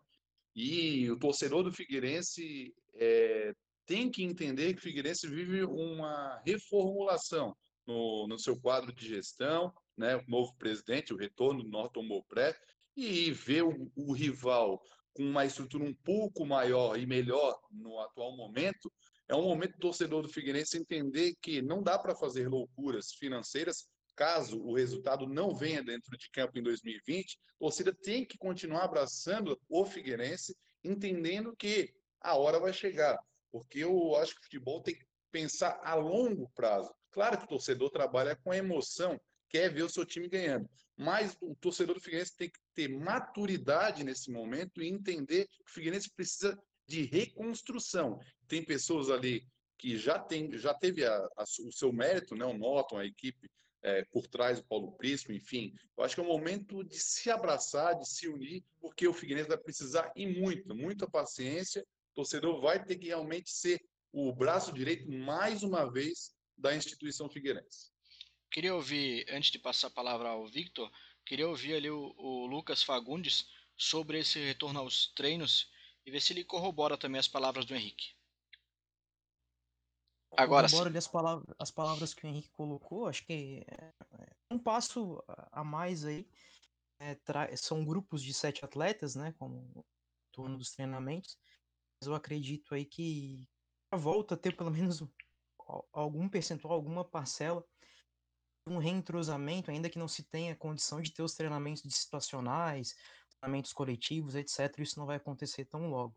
E 0.56 1.10
o 1.12 1.18
torcedor 1.18 1.64
do 1.64 1.72
Figueirense 1.72 2.74
é, 2.96 3.54
tem 3.90 4.12
que 4.12 4.24
entender 4.24 4.76
que 4.76 4.80
o 4.80 4.84
Figueirense 4.84 5.28
vive 5.28 5.64
uma 5.64 6.40
reformulação 6.46 7.58
no, 7.88 8.28
no 8.28 8.38
seu 8.38 8.56
quadro 8.56 8.94
de 8.94 9.08
gestão, 9.08 9.74
né, 9.98 10.16
o 10.16 10.24
novo 10.28 10.56
presidente, 10.60 11.12
o 11.12 11.18
retorno 11.18 11.64
do 11.64 11.70
Norton 11.70 12.04
Mopré, 12.04 12.56
e 12.96 13.32
ver 13.32 13.64
o, 13.64 13.92
o 13.96 14.14
rival 14.14 14.80
com 15.12 15.24
uma 15.24 15.44
estrutura 15.44 15.84
um 15.84 15.94
pouco 16.04 16.46
maior 16.46 17.00
e 17.00 17.08
melhor 17.08 17.60
no 17.72 18.00
atual 18.00 18.38
momento, 18.38 18.94
é 19.28 19.34
um 19.34 19.42
momento 19.42 19.72
do 19.72 19.80
torcedor 19.80 20.22
do 20.22 20.30
Figueirense 20.30 20.78
entender 20.78 21.34
que 21.42 21.60
não 21.60 21.82
dá 21.82 21.98
para 21.98 22.16
fazer 22.16 22.48
loucuras 22.48 23.14
financeiras 23.14 23.88
caso 24.16 24.62
o 24.62 24.76
resultado 24.76 25.26
não 25.26 25.56
venha 25.56 25.82
dentro 25.82 26.16
de 26.16 26.30
campo 26.30 26.60
em 26.60 26.62
2020. 26.62 27.40
A 27.56 27.58
torcida 27.58 27.92
tem 28.04 28.24
que 28.24 28.38
continuar 28.38 28.84
abraçando 28.84 29.60
o 29.68 29.84
Figueirense, 29.84 30.56
entendendo 30.84 31.56
que 31.56 31.92
a 32.22 32.36
hora 32.36 32.60
vai 32.60 32.72
chegar. 32.72 33.18
Porque 33.52 33.80
eu 33.80 34.16
acho 34.16 34.34
que 34.36 34.42
o 34.42 34.44
futebol 34.44 34.82
tem 34.82 34.96
que 34.96 35.06
pensar 35.32 35.80
a 35.84 35.96
longo 35.96 36.50
prazo. 36.56 36.94
Claro 37.12 37.38
que 37.38 37.46
o 37.46 37.50
torcedor 37.50 37.90
trabalha 37.90 38.36
com 38.36 38.54
emoção, 38.54 39.20
quer 39.50 39.74
ver 39.74 39.84
o 39.84 39.90
seu 39.90 40.06
time 40.06 40.28
ganhando. 40.28 40.70
Mas 40.96 41.36
o 41.42 41.56
torcedor 41.56 41.96
do 41.96 42.02
Figueirense 42.02 42.36
tem 42.36 42.50
que 42.50 42.60
ter 42.76 42.88
maturidade 42.88 44.04
nesse 44.04 44.32
momento 44.32 44.82
e 44.82 44.88
entender 44.88 45.48
que 45.48 45.64
o 45.64 45.74
Figueirense 45.74 46.10
precisa 46.16 46.58
de 46.88 47.04
reconstrução. 47.04 48.20
Tem 48.48 48.64
pessoas 48.64 49.10
ali 49.10 49.48
que 49.78 49.98
já 49.98 50.20
tem, 50.20 50.52
já 50.58 50.74
teve 50.74 51.06
a, 51.06 51.16
a, 51.38 51.44
o 51.66 51.72
seu 51.72 51.94
mérito, 51.94 52.36
né? 52.36 52.46
O 52.46 52.58
Norton, 52.58 52.98
a 52.98 53.06
equipe 53.06 53.50
é, 53.82 54.04
por 54.12 54.28
trás 54.28 54.60
do 54.60 54.68
Paulo 54.68 54.92
Prisco, 54.94 55.32
enfim. 55.32 55.74
Eu 55.98 56.04
acho 56.04 56.16
que 56.16 56.22
é 56.22 56.24
o 56.24 56.28
momento 56.28 56.84
de 56.84 57.00
se 57.00 57.32
abraçar, 57.32 57.98
de 57.98 58.08
se 58.08 58.28
unir, 58.28 58.64
porque 58.80 59.08
o 59.08 59.14
Figueirense 59.14 59.48
vai 59.48 59.58
precisar 59.58 60.12
e 60.16 60.28
muito, 60.28 60.76
muita 60.76 61.10
paciência. 61.10 61.86
O 62.20 62.22
torcedor 62.22 62.60
vai 62.60 62.84
ter 62.84 62.98
que 62.98 63.08
realmente 63.08 63.50
ser 63.50 63.82
o 64.12 64.34
braço 64.34 64.74
direito 64.74 65.10
mais 65.10 65.64
uma 65.64 65.90
vez 65.90 66.36
da 66.58 66.76
instituição 66.76 67.30
figueirense. 67.30 67.94
Queria 68.52 68.76
ouvir, 68.76 69.26
antes 69.30 69.50
de 69.50 69.58
passar 69.58 69.88
a 69.88 69.92
palavra 69.92 70.28
ao 70.28 70.46
Victor, 70.46 70.92
queria 71.26 71.48
ouvir 71.48 71.76
ali 71.76 71.90
o, 71.90 72.14
o 72.18 72.46
Lucas 72.46 72.84
Fagundes 72.84 73.48
sobre 73.78 74.20
esse 74.20 74.38
retorno 74.38 74.82
aos 74.82 75.14
treinos 75.14 75.72
e 76.06 76.12
ver 76.12 76.20
se 76.20 76.34
ele 76.34 76.44
corrobora 76.44 76.98
também 76.98 77.20
as 77.20 77.28
palavras 77.28 77.64
do 77.64 77.74
Henrique. 77.74 78.14
Agora 80.36 80.68
sim. 80.68 80.98
as 80.98 81.08
palavras, 81.08 81.56
as 81.58 81.72
palavras 81.72 82.14
que 82.14 82.26
o 82.26 82.28
Henrique 82.28 82.50
colocou, 82.50 83.08
acho 83.08 83.26
que 83.26 83.66
é 83.70 83.94
um 84.52 84.60
passo 84.60 85.24
a 85.54 85.64
mais 85.64 86.04
aí. 86.04 86.28
É, 87.00 87.16
são 87.56 87.86
grupos 87.86 88.22
de 88.22 88.34
sete 88.34 88.66
atletas, 88.66 89.16
né? 89.16 89.34
Como 89.40 89.86
turno 90.34 90.58
dos 90.58 90.72
treinamentos. 90.72 91.38
Eu 92.06 92.16
acredito 92.16 92.74
aí 92.74 92.86
que 92.86 93.48
volta 93.94 94.36
a 94.36 94.38
ter 94.38 94.56
pelo 94.56 94.72
menos 94.72 95.04
algum 95.92 96.30
percentual, 96.30 96.74
alguma 96.74 97.04
parcela, 97.04 97.66
um 98.68 98.78
reentrosamento, 98.78 99.72
ainda 99.72 99.90
que 99.90 100.00
não 100.00 100.08
se 100.08 100.24
tenha 100.24 100.56
condição 100.56 101.02
de 101.02 101.12
ter 101.12 101.24
os 101.24 101.34
treinamentos 101.34 101.84
situacionais, 101.94 102.96
treinamentos 103.40 103.74
coletivos, 103.74 104.36
etc. 104.36 104.80
Isso 104.80 105.00
não 105.00 105.06
vai 105.06 105.18
acontecer 105.18 105.66
tão 105.66 105.90
logo. 105.90 106.16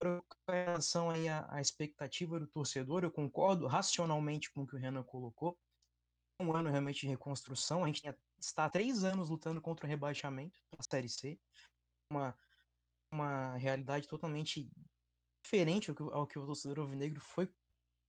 Com 0.00 0.22
relação 0.48 1.10
aí 1.10 1.28
à, 1.28 1.46
à 1.52 1.60
expectativa 1.60 2.40
do 2.40 2.46
torcedor, 2.46 3.04
eu 3.04 3.10
concordo 3.10 3.66
racionalmente 3.66 4.50
com 4.50 4.62
o 4.62 4.66
que 4.66 4.74
o 4.74 4.78
Renan 4.78 5.02
colocou. 5.02 5.58
Um 6.40 6.54
ano 6.54 6.70
realmente 6.70 7.02
de 7.02 7.08
reconstrução. 7.08 7.84
A 7.84 7.86
gente 7.86 8.02
está 8.38 8.64
há 8.64 8.70
três 8.70 9.04
anos 9.04 9.28
lutando 9.28 9.60
contra 9.60 9.84
o 9.84 9.88
rebaixamento 9.88 10.58
da 10.70 10.82
Série 10.82 11.08
C. 11.08 11.38
Uma, 12.10 12.34
uma 13.12 13.56
realidade 13.56 14.08
totalmente 14.08 14.70
diferente 15.42 15.90
ao 15.90 15.96
que, 15.96 16.02
ao 16.02 16.26
que 16.26 16.38
o 16.38 16.46
torcedor 16.46 16.80
alvinegro 16.80 17.20
foi 17.20 17.48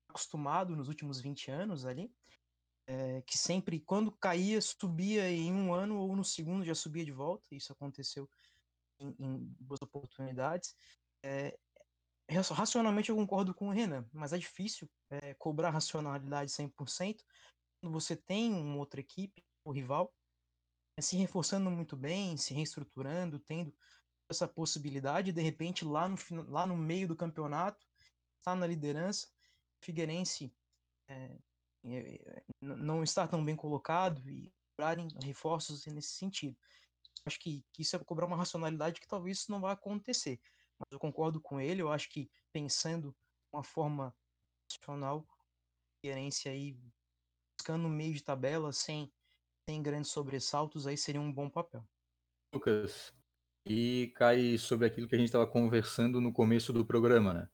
acostumado 0.09 0.75
nos 0.75 0.87
últimos 0.87 1.19
20 1.21 1.49
anos 1.51 1.85
ali, 1.85 2.13
é, 2.87 3.21
que 3.21 3.37
sempre, 3.37 3.79
quando 3.79 4.11
caía, 4.11 4.61
subia 4.61 5.29
em 5.29 5.53
um 5.53 5.73
ano 5.73 5.97
ou 5.97 6.15
no 6.15 6.23
segundo 6.23 6.65
já 6.65 6.75
subia 6.75 7.05
de 7.05 7.11
volta, 7.11 7.55
isso 7.55 7.71
aconteceu 7.71 8.29
em, 8.99 9.15
em 9.19 9.37
boas 9.59 9.81
oportunidades. 9.81 10.75
É, 11.23 11.57
racionalmente 12.29 13.09
eu 13.09 13.15
concordo 13.15 13.53
com 13.53 13.69
o 13.69 13.71
Renan, 13.71 14.05
mas 14.11 14.33
é 14.33 14.37
difícil 14.37 14.89
é, 15.09 15.33
cobrar 15.35 15.69
racionalidade 15.69 16.51
100% 16.51 17.23
quando 17.81 17.93
você 17.93 18.15
tem 18.15 18.53
uma 18.53 18.77
outra 18.77 18.99
equipe, 18.99 19.43
o 19.65 19.71
rival, 19.71 20.13
se 20.99 21.17
reforçando 21.17 21.71
muito 21.71 21.97
bem, 21.97 22.37
se 22.37 22.53
reestruturando, 22.53 23.39
tendo 23.39 23.75
essa 24.31 24.47
possibilidade, 24.47 25.31
de 25.31 25.41
repente 25.41 25.85
lá 25.85 26.07
no, 26.07 26.17
lá 26.49 26.65
no 26.65 26.75
meio 26.75 27.07
do 27.07 27.15
campeonato, 27.15 27.85
está 28.39 28.55
na 28.55 28.65
liderança, 28.65 29.27
Figueirense 29.81 30.53
é, 31.07 31.37
é, 31.85 32.43
não 32.61 33.03
estar 33.03 33.27
tão 33.27 33.43
bem 33.43 33.55
colocado 33.55 34.27
e 34.29 34.51
cobrarem 34.71 35.07
reforços 35.23 35.85
nesse 35.87 36.13
sentido. 36.13 36.57
Acho 37.25 37.39
que, 37.39 37.63
que, 37.71 37.81
isso 37.81 37.95
é 37.95 37.99
cobrar 37.99 38.25
uma 38.25 38.37
racionalidade 38.37 38.99
que 38.99 39.07
talvez 39.07 39.39
isso 39.39 39.51
não 39.51 39.61
vá 39.61 39.73
acontecer. 39.73 40.39
Mas 40.79 40.87
eu 40.91 40.99
concordo 40.99 41.39
com 41.39 41.59
ele, 41.59 41.81
eu 41.81 41.91
acho 41.91 42.09
que 42.09 42.29
pensando 42.51 43.15
uma 43.51 43.63
forma 43.63 44.15
racional, 44.71 45.27
Figueirense 45.99 46.49
aí 46.49 46.77
buscando 47.57 47.87
meio 47.87 48.13
de 48.13 48.23
tabela 48.23 48.71
sem, 48.73 49.11
sem 49.69 49.83
grandes 49.83 50.11
sobressaltos, 50.11 50.87
aí 50.87 50.97
seria 50.97 51.21
um 51.21 51.31
bom 51.31 51.49
papel. 51.49 51.87
Lucas, 52.53 53.13
e 53.65 54.11
cai 54.15 54.57
sobre 54.57 54.87
aquilo 54.87 55.07
que 55.07 55.15
a 55.15 55.17
gente 55.17 55.27
estava 55.27 55.47
conversando 55.47 56.19
no 56.21 56.33
começo 56.33 56.73
do 56.73 56.85
programa, 56.85 57.33
né? 57.33 57.49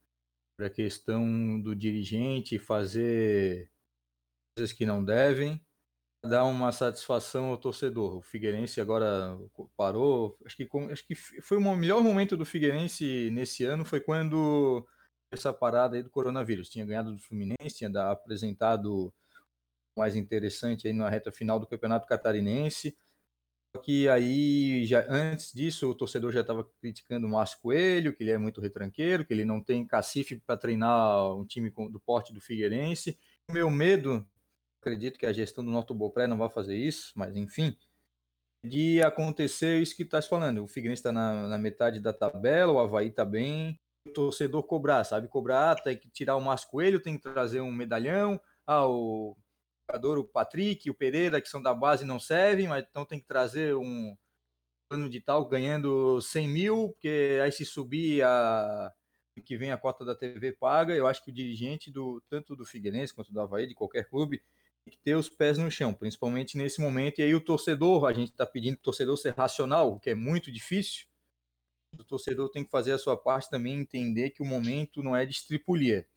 para 0.58 0.68
a 0.68 0.72
questão 0.72 1.62
do 1.62 1.76
dirigente 1.76 2.58
fazer 2.58 3.72
coisas 4.56 4.74
que 4.74 4.88
não 4.88 5.06
devem, 5.06 5.62
dar 6.26 6.46
uma 6.46 6.72
satisfação 6.72 7.46
ao 7.46 7.58
torcedor. 7.58 8.18
O 8.18 8.22
Figueirense 8.24 8.82
agora 8.82 9.38
parou, 9.78 10.38
acho 10.46 10.58
que, 10.58 10.68
acho 10.92 11.06
que 11.06 11.16
foi 11.16 11.58
o 11.58 11.76
melhor 11.76 12.02
momento 12.02 12.36
do 12.36 12.46
Figueirense 12.46 13.30
nesse 13.32 13.64
ano 13.66 13.86
foi 13.86 14.02
quando 14.02 14.86
essa 15.32 15.54
parada 15.54 15.96
aí 15.96 16.04
do 16.04 16.10
coronavírus. 16.10 16.70
Tinha 16.70 16.86
ganhado 16.86 17.14
do 17.14 17.20
Fluminense, 17.22 17.78
tinha 17.78 18.12
apresentado 18.12 19.14
mais 19.96 20.16
interessante 20.16 20.88
aí 20.88 20.94
na 20.94 21.10
reta 21.10 21.32
final 21.32 21.60
do 21.60 21.68
Campeonato 21.68 22.08
Catarinense 22.08 22.98
que 23.78 24.10
aí, 24.10 24.86
já, 24.86 25.06
antes 25.10 25.54
disso, 25.54 25.90
o 25.90 25.96
torcedor 25.96 26.32
já 26.32 26.42
estava 26.42 26.64
criticando 26.82 27.28
o 27.28 27.30
Márcio 27.30 27.60
Coelho, 27.62 28.16
que 28.16 28.24
ele 28.24 28.32
é 28.32 28.38
muito 28.38 28.62
retranqueiro, 28.62 29.26
que 29.26 29.34
ele 29.34 29.46
não 29.46 29.62
tem 29.62 29.86
cacife 29.86 30.42
para 30.46 30.58
treinar 30.58 31.36
um 31.36 31.46
time 31.46 31.70
do 31.70 32.00
porte 32.00 32.34
do 32.34 32.42
Figueirense. 32.42 33.18
O 33.50 33.54
meu 33.54 33.70
medo, 33.70 34.28
acredito 34.82 35.18
que 35.18 35.26
a 35.26 35.34
gestão 35.34 35.64
do 35.64 35.72
Norte 35.72 35.94
Bopré 35.94 36.28
não 36.28 36.38
vai 36.38 36.50
fazer 36.50 36.76
isso, 36.76 37.12
mas 37.16 37.36
enfim, 37.36 37.76
de 38.64 39.02
acontecer 39.02 39.82
isso 39.82 39.96
que 39.96 40.04
está 40.04 40.22
falando. 40.22 40.64
O 40.64 40.68
Figueirense 40.68 41.00
está 41.00 41.12
na, 41.12 41.48
na, 41.48 41.58
metade 41.58 42.00
da 42.00 42.14
tabela, 42.14 42.74
o 42.74 42.80
Havaí 42.80 43.08
está 43.08 43.26
bem, 43.26 43.80
o 44.06 44.12
torcedor 44.12 44.64
cobrar, 44.64 45.04
sabe? 45.04 45.28
Cobrar, 45.28 45.76
tem 45.82 45.98
que 45.98 46.10
tirar 46.10 46.36
o 46.36 46.42
Márcio 46.42 46.70
Coelho, 46.70 47.02
tem 47.02 47.18
que 47.18 47.24
trazer 47.24 47.62
um 47.62 47.72
medalhão, 47.72 48.40
ah, 48.66 48.88
o 48.88 49.38
jogador, 49.90 50.18
o 50.18 50.24
Patrick, 50.24 50.90
o 50.90 50.94
Pereira, 50.94 51.42
que 51.42 51.50
são 51.50 51.62
da 51.62 51.74
base, 51.74 52.06
não 52.06 52.20
servem, 52.20 52.68
mas 52.68 52.86
então 52.90 53.06
tem 53.06 53.20
que 53.20 53.28
trazer 53.28 53.76
um 53.76 54.16
plano 54.90 55.10
de 55.10 55.22
tal 55.22 55.46
ganhando 55.46 56.22
100 56.22 56.48
mil, 56.48 56.90
porque 56.90 57.40
aí 57.42 57.52
se 57.52 57.66
subir 57.66 58.24
a 58.24 58.94
que 59.46 59.56
vem 59.56 59.72
a 59.72 59.78
cota 59.78 60.04
da 60.04 60.16
TV 60.16 60.52
paga, 60.54 60.96
eu 60.96 61.06
acho 61.06 61.24
que 61.24 61.30
o 61.30 61.34
dirigente 61.34 61.92
do 61.92 62.20
tanto 62.28 62.56
do 62.56 62.66
Figueirense 62.66 63.14
quanto 63.14 63.32
do 63.32 63.40
Havaí, 63.40 63.68
de 63.68 63.76
qualquer 63.76 64.10
clube, 64.10 64.42
tem 64.84 64.92
que 64.92 64.98
ter 64.98 65.16
os 65.16 65.30
pés 65.30 65.60
no 65.60 65.70
chão, 65.70 65.94
principalmente 65.94 66.58
nesse 66.58 66.82
momento. 66.82 67.20
E 67.20 67.24
aí 67.24 67.36
o 67.36 67.42
torcedor, 67.42 68.06
a 68.06 68.14
gente 68.14 68.32
está 68.32 68.48
pedindo 68.48 68.76
o 68.76 68.82
torcedor 68.82 69.16
ser 69.16 69.36
racional, 69.36 69.94
o 69.94 70.00
que 70.00 70.10
é 70.10 70.16
muito 70.16 70.52
difícil. 70.52 71.06
o 72.00 72.04
torcedor 72.04 72.50
tem 72.50 72.64
que 72.64 72.72
fazer 72.72 72.94
a 72.94 72.98
sua 72.98 73.16
parte 73.16 73.50
também, 73.50 73.80
entender 73.80 74.32
que 74.32 74.42
o 74.42 74.46
momento 74.46 75.04
não 75.04 75.16
é 75.16 75.26
de 75.26 75.34
estripulia. 75.34 76.08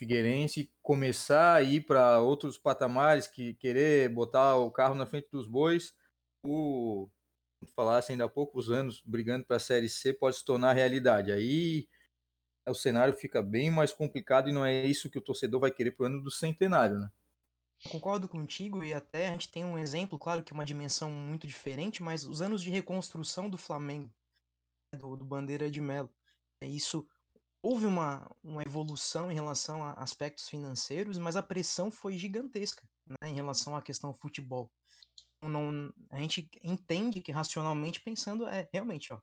Figueirense 0.00 0.72
começar 0.80 1.56
a 1.56 1.62
ir 1.62 1.82
para 1.82 2.20
outros 2.20 2.56
patamares, 2.56 3.26
que 3.26 3.52
querer 3.52 4.08
botar 4.08 4.56
o 4.56 4.70
carro 4.70 4.94
na 4.94 5.04
frente 5.04 5.28
dos 5.30 5.46
bois, 5.46 5.94
o 6.42 7.06
falasse 7.76 8.10
ainda 8.10 8.24
há 8.24 8.28
poucos 8.28 8.70
anos 8.70 9.02
brigando 9.04 9.44
para 9.44 9.58
a 9.58 9.60
Série 9.60 9.90
C 9.90 10.14
pode 10.14 10.36
se 10.36 10.44
tornar 10.46 10.72
realidade. 10.72 11.30
Aí 11.30 11.86
o 12.66 12.72
cenário 12.72 13.12
fica 13.12 13.42
bem 13.42 13.70
mais 13.70 13.92
complicado 13.92 14.48
e 14.48 14.54
não 14.54 14.64
é 14.64 14.86
isso 14.86 15.10
que 15.10 15.18
o 15.18 15.22
torcedor 15.22 15.60
vai 15.60 15.70
querer 15.70 15.90
para 15.90 16.04
o 16.04 16.06
ano 16.06 16.22
do 16.22 16.30
centenário, 16.30 16.98
né? 16.98 17.10
Concordo 17.90 18.26
contigo 18.26 18.82
e 18.82 18.94
até 18.94 19.28
a 19.28 19.32
gente 19.32 19.50
tem 19.50 19.66
um 19.66 19.76
exemplo, 19.76 20.18
claro 20.18 20.42
que 20.42 20.50
é 20.50 20.54
uma 20.54 20.64
dimensão 20.64 21.10
muito 21.10 21.46
diferente, 21.46 22.02
mas 22.02 22.24
os 22.24 22.40
anos 22.40 22.62
de 22.62 22.70
reconstrução 22.70 23.50
do 23.50 23.58
Flamengo, 23.58 24.10
do, 24.96 25.14
do 25.14 25.26
Bandeira 25.26 25.70
de 25.70 25.82
Melo, 25.82 26.08
é 26.62 26.66
isso 26.66 27.06
houve 27.62 27.86
uma, 27.86 28.28
uma 28.42 28.62
evolução 28.62 29.30
em 29.30 29.34
relação 29.34 29.84
a 29.84 29.92
aspectos 29.94 30.48
financeiros, 30.48 31.18
mas 31.18 31.36
a 31.36 31.42
pressão 31.42 31.90
foi 31.90 32.16
gigantesca 32.16 32.88
né, 33.06 33.28
em 33.28 33.34
relação 33.34 33.76
à 33.76 33.82
questão 33.82 34.14
futebol. 34.14 34.70
Não, 35.42 35.92
a 36.10 36.18
gente 36.18 36.50
entende 36.62 37.20
que 37.20 37.32
racionalmente 37.32 38.00
pensando 38.00 38.46
é 38.46 38.68
realmente, 38.72 39.12
ó, 39.12 39.20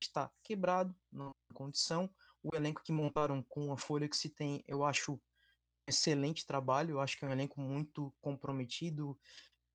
está 0.00 0.30
quebrado, 0.42 0.94
não 1.10 1.32
condição. 1.54 2.10
O 2.42 2.54
elenco 2.54 2.82
que 2.82 2.92
montaram 2.92 3.42
com 3.42 3.72
a 3.72 3.76
folha 3.76 4.08
que 4.08 4.16
se 4.16 4.28
tem, 4.28 4.62
eu 4.66 4.84
acho 4.84 5.20
excelente 5.88 6.46
trabalho, 6.46 6.92
eu 6.92 7.00
acho 7.00 7.16
que 7.16 7.24
é 7.24 7.28
um 7.28 7.32
elenco 7.32 7.60
muito 7.60 8.12
comprometido, 8.20 9.18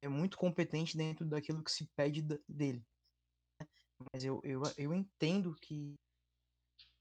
é 0.02 0.10
muito 0.10 0.38
competente 0.38 0.98
dentro 0.98 1.26
daquilo 1.26 1.64
que 1.64 1.72
se 1.72 1.90
pede 1.96 2.22
dele. 2.48 2.86
Né. 3.60 3.68
Mas 4.12 4.24
eu, 4.24 4.42
eu, 4.44 4.62
eu 4.78 4.94
entendo 4.94 5.56
que 5.62 5.98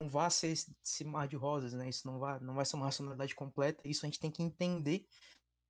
não 0.00 0.08
vai 0.08 0.30
ser 0.30 0.48
esse, 0.48 0.74
esse, 0.84 1.04
mar 1.04 1.28
de 1.28 1.36
rosas, 1.36 1.74
né? 1.74 1.88
Isso 1.88 2.06
não 2.06 2.18
vai, 2.18 2.40
não 2.40 2.54
vai 2.54 2.64
ser 2.64 2.76
uma 2.76 2.86
racionalidade 2.86 3.34
completa. 3.34 3.86
Isso 3.86 4.04
a 4.04 4.08
gente 4.08 4.18
tem 4.18 4.30
que 4.30 4.42
entender. 4.42 5.06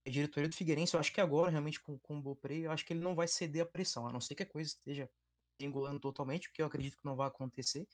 A 0.06 0.10
diretoria 0.10 0.48
do 0.48 0.54
Figueirense, 0.54 0.94
eu 0.94 1.00
acho 1.00 1.12
que 1.12 1.20
agora, 1.20 1.50
realmente, 1.50 1.80
com, 1.80 1.98
com 1.98 2.18
o 2.18 2.22
Bopré, 2.22 2.60
eu 2.60 2.70
acho 2.70 2.86
que 2.86 2.92
ele 2.92 3.02
não 3.02 3.14
vai 3.14 3.28
ceder 3.28 3.62
a 3.62 3.66
pressão, 3.66 4.06
a 4.06 4.12
não 4.12 4.20
ser 4.20 4.34
que 4.34 4.42
a 4.42 4.46
coisa 4.46 4.70
esteja 4.70 5.10
engolando 5.58 6.00
totalmente, 6.00 6.48
o 6.48 6.52
que 6.52 6.62
eu 6.62 6.66
acredito 6.66 6.96
que 6.96 7.04
não 7.04 7.16
vai 7.16 7.28
acontecer 7.28 7.80
em 7.80 7.88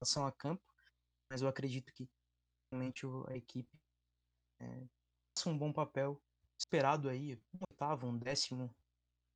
relação 0.00 0.26
a 0.26 0.32
campo. 0.32 0.62
Mas 1.30 1.40
eu 1.40 1.48
acredito 1.48 1.92
que 1.92 2.08
realmente 2.72 3.06
a 3.28 3.36
equipe 3.36 3.78
é, 4.60 4.86
faça 5.36 5.50
um 5.50 5.56
bom 5.56 5.72
papel, 5.72 6.20
esperado 6.58 7.08
aí, 7.08 7.36
um 7.54 7.58
oitavo, 7.70 8.06
um 8.06 8.18
décimo, 8.18 8.74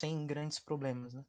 sem 0.01 0.27
grandes 0.27 0.59
problemas, 0.59 1.15
né? 1.15 1.25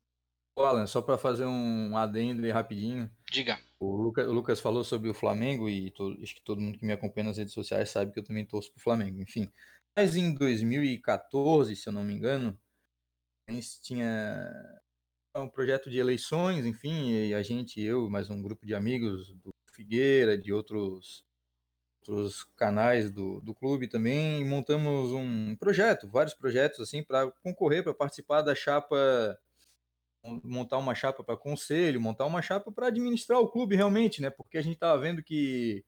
Alan, 0.64 0.88
só 0.88 1.02
para 1.02 1.18
fazer 1.18 1.46
um 1.46 1.96
adendo 1.96 2.46
aí 2.46 2.52
rapidinho. 2.52 3.10
Diga. 3.32 3.60
O 3.80 3.96
Lucas, 3.96 4.28
o 4.28 4.32
Lucas, 4.32 4.60
falou 4.60 4.84
sobre 4.84 5.10
o 5.10 5.14
Flamengo 5.14 5.70
e 5.70 5.92
to, 5.92 6.18
acho 6.22 6.36
que 6.36 6.42
todo 6.42 6.62
mundo 6.62 6.80
que 6.80 6.86
me 6.86 6.94
acompanha 6.94 7.28
nas 7.28 7.38
redes 7.38 7.54
sociais 7.54 7.90
sabe 7.90 8.12
que 8.12 8.20
eu 8.20 8.24
também 8.24 8.46
torço 8.46 8.72
pro 8.72 8.82
Flamengo. 8.82 9.22
Enfim, 9.22 9.52
mas 9.96 10.16
em 10.16 10.34
2014, 10.34 11.76
se 11.76 11.88
eu 11.88 11.94
não 11.94 12.04
me 12.04 12.14
engano, 12.14 12.58
a 13.48 13.52
gente 13.52 13.82
tinha 13.82 14.82
um 15.36 15.48
projeto 15.48 15.90
de 15.90 16.00
eleições, 16.00 16.66
enfim, 16.66 17.12
e 17.12 17.34
a 17.34 17.44
gente, 17.44 17.82
eu, 17.82 18.10
mais 18.10 18.30
um 18.30 18.42
grupo 18.42 18.66
de 18.66 18.74
amigos 18.74 19.34
do 19.36 19.52
Figueira, 19.72 20.38
de 20.38 20.52
outros, 20.52 21.24
outros 22.02 22.44
canais 22.56 23.12
do, 23.12 23.40
do 23.42 23.54
clube 23.54 23.88
também, 23.88 24.44
montamos 24.44 25.12
um 25.12 25.56
projeto, 25.56 26.08
vários 26.10 26.34
projetos 26.34 26.80
assim, 26.80 27.04
para 27.04 27.32
concorrer, 27.44 27.84
para 27.84 27.94
participar 27.94 28.42
da 28.42 28.56
chapa 28.56 29.38
montar 30.44 30.78
uma 30.78 30.96
chapa 30.96 31.24
para 31.24 31.38
conselho, 31.38 32.02
montar 32.02 32.26
uma 32.26 32.42
chapa 32.42 32.72
para 32.72 32.88
administrar 32.88 33.40
o 33.40 33.50
clube 33.50 33.76
realmente, 33.76 34.22
né? 34.22 34.30
Porque 34.30 34.58
a 34.58 34.62
gente 34.62 34.76
estava 34.76 35.00
vendo 35.00 35.24
que 35.24 35.86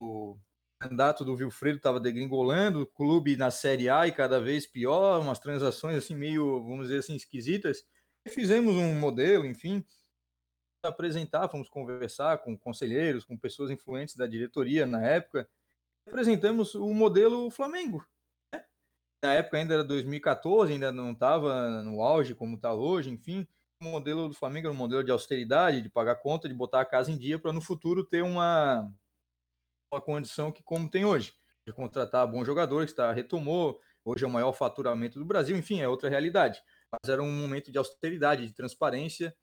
o 0.00 0.38
mandato 0.82 1.24
do 1.24 1.36
Vilfredo 1.36 1.78
estava 1.78 2.00
degringolando, 2.00 2.82
o 2.82 2.86
clube 2.86 3.36
na 3.36 3.50
Série 3.50 3.88
A 3.88 4.06
e 4.06 4.12
cada 4.12 4.40
vez 4.40 4.66
pior, 4.66 5.20
umas 5.20 5.38
transações 5.38 5.96
assim 5.96 6.14
meio, 6.14 6.62
vamos 6.62 6.88
dizer 6.88 6.98
assim, 6.98 7.14
esquisitas. 7.14 7.82
E 8.24 8.30
fizemos 8.30 8.74
um 8.74 8.94
modelo, 8.98 9.46
enfim, 9.46 9.84
apresentar, 10.82 11.48
fomos 11.48 11.68
conversar 11.68 12.38
com 12.38 12.56
conselheiros, 12.56 13.24
com 13.24 13.36
pessoas 13.36 13.70
influentes 13.70 14.16
da 14.16 14.26
diretoria 14.26 14.86
na 14.86 15.04
época, 15.04 15.48
apresentamos 16.06 16.74
o 16.74 16.92
modelo 16.92 17.50
Flamengo. 17.50 18.06
Né? 18.52 18.64
Na 19.22 19.34
época 19.34 19.58
ainda 19.58 19.74
era 19.74 19.84
2014, 19.84 20.72
ainda 20.72 20.92
não 20.92 21.12
estava 21.12 21.82
no 21.82 22.02
auge 22.02 22.34
como 22.34 22.56
está 22.56 22.72
hoje, 22.72 23.10
enfim 23.10 23.46
modelo 23.86 24.28
do 24.28 24.34
Flamengo 24.34 24.66
era 24.66 24.74
um 24.74 24.76
modelo 24.76 25.02
de 25.02 25.10
austeridade, 25.10 25.82
de 25.82 25.88
pagar 25.88 26.16
conta, 26.16 26.48
de 26.48 26.54
botar 26.54 26.80
a 26.80 26.84
casa 26.84 27.10
em 27.10 27.18
dia 27.18 27.38
para 27.38 27.52
no 27.52 27.60
futuro 27.60 28.04
ter 28.04 28.22
uma, 28.22 28.90
uma 29.92 30.00
condição 30.00 30.52
que 30.52 30.62
como 30.62 30.90
tem 30.90 31.04
hoje, 31.04 31.34
de 31.66 31.72
contratar 31.72 32.30
bons 32.30 32.46
jogadores, 32.46 32.90
está 32.90 33.12
retomou, 33.12 33.80
hoje 34.04 34.24
é 34.24 34.26
o 34.26 34.30
maior 34.30 34.52
faturamento 34.52 35.18
do 35.18 35.24
Brasil, 35.24 35.56
enfim, 35.56 35.80
é 35.80 35.88
outra 35.88 36.08
realidade. 36.08 36.62
Mas 36.90 37.10
era 37.10 37.22
um 37.22 37.32
momento 37.32 37.72
de 37.72 37.78
austeridade, 37.78 38.46
de 38.46 38.54
transparência. 38.54 39.36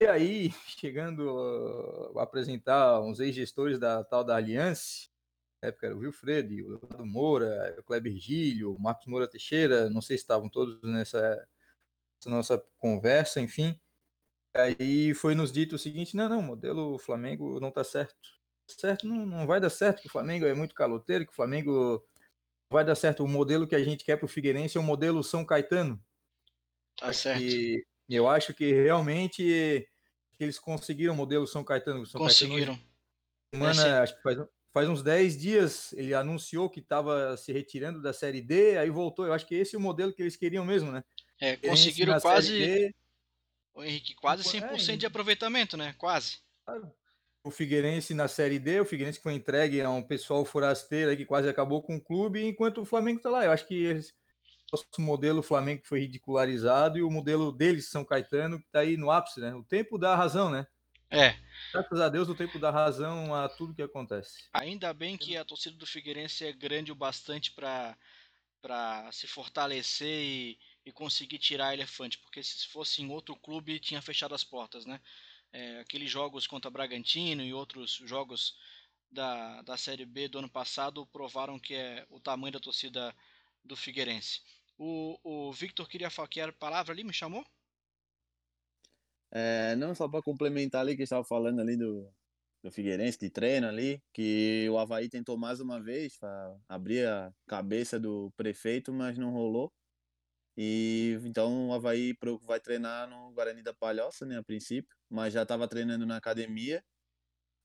E 0.00 0.06
aí, 0.06 0.50
chegando 0.78 2.12
a 2.16 2.22
apresentar 2.22 3.00
uns 3.00 3.20
ex-gestores 3.20 3.78
da 3.78 4.04
tal 4.04 4.24
da 4.24 4.36
Aliança, 4.36 5.10
na 5.62 5.68
época 5.68 5.86
era 5.86 5.96
o 5.96 5.98
Wilfredo, 5.98 6.54
o 6.54 6.68
Leonardo 6.68 7.06
Moura, 7.06 7.76
o 7.78 7.82
Kleber 7.82 8.16
Gílio, 8.16 8.74
o 8.74 8.80
Marcos 8.80 9.06
Moura 9.06 9.28
Teixeira, 9.28 9.90
não 9.90 10.00
sei 10.00 10.16
se 10.16 10.22
estavam 10.22 10.48
todos 10.48 10.80
nessa 10.82 11.46
nossa 12.28 12.62
conversa, 12.78 13.40
enfim. 13.40 13.78
Aí 14.54 15.14
foi 15.14 15.34
nos 15.34 15.52
dito 15.52 15.76
o 15.76 15.78
seguinte: 15.78 16.16
não, 16.16 16.28
não, 16.28 16.42
modelo 16.42 16.98
Flamengo 16.98 17.60
não 17.60 17.68
está 17.68 17.84
certo. 17.84 18.14
Certo, 18.68 19.06
não, 19.06 19.26
não 19.26 19.46
vai 19.46 19.60
dar 19.60 19.70
certo, 19.70 20.00
que 20.00 20.08
o 20.08 20.12
Flamengo 20.12 20.46
é 20.46 20.54
muito 20.54 20.74
caloteiro, 20.74 21.24
que 21.24 21.32
o 21.32 21.36
Flamengo 21.36 22.04
vai 22.70 22.84
dar 22.84 22.94
certo. 22.94 23.24
O 23.24 23.28
modelo 23.28 23.66
que 23.66 23.74
a 23.74 23.82
gente 23.82 24.04
quer 24.04 24.16
para 24.16 24.26
o 24.26 24.28
Figueirense 24.28 24.76
é 24.76 24.80
o 24.80 24.84
modelo 24.84 25.24
São 25.24 25.44
Caetano. 25.44 26.00
Tá 26.96 27.12
certo. 27.12 27.42
E 27.42 27.84
eu 28.08 28.28
acho 28.28 28.52
que 28.54 28.72
realmente 28.72 29.88
eles 30.38 30.58
conseguiram 30.58 31.14
o 31.14 31.16
modelo 31.16 31.46
São 31.46 31.64
Caetano. 31.64 32.06
São 32.06 32.20
conseguiram. 32.20 32.74
Caetano, 32.74 32.90
semana, 33.54 33.86
é, 33.86 34.00
acho 34.00 34.16
que 34.16 34.22
faz, 34.22 34.38
faz 34.72 34.88
uns 34.88 35.02
10 35.02 35.38
dias 35.38 35.92
ele 35.94 36.14
anunciou 36.14 36.70
que 36.70 36.80
estava 36.80 37.36
se 37.36 37.52
retirando 37.52 38.00
da 38.00 38.12
Série 38.12 38.40
D, 38.40 38.78
aí 38.78 38.90
voltou. 38.90 39.26
Eu 39.26 39.32
acho 39.32 39.46
que 39.46 39.54
esse 39.54 39.74
é 39.74 39.78
o 39.78 39.82
modelo 39.82 40.12
que 40.12 40.22
eles 40.22 40.36
queriam 40.36 40.64
mesmo, 40.64 40.92
né? 40.92 41.02
É, 41.40 41.56
conseguiram 41.56 42.20
quase. 42.20 42.94
O 43.72 43.82
Henrique, 43.82 44.14
quase 44.14 44.42
100% 44.42 44.94
é, 44.94 44.96
de 44.96 45.06
aproveitamento, 45.06 45.76
né? 45.76 45.94
Quase. 45.96 46.38
O 47.42 47.50
Figueirense 47.50 48.12
na 48.12 48.28
Série 48.28 48.58
D, 48.58 48.80
o 48.80 48.84
Figueirense 48.84 49.20
foi 49.20 49.32
entregue 49.32 49.80
a 49.80 49.88
um 49.88 50.02
pessoal 50.02 50.44
forasteiro 50.44 51.16
que 51.16 51.24
quase 51.24 51.48
acabou 51.48 51.82
com 51.82 51.96
o 51.96 52.00
clube, 52.00 52.44
enquanto 52.44 52.82
o 52.82 52.84
Flamengo 52.84 53.18
está 53.18 53.30
lá. 53.30 53.44
Eu 53.44 53.52
acho 53.52 53.66
que 53.66 53.74
eles, 53.74 54.12
o 54.98 55.00
modelo 55.00 55.42
Flamengo 55.42 55.82
foi 55.84 56.00
ridicularizado 56.00 56.98
e 56.98 57.02
o 57.02 57.10
modelo 57.10 57.50
deles, 57.50 57.88
São 57.88 58.04
Caetano, 58.04 58.58
que 58.58 58.66
está 58.66 58.80
aí 58.80 58.96
no 58.96 59.10
ápice, 59.10 59.40
né? 59.40 59.54
O 59.54 59.64
tempo 59.64 59.96
dá 59.96 60.14
razão, 60.14 60.50
né? 60.50 60.66
É. 61.10 61.34
Graças 61.72 62.00
a 62.00 62.08
Deus, 62.08 62.28
o 62.28 62.34
tempo 62.34 62.58
dá 62.58 62.70
razão 62.70 63.34
a 63.34 63.48
tudo 63.48 63.74
que 63.74 63.82
acontece. 63.82 64.44
Ainda 64.52 64.92
bem 64.94 65.16
que 65.16 65.36
a 65.36 65.44
torcida 65.44 65.76
do 65.76 65.86
Figueirense 65.86 66.44
é 66.44 66.52
grande 66.52 66.92
o 66.92 66.94
bastante 66.94 67.52
para 67.52 67.96
se 69.12 69.26
fortalecer 69.26 70.22
e 70.22 70.58
e 70.84 70.92
conseguir 70.92 71.38
tirar 71.38 71.74
elefante, 71.74 72.18
porque 72.18 72.42
se 72.42 72.66
fosse 72.68 73.02
em 73.02 73.10
outro 73.10 73.36
clube 73.36 73.78
tinha 73.78 74.00
fechado 74.00 74.34
as 74.34 74.44
portas, 74.44 74.86
né? 74.86 75.00
É, 75.52 75.80
aqueles 75.80 76.10
jogos 76.10 76.46
contra 76.46 76.70
Bragantino 76.70 77.42
e 77.42 77.52
outros 77.52 77.94
jogos 78.04 78.56
da, 79.10 79.62
da 79.62 79.76
Série 79.76 80.06
B 80.06 80.28
do 80.28 80.38
ano 80.38 80.48
passado 80.48 81.06
provaram 81.06 81.58
que 81.58 81.74
é 81.74 82.06
o 82.08 82.20
tamanho 82.20 82.52
da 82.52 82.60
torcida 82.60 83.14
do 83.64 83.76
Figueirense. 83.76 84.40
O, 84.78 85.18
o 85.22 85.52
Victor 85.52 85.88
queria 85.88 86.08
falar 86.08 86.28
era 86.36 86.52
palavra 86.52 86.92
ali, 86.92 87.04
me 87.04 87.12
chamou? 87.12 87.44
É, 89.32 89.76
não, 89.76 89.94
só 89.94 90.08
para 90.08 90.22
complementar 90.22 90.80
ali 90.80 90.96
que 90.96 91.02
estava 91.02 91.24
falando 91.24 91.60
ali 91.60 91.76
do, 91.76 92.10
do 92.62 92.70
Figueirense, 92.70 93.18
de 93.18 93.30
treino 93.30 93.68
ali, 93.68 94.02
que 94.12 94.68
o 94.70 94.78
Havaí 94.78 95.08
tentou 95.08 95.36
mais 95.36 95.60
uma 95.60 95.80
vez 95.80 96.18
abrir 96.68 97.06
a 97.06 97.32
cabeça 97.46 97.98
do 97.98 98.32
prefeito, 98.36 98.92
mas 98.92 99.18
não 99.18 99.32
rolou. 99.32 99.72
E 100.56 101.18
então 101.24 101.68
o 101.68 101.72
Havaí 101.72 102.14
vai 102.42 102.60
treinar 102.60 103.08
no 103.08 103.32
Guarani 103.32 103.62
da 103.62 103.74
Palhoça, 103.74 104.26
né, 104.26 104.38
a 104.38 104.42
princípio, 104.42 104.94
mas 105.08 105.32
já 105.32 105.42
estava 105.42 105.68
treinando 105.68 106.06
na 106.06 106.16
academia. 106.16 106.84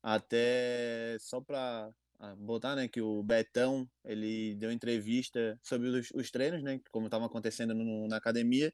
Até 0.04 1.18
só 1.20 1.42
para 1.42 1.92
ah, 2.20 2.36
botar, 2.36 2.76
né, 2.76 2.88
que 2.88 3.02
o 3.02 3.24
Betão, 3.24 3.90
ele 4.04 4.56
deu 4.56 4.72
entrevista 4.72 5.60
sobre 5.64 5.90
os, 5.90 6.12
os 6.12 6.32
treinos, 6.32 6.64
né, 6.64 6.80
como 6.92 7.08
estavam 7.08 7.28
acontecendo 7.28 7.74
no, 7.74 8.08
na 8.08 8.18
academia, 8.18 8.74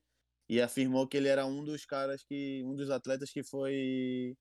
e 0.50 0.62
afirmou 0.62 1.08
que 1.08 1.18
ele 1.18 1.28
era 1.30 1.46
um 1.46 1.64
dos 1.64 1.86
caras 1.86 2.24
que, 2.24 2.64
um 2.66 2.76
dos 2.76 2.90
atletas 2.90 3.32
que 3.32 3.44
foi 3.44 4.36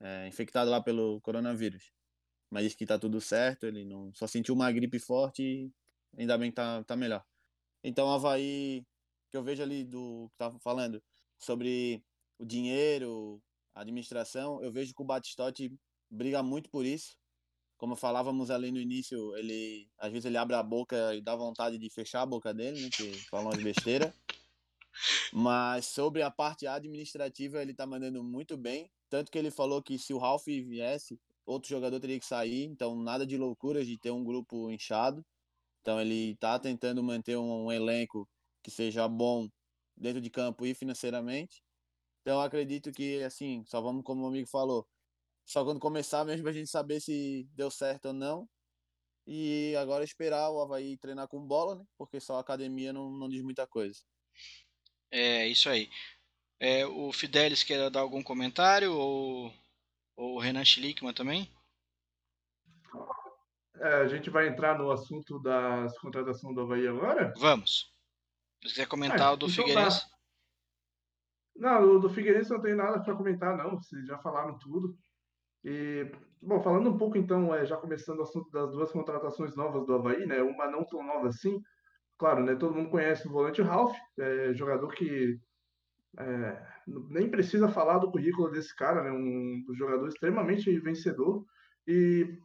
é, 0.00 0.26
infectado 0.28 0.70
lá 0.70 0.82
pelo 0.82 1.20
coronavírus. 1.20 1.92
Mas 2.50 2.64
disse 2.64 2.76
que 2.76 2.86
tá 2.86 2.98
tudo 2.98 3.20
certo, 3.20 3.66
ele 3.66 3.84
não 3.84 4.12
só 4.14 4.26
sentiu 4.26 4.54
uma 4.54 4.70
gripe 4.72 4.98
forte 4.98 5.42
e 5.42 5.72
ainda 6.20 6.38
bem 6.38 6.50
que 6.50 6.56
tá, 6.56 6.84
tá 6.84 6.96
melhor. 6.96 7.24
Então 7.82 8.06
o 8.08 8.10
Havaí 8.10 8.84
que 9.34 9.38
eu 9.38 9.42
vejo 9.42 9.64
ali 9.64 9.82
do 9.82 10.28
que 10.30 10.36
tava 10.38 10.60
falando 10.60 11.02
sobre 11.40 12.00
o 12.38 12.46
dinheiro, 12.46 13.42
administração, 13.74 14.62
eu 14.62 14.70
vejo 14.70 14.94
que 14.94 15.02
o 15.02 15.04
Batistotti 15.04 15.76
briga 16.08 16.40
muito 16.40 16.70
por 16.70 16.86
isso. 16.86 17.16
Como 17.76 17.96
falávamos 17.96 18.48
ali 18.48 18.70
no 18.70 18.78
início, 18.78 19.34
ele 19.36 19.88
às 19.98 20.12
vezes 20.12 20.26
ele 20.26 20.36
abre 20.36 20.54
a 20.54 20.62
boca 20.62 21.16
e 21.16 21.20
dá 21.20 21.34
vontade 21.34 21.78
de 21.78 21.90
fechar 21.90 22.22
a 22.22 22.26
boca 22.26 22.54
dele, 22.54 22.80
né, 22.80 22.88
que 22.96 23.12
falam 23.28 23.50
as 23.50 23.60
besteiras. 23.60 24.14
Mas 25.32 25.86
sobre 25.86 26.22
a 26.22 26.30
parte 26.30 26.68
administrativa, 26.68 27.60
ele 27.60 27.74
tá 27.74 27.84
mandando 27.84 28.22
muito 28.22 28.56
bem. 28.56 28.88
Tanto 29.10 29.32
que 29.32 29.38
ele 29.38 29.50
falou 29.50 29.82
que 29.82 29.98
se 29.98 30.14
o 30.14 30.18
Ralph 30.18 30.46
viesse, 30.46 31.18
outro 31.44 31.68
jogador 31.68 31.98
teria 31.98 32.20
que 32.20 32.24
sair. 32.24 32.66
Então, 32.66 32.94
nada 32.94 33.26
de 33.26 33.36
loucuras 33.36 33.84
de 33.84 33.98
ter 33.98 34.12
um 34.12 34.22
grupo 34.22 34.70
inchado. 34.70 35.26
Então, 35.80 36.00
ele 36.00 36.36
tá 36.36 36.56
tentando 36.56 37.02
manter 37.02 37.36
um, 37.36 37.64
um 37.64 37.72
elenco 37.72 38.28
que 38.64 38.70
seja 38.70 39.06
bom 39.06 39.48
dentro 39.94 40.20
de 40.20 40.30
campo 40.30 40.64
e 40.64 40.74
financeiramente. 40.74 41.62
Então, 42.22 42.40
acredito 42.40 42.90
que, 42.90 43.22
assim, 43.22 43.62
só 43.66 43.80
vamos, 43.82 44.02
como 44.02 44.24
o 44.24 44.26
amigo 44.26 44.48
falou, 44.48 44.88
só 45.44 45.62
quando 45.62 45.78
começar 45.78 46.24
mesmo 46.24 46.48
a 46.48 46.52
gente 46.52 46.70
saber 46.70 46.98
se 47.00 47.46
deu 47.52 47.70
certo 47.70 48.06
ou 48.06 48.14
não. 48.14 48.48
E 49.26 49.74
agora 49.76 50.04
esperar 50.04 50.50
o 50.50 50.60
Havaí 50.60 50.96
treinar 50.96 51.28
com 51.28 51.46
bola, 51.46 51.76
né? 51.76 51.84
Porque 51.96 52.18
só 52.18 52.36
a 52.36 52.40
academia 52.40 52.92
não, 52.92 53.10
não 53.10 53.28
diz 53.28 53.42
muita 53.42 53.66
coisa. 53.66 54.00
É, 55.10 55.46
isso 55.46 55.68
aí. 55.68 55.90
É, 56.58 56.86
o 56.86 57.12
Fidelis 57.12 57.62
quer 57.62 57.90
dar 57.90 58.00
algum 58.00 58.22
comentário 58.22 58.94
ou, 58.94 59.52
ou 60.16 60.36
o 60.36 60.38
Renan 60.38 60.64
Schlickman 60.64 61.12
também? 61.12 61.50
É, 63.76 63.94
a 63.96 64.08
gente 64.08 64.30
vai 64.30 64.48
entrar 64.48 64.78
no 64.78 64.90
assunto 64.90 65.38
da 65.40 65.86
contratação 66.00 66.54
do 66.54 66.62
Havaí 66.62 66.86
agora? 66.86 67.32
Vamos. 67.36 67.93
Se 68.64 68.74
quiser 68.74 68.86
comentar 68.86 69.30
é, 69.30 69.30
o 69.30 69.36
do 69.36 69.46
então 69.46 69.64
Figueirense. 69.64 70.00
Tá. 70.00 70.14
Não, 71.56 71.96
o 71.96 71.98
do 72.00 72.08
Figueirense 72.08 72.50
não 72.50 72.60
tem 72.60 72.74
nada 72.74 73.00
para 73.00 73.14
comentar, 73.14 73.56
não. 73.56 73.76
Vocês 73.76 74.06
já 74.06 74.18
falaram 74.18 74.58
tudo. 74.58 74.96
E, 75.62 76.10
bom, 76.42 76.60
falando 76.62 76.90
um 76.90 76.98
pouco 76.98 77.16
então, 77.16 77.54
é, 77.54 77.64
já 77.64 77.76
começando 77.76 78.18
o 78.18 78.22
assunto 78.22 78.50
das 78.50 78.70
duas 78.70 78.90
contratações 78.90 79.54
novas 79.54 79.86
do 79.86 79.94
Havaí, 79.94 80.26
né? 80.26 80.42
Uma 80.42 80.70
não 80.70 80.84
tão 80.84 81.02
nova 81.02 81.28
assim, 81.28 81.62
claro, 82.18 82.44
né, 82.44 82.54
todo 82.54 82.74
mundo 82.74 82.90
conhece 82.90 83.26
o 83.26 83.30
volante 83.30 83.62
Ralph, 83.62 83.96
é, 84.18 84.52
jogador 84.54 84.88
que 84.88 85.38
é, 86.18 86.66
nem 87.10 87.30
precisa 87.30 87.68
falar 87.68 87.98
do 87.98 88.10
currículo 88.10 88.50
desse 88.50 88.74
cara, 88.76 89.02
né, 89.02 89.10
um 89.10 89.64
jogador 89.74 90.08
extremamente 90.08 90.78
vencedor. 90.80 91.44
E 91.86 92.38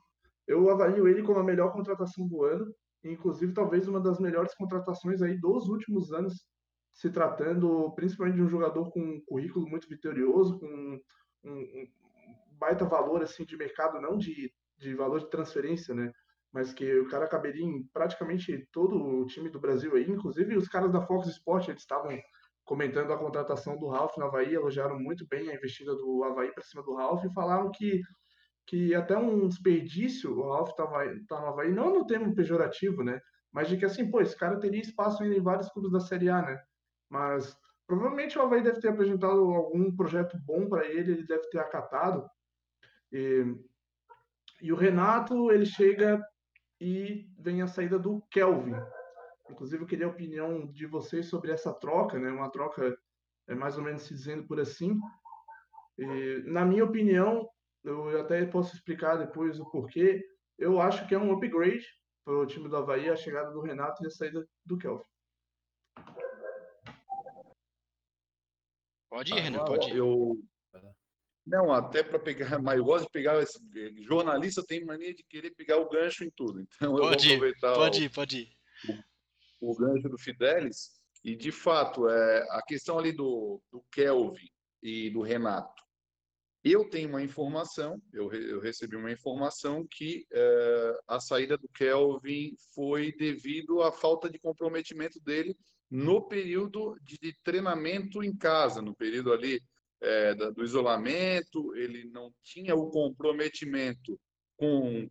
eu 0.47 0.69
avalio 0.69 1.07
ele 1.07 1.23
como 1.23 1.39
a 1.39 1.43
melhor 1.43 1.71
contratação 1.71 2.27
do 2.27 2.43
ano, 2.43 2.73
inclusive 3.03 3.53
talvez 3.53 3.87
uma 3.87 3.99
das 3.99 4.19
melhores 4.19 4.53
contratações 4.55 5.21
aí 5.21 5.37
dos 5.37 5.67
últimos 5.69 6.11
anos, 6.11 6.45
se 6.93 7.09
tratando 7.09 7.91
principalmente 7.95 8.35
de 8.35 8.43
um 8.43 8.49
jogador 8.49 8.89
com 8.91 8.99
um 8.99 9.21
currículo 9.25 9.67
muito 9.67 9.87
vitorioso, 9.87 10.59
com 10.59 10.65
um, 10.65 10.99
um 11.51 11.87
baita 12.59 12.85
valor 12.85 13.21
assim 13.23 13.45
de 13.45 13.55
mercado, 13.55 14.01
não 14.01 14.17
de, 14.17 14.51
de 14.77 14.93
valor 14.95 15.19
de 15.19 15.29
transferência, 15.29 15.95
né? 15.95 16.11
mas 16.51 16.73
que 16.73 16.99
o 16.99 17.07
cara 17.07 17.27
caberia 17.27 17.63
em 17.63 17.83
praticamente 17.93 18.67
todo 18.71 18.95
o 18.95 19.25
time 19.25 19.49
do 19.49 19.59
Brasil 19.59 19.95
aí, 19.95 20.09
inclusive 20.09 20.57
os 20.57 20.67
caras 20.67 20.91
da 20.91 21.01
Fox 21.01 21.27
Sport, 21.27 21.67
eles 21.67 21.81
estavam 21.81 22.19
comentando 22.65 23.11
a 23.11 23.17
contratação 23.17 23.77
do 23.77 23.87
Ralph 23.87 24.17
no 24.17 24.25
Havaí, 24.25 24.53
elogiaram 24.53 24.99
muito 24.99 25.27
bem 25.27 25.49
a 25.49 25.55
investida 25.55 25.95
do 25.95 26.23
Havaí 26.23 26.51
para 26.51 26.63
cima 26.63 26.83
do 26.83 26.95
Ralph 26.95 27.23
e 27.23 27.33
falaram 27.33 27.71
que, 27.71 28.01
que 28.69 28.93
até 28.93 29.17
um 29.17 29.47
desperdício 29.47 30.39
o 30.39 30.63
tá, 30.65 30.85
tá 31.27 31.41
no 31.41 31.47
Havaí, 31.47 31.71
não 31.71 31.91
no 31.91 32.05
termo 32.05 32.35
pejorativo, 32.35 33.03
né? 33.03 33.19
Mas 33.51 33.67
de 33.67 33.75
que 33.75 33.83
assim, 33.83 34.11
pô, 34.11 34.21
esse 34.21 34.37
cara 34.37 34.59
teria 34.59 34.79
espaço 34.79 35.23
em 35.23 35.41
vários 35.41 35.69
clubes 35.69 35.91
da 35.91 35.99
Série 35.99 36.29
A, 36.29 36.39
né? 36.39 36.63
Mas 37.09 37.57
provavelmente 37.87 38.37
o 38.37 38.43
Havaí 38.43 38.61
deve 38.61 38.79
ter 38.79 38.89
apresentado 38.89 39.39
algum 39.39 39.91
projeto 39.95 40.37
bom 40.45 40.69
para 40.69 40.85
ele, 40.85 41.13
ele 41.13 41.25
deve 41.25 41.49
ter 41.49 41.57
acatado. 41.57 42.29
E, 43.11 43.43
e 44.61 44.71
o 44.71 44.75
Renato, 44.75 45.51
ele 45.51 45.65
chega 45.65 46.23
e 46.79 47.27
vem 47.39 47.63
a 47.63 47.67
saída 47.67 47.97
do 47.97 48.21
Kelvin. 48.29 48.75
Inclusive, 49.49 49.81
eu 49.81 49.87
queria 49.87 50.05
a 50.05 50.11
opinião 50.11 50.67
de 50.67 50.85
vocês 50.85 51.25
sobre 51.25 51.51
essa 51.51 51.73
troca, 51.73 52.19
né? 52.19 52.29
Uma 52.29 52.51
troca, 52.51 52.95
é 53.47 53.55
mais 53.55 53.79
ou 53.79 53.83
menos 53.83 54.03
se 54.03 54.13
dizendo 54.13 54.45
por 54.45 54.59
assim. 54.59 54.95
E, 55.97 56.43
na 56.45 56.63
minha 56.63 56.85
opinião, 56.85 57.49
eu 57.83 58.19
até 58.21 58.45
posso 58.45 58.75
explicar 58.75 59.17
depois 59.17 59.59
o 59.59 59.69
porquê. 59.69 60.23
Eu 60.57 60.79
acho 60.79 61.07
que 61.07 61.15
é 61.15 61.19
um 61.19 61.31
upgrade 61.31 61.85
para 62.25 62.33
o 62.33 62.45
time 62.45 62.67
do 62.67 62.77
Havaí 62.77 63.09
a 63.09 63.15
chegada 63.15 63.51
do 63.51 63.61
Renato 63.61 64.03
e 64.03 64.07
a 64.07 64.09
saída 64.09 64.45
do 64.65 64.77
Kelvin. 64.77 65.03
Pode 69.09 69.33
ir, 69.33 69.39
Renan, 69.39 69.65
pode 69.65 69.89
ir. 69.89 69.97
Eu, 69.97 70.37
não, 71.49 71.73
até 71.73 72.03
para 72.03 72.19
pegar, 72.19 72.59
mas 72.61 72.77
eu 72.77 72.85
gosto 72.85 73.05
de 73.05 73.11
pegar. 73.11 73.41
Esse, 73.41 73.59
jornalista 74.03 74.63
tem 74.63 74.85
mania 74.85 75.13
de 75.13 75.23
querer 75.23 75.51
pegar 75.51 75.77
o 75.77 75.89
gancho 75.89 76.23
em 76.23 76.29
tudo. 76.29 76.61
Então 76.61 76.91
pode 76.95 77.31
eu 77.31 77.39
vou 77.39 77.47
aproveitar 77.47 77.71
ir, 77.71 77.75
pode 77.75 77.99
o, 77.99 78.03
ir, 78.03 78.09
pode 78.09 78.37
ir. 78.37 78.49
O, 79.59 79.71
o, 79.71 79.77
gancho 79.77 80.09
do 80.09 80.17
Fidelis. 80.17 80.99
E 81.23 81.35
de 81.35 81.51
fato, 81.51 82.07
é, 82.07 82.47
a 82.51 82.61
questão 82.61 82.97
ali 82.97 83.11
do, 83.11 83.61
do 83.71 83.83
Kelvin 83.91 84.49
e 84.81 85.09
do 85.09 85.21
Renato. 85.21 85.83
Eu 86.63 86.89
tenho 86.89 87.09
uma 87.09 87.23
informação, 87.23 88.01
eu, 88.11 88.31
eu 88.33 88.59
recebi 88.59 88.95
uma 88.95 89.11
informação 89.11 89.87
que 89.89 90.25
é, 90.31 90.99
a 91.07 91.19
saída 91.19 91.57
do 91.57 91.69
Kelvin 91.69 92.53
foi 92.75 93.13
devido 93.13 93.81
à 93.81 93.91
falta 93.91 94.29
de 94.29 94.37
comprometimento 94.37 95.19
dele 95.21 95.55
no 95.89 96.27
período 96.27 96.97
de, 97.01 97.17
de 97.17 97.33
treinamento 97.43 98.21
em 98.21 98.35
casa, 98.35 98.81
no 98.81 98.93
período 98.93 99.31
ali 99.31 99.61
é, 100.01 100.33
do 100.33 100.63
isolamento, 100.63 101.75
ele 101.75 102.05
não 102.05 102.33
tinha 102.43 102.75
o 102.75 102.89
comprometimento 102.89 104.19
com, 104.57 105.09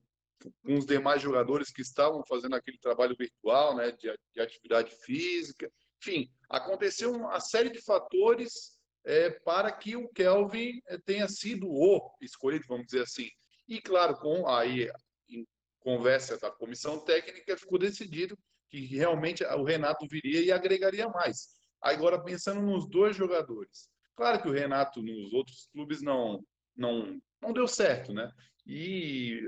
com 0.63 0.77
os 0.77 0.87
demais 0.87 1.21
jogadores 1.21 1.71
que 1.71 1.83
estavam 1.83 2.23
fazendo 2.27 2.55
aquele 2.55 2.79
trabalho 2.79 3.17
virtual, 3.19 3.75
né, 3.75 3.91
de, 3.93 4.15
de 4.35 4.41
atividade 4.41 4.95
física. 5.03 5.71
Enfim, 6.01 6.31
aconteceu 6.49 7.13
uma 7.13 7.41
série 7.41 7.71
de 7.71 7.83
fatores 7.83 8.78
é, 9.09 9.31
para 9.31 9.73
que 9.73 9.97
o 9.97 10.09
Kelvin 10.09 10.81
é, 10.87 10.99
tenha 10.99 11.29
sido 11.29 11.69
o 11.69 12.15
escolhido, 12.21 12.65
vamos 12.69 12.87
dizer 12.87 13.03
assim. 13.03 13.29
E, 13.67 13.81
claro, 13.81 14.17
com 14.17 14.49
aí 14.49 14.91
em 15.29 15.47
conversa 15.81 16.39
da 16.39 16.51
comissão 16.51 16.99
técnica, 17.05 17.57
ficou 17.57 17.79
decidido 17.79 18.39
que 18.69 18.85
realmente 18.87 19.45
o 19.45 19.65
Renato 19.65 20.07
viria 20.07 20.43
e 20.43 20.53
agregaria 20.53 21.09
mais. 21.09 21.49
Agora, 21.81 22.23
pensando 22.23 22.61
nos 22.61 22.89
dois 22.89 23.17
jogadores, 23.17 23.89
Claro 24.19 24.43
que 24.43 24.49
o 24.49 24.53
Renato 24.53 25.01
nos 25.01 25.33
outros 25.33 25.69
clubes 25.73 26.03
não, 26.03 26.45
não, 26.77 27.21
não 27.41 27.53
deu 27.53 27.69
certo, 27.69 28.13
né? 28.13 28.29
E 28.67 29.41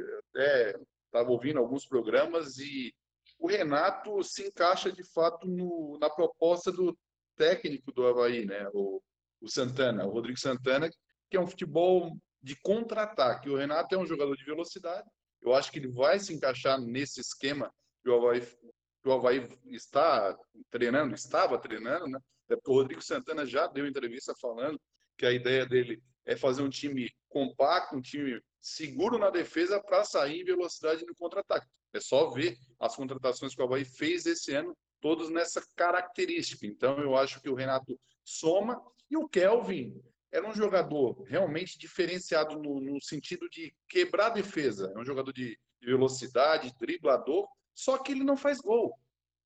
estava 1.04 1.28
é, 1.28 1.32
ouvindo 1.32 1.58
alguns 1.58 1.84
programas 1.84 2.56
e 2.58 2.94
o 3.36 3.48
Renato 3.48 4.22
se 4.22 4.46
encaixa 4.46 4.92
de 4.92 5.02
fato 5.02 5.48
no, 5.48 5.98
na 6.00 6.08
proposta 6.08 6.70
do 6.70 6.96
técnico 7.34 7.90
do 7.90 8.06
Havaí, 8.06 8.46
né? 8.46 8.68
O, 8.72 9.02
o 9.40 9.48
Santana, 9.48 10.07
o 10.07 10.11
Rodrigo 10.11 10.38
Santana, 10.38 10.90
que 11.31 11.37
é 11.37 11.40
um 11.40 11.46
futebol 11.46 12.16
de 12.42 12.57
contra-ataque. 12.57 13.48
O 13.48 13.57
Renato 13.57 13.94
é 13.94 13.98
um 13.98 14.07
jogador 14.07 14.37
de 14.37 14.44
velocidade. 14.44 15.09
Eu 15.40 15.55
acho 15.55 15.70
que 15.70 15.79
ele 15.79 15.88
vai 15.88 16.18
se 16.18 16.35
encaixar 16.35 16.81
nesse 16.81 17.20
esquema 17.20 17.72
que 18.03 18.11
o 18.11 18.14
Havaí, 18.14 18.40
que 18.40 19.09
o 19.09 19.12
Havaí 19.12 19.48
está 19.66 20.37
treinando, 20.70 21.14
estava 21.14 21.59
treinando, 21.59 22.07
né? 22.09 22.18
É 22.48 22.57
porque 22.57 22.70
o 22.70 22.74
Rodrigo 22.74 23.03
Santana 23.03 23.46
já 23.46 23.66
deu 23.66 23.87
entrevista 23.87 24.35
falando 24.40 24.81
que 25.16 25.24
a 25.24 25.33
ideia 25.33 25.64
dele 25.64 26.03
é 26.26 26.37
fazer 26.37 26.62
um 26.62 26.68
time 26.68 27.11
compacto, 27.29 27.96
um 27.96 28.00
time 28.00 28.40
seguro 28.61 29.18
na 29.18 29.31
defesa 29.31 29.81
para 29.81 30.05
sair 30.05 30.40
em 30.40 30.44
velocidade 30.44 31.05
no 31.07 31.14
contra-ataque. 31.14 31.66
É 31.92 32.00
só 32.00 32.29
ver 32.31 32.57
as 32.79 32.94
contratações 32.94 33.55
que 33.55 33.62
o 33.62 33.64
Havaí 33.64 33.85
fez 33.85 34.26
esse 34.26 34.55
ano, 34.55 34.76
todos 35.00 35.31
nessa 35.31 35.62
característica. 35.76 36.66
Então, 36.66 36.98
eu 36.98 37.16
acho 37.16 37.40
que 37.40 37.48
o 37.48 37.55
Renato 37.55 37.98
soma 38.24 38.81
e 39.10 39.16
o 39.16 39.28
Kelvin 39.28 40.00
era 40.32 40.48
um 40.48 40.54
jogador 40.54 41.22
realmente 41.24 41.78
diferenciado 41.78 42.56
no, 42.56 42.80
no 42.80 43.02
sentido 43.02 43.48
de 43.50 43.74
quebrar 43.88 44.26
a 44.26 44.30
defesa. 44.30 44.92
É 44.94 44.98
um 44.98 45.04
jogador 45.04 45.32
de, 45.32 45.58
de 45.80 45.86
velocidade, 45.86 46.72
driblador, 46.78 47.48
só 47.74 47.98
que 47.98 48.12
ele 48.12 48.22
não 48.22 48.36
faz 48.36 48.58
gol. 48.58 48.96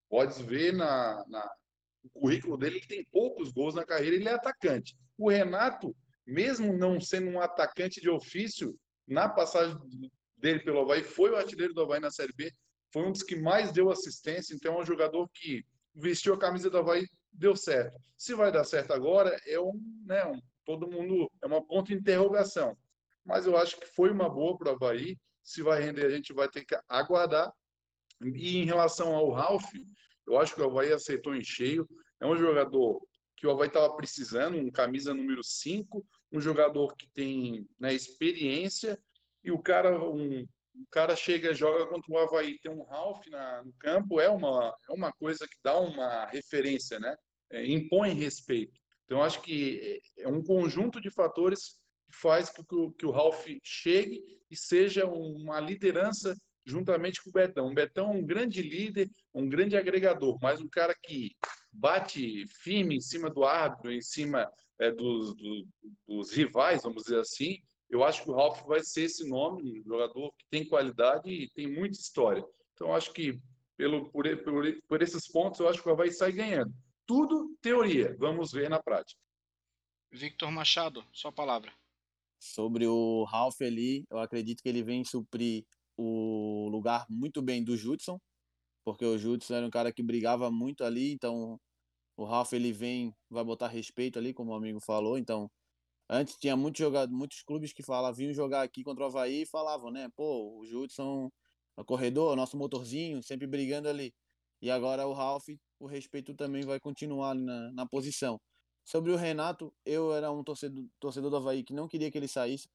Pode 0.09 0.43
ver 0.43 0.75
na, 0.75 1.25
na, 1.27 1.51
currículo 2.13 2.57
dele, 2.57 2.77
ele 2.77 2.87
tem 2.87 3.05
poucos 3.11 3.51
gols 3.51 3.75
na 3.75 3.85
carreira, 3.85 4.17
ele 4.17 4.29
é 4.29 4.35
atacante. 4.35 4.97
O 5.17 5.31
Renato, 5.31 5.97
mesmo 6.27 6.77
não 6.77 7.01
sendo 7.01 7.31
um 7.31 7.41
atacante 7.41 8.01
de 8.01 8.11
ofício, 8.11 8.79
na 9.07 9.29
passagem 9.29 9.77
dele 10.37 10.61
pelo 10.61 10.81
Havaí, 10.81 11.03
foi 11.03 11.31
o 11.31 11.37
artilheiro 11.37 11.75
do 11.75 11.83
Havaí 11.83 12.01
na 12.01 12.11
Série 12.11 12.33
B, 12.33 12.53
foi 12.93 13.03
um 13.03 13.13
dos 13.13 13.23
que 13.23 13.37
mais 13.37 13.73
deu 13.73 13.91
assistência, 13.91 14.55
então 14.55 14.75
é 14.75 14.83
um 14.83 14.87
jogador 14.87 15.29
que 15.33 15.65
vestiu 15.95 16.35
a 16.35 16.39
camisa 16.39 16.71
do 16.71 16.79
Havaí, 16.79 17.07
deu 17.35 17.57
certo. 17.57 17.99
Se 18.17 18.35
vai 18.35 18.51
dar 18.51 18.65
certo 18.65 18.93
agora, 18.93 19.37
é 19.47 19.59
um, 19.61 19.81
né, 20.07 20.25
um, 20.25 20.41
todo 20.65 20.91
mundo, 20.91 21.31
é 21.43 21.47
uma 21.47 21.65
ponta 21.65 21.89
de 21.89 21.95
interrogação. 21.95 22.77
Mas 23.25 23.47
eu 23.47 23.57
acho 23.57 23.79
que 23.79 23.87
foi 23.87 24.11
uma 24.11 24.29
boa 24.29 24.57
para 24.57 24.73
o 24.73 24.75
Havaí, 24.75 25.19
se 25.43 25.63
vai 25.63 25.83
render 25.83 26.07
a 26.07 26.11
gente 26.11 26.33
vai 26.33 26.49
ter 26.49 26.65
que 26.65 26.79
aguardar. 26.89 27.53
E 28.23 28.59
em 28.59 28.65
relação 28.65 29.15
ao 29.15 29.31
Ralph, 29.31 29.71
eu 30.27 30.39
acho 30.39 30.55
que 30.55 30.63
o 30.63 30.65
Havaí 30.65 30.93
aceitou 30.93 31.35
em 31.35 31.43
cheio. 31.43 31.89
É 32.21 32.27
um 32.27 32.37
jogador 32.37 33.01
que 33.37 33.47
o 33.47 33.51
Havaí 33.51 33.69
estava 33.69 33.95
precisando, 33.95 34.57
um 34.57 34.71
camisa 34.71 35.13
número 35.13 35.43
5, 35.43 36.07
um 36.33 36.41
jogador 36.41 36.95
que 36.97 37.09
tem 37.13 37.69
né, 37.79 37.93
experiência, 37.93 38.99
e 39.43 39.51
o 39.51 39.59
cara, 39.59 40.03
um, 40.03 40.43
o 40.43 40.87
cara 40.91 41.15
chega 41.15 41.53
joga 41.53 41.87
contra 41.87 42.11
o 42.11 42.19
Havaí, 42.19 42.59
tem 42.61 42.73
um 42.73 42.85
Ralph 42.85 43.27
na, 43.27 43.63
no 43.63 43.73
campo, 43.75 44.21
é 44.21 44.29
uma, 44.31 44.75
é 44.89 44.93
uma 44.93 45.13
coisa 45.13 45.47
que 45.47 45.57
dá 45.63 45.79
uma 45.79 46.25
referência, 46.27 46.99
né? 46.99 47.15
É, 47.51 47.67
impõe 47.67 48.15
respeito. 48.15 48.79
Então, 49.05 49.23
acho 49.23 49.41
que 49.43 50.01
é 50.19 50.29
um 50.29 50.43
conjunto 50.43 51.01
de 51.01 51.11
fatores 51.11 51.79
que 52.11 52.17
faz 52.17 52.49
que, 52.51 52.63
que, 52.65 52.91
que 52.99 53.07
o 53.07 53.11
Ralph 53.11 53.47
chegue 53.63 54.23
e 54.51 54.57
seja 54.57 55.07
uma 55.07 55.61
liderança 55.61 56.35
juntamente 56.65 57.23
com 57.23 57.31
o 57.31 57.33
Betão. 57.33 57.69
O 57.69 57.75
Betão 57.75 58.13
é 58.13 58.17
um 58.17 58.25
grande 58.25 58.63
líder, 58.63 59.11
um 59.35 59.49
grande 59.49 59.77
agregador, 59.77 60.39
mas 60.41 60.61
um 60.61 60.69
cara 60.69 60.95
que 61.03 61.37
bate 61.71 62.47
firme 62.63 62.97
em 62.97 63.01
cima 63.01 63.31
do 63.31 63.45
árbitro, 63.45 63.93
em 63.93 64.01
cima 64.01 64.51
é, 64.79 64.91
dos, 64.91 65.35
do, 65.37 65.67
dos 66.07 66.33
rivais, 66.33 66.83
vamos 66.83 67.05
dizer 67.05 67.21
assim. 67.21 67.59
Eu 67.91 68.03
acho 68.03 68.23
que 68.23 68.31
o 68.31 68.35
Ralph 68.35 68.63
vai 68.67 68.83
ser 68.83 69.03
esse 69.03 69.29
nome, 69.29 69.81
um 69.81 69.85
jogador 69.85 70.33
que 70.39 70.47
tem 70.51 70.67
qualidade 70.67 71.31
e 71.31 71.51
tem 71.51 71.69
muita 71.69 71.99
história. 71.99 72.45
Então, 72.73 72.95
acho 72.95 73.13
que 73.13 73.39
pelo, 73.77 74.11
por, 74.11 74.25
por, 74.43 74.65
por 74.89 75.03
esses 75.03 75.31
pontos, 75.31 75.61
eu 75.61 75.69
acho 75.69 75.83
que 75.83 75.89
o 75.89 75.93
Havaí 75.93 76.11
sai 76.11 76.33
ganhando. 76.33 76.73
Tudo 77.07 77.55
teoria, 77.61 78.17
vamos 78.19 78.51
ver 78.51 78.71
na 78.71 78.83
prática. 78.83 79.21
Victor 80.11 80.51
Machado, 80.51 81.05
sua 81.13 81.31
palavra. 81.31 81.73
Sobre 82.39 82.87
o 82.87 83.25
Ralph 83.25 83.61
ali, 83.61 84.05
eu 84.11 84.19
acredito 84.19 84.63
que 84.63 84.69
ele 84.69 84.83
vem 84.83 85.05
suprir 85.05 85.65
o 85.97 86.69
lugar 86.71 87.07
muito 87.09 87.43
bem 87.43 87.63
do 87.63 87.77
Judson, 87.77 88.19
porque 88.85 89.05
o 89.05 89.19
Judson 89.19 89.55
era 89.55 89.67
um 89.67 89.71
cara 89.71 89.93
que 89.93 90.03
brigava 90.03 90.51
muito 90.51 90.85
ali, 90.85 91.13
então 91.13 91.61
o 92.17 92.25
Ralph 92.25 92.53
ele 92.53 92.73
vem, 92.73 93.15
vai 93.29 93.45
botar 93.45 93.69
respeito 93.69 94.19
ali, 94.19 94.33
como 94.33 94.53
o 94.53 94.55
amigo 94.55 94.81
falou, 94.81 95.19
então 95.19 95.51
antes 96.09 96.37
tinha 96.37 96.57
muitos 96.57 96.79
jogadores, 96.79 97.17
muitos 97.17 97.43
clubes 97.43 97.73
que 97.73 97.83
falavam, 97.83 98.15
vinham 98.15 98.35
jogar 98.35 98.63
aqui 98.63 98.83
contra 98.83 99.05
o 99.05 99.07
Havaí 99.07 99.43
e 99.43 99.47
falavam, 99.47 99.91
né, 99.91 100.09
pô, 100.15 100.59
o 100.59 100.67
Judson, 100.67 101.31
o 101.77 101.85
corredor, 101.85 102.37
nosso 102.37 102.57
motorzinho, 102.57 103.23
sempre 103.23 103.47
brigando 103.47 103.89
ali. 103.89 104.15
E 104.63 104.71
agora 104.71 105.07
o 105.07 105.13
Ralph, 105.13 105.49
o 105.79 105.87
respeito 105.87 106.35
também 106.35 106.63
vai 106.65 106.81
continuar 106.81 107.35
na, 107.35 107.73
na 107.73 107.87
posição. 107.87 108.41
Sobre 108.85 109.11
o 109.11 109.17
Renato, 109.17 109.73
eu 109.85 110.13
era 110.13 110.31
um 110.31 110.45
torcedor, 110.45 110.85
torcedor 111.01 111.31
do 111.31 111.37
Havaí 111.37 111.63
que 111.65 111.73
não 111.73 111.89
queria 111.89 112.11
que 112.11 112.19
ele 112.19 112.29
saísse 112.29 112.69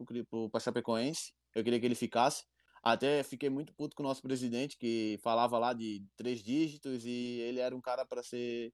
para 0.51 0.59
Chapecoense, 0.59 1.33
eu 1.53 1.63
queria 1.63 1.79
que 1.79 1.85
ele 1.85 1.95
ficasse. 1.95 2.45
Até 2.81 3.21
fiquei 3.23 3.49
muito 3.49 3.73
puto 3.73 3.95
com 3.95 4.03
o 4.03 4.05
nosso 4.05 4.21
presidente, 4.21 4.77
que 4.77 5.19
falava 5.21 5.59
lá 5.59 5.73
de 5.73 6.03
três 6.15 6.41
dígitos 6.41 7.05
e 7.05 7.39
ele 7.41 7.59
era 7.59 7.75
um 7.75 7.81
cara 7.81 8.05
para 8.05 8.23
ser, 8.23 8.73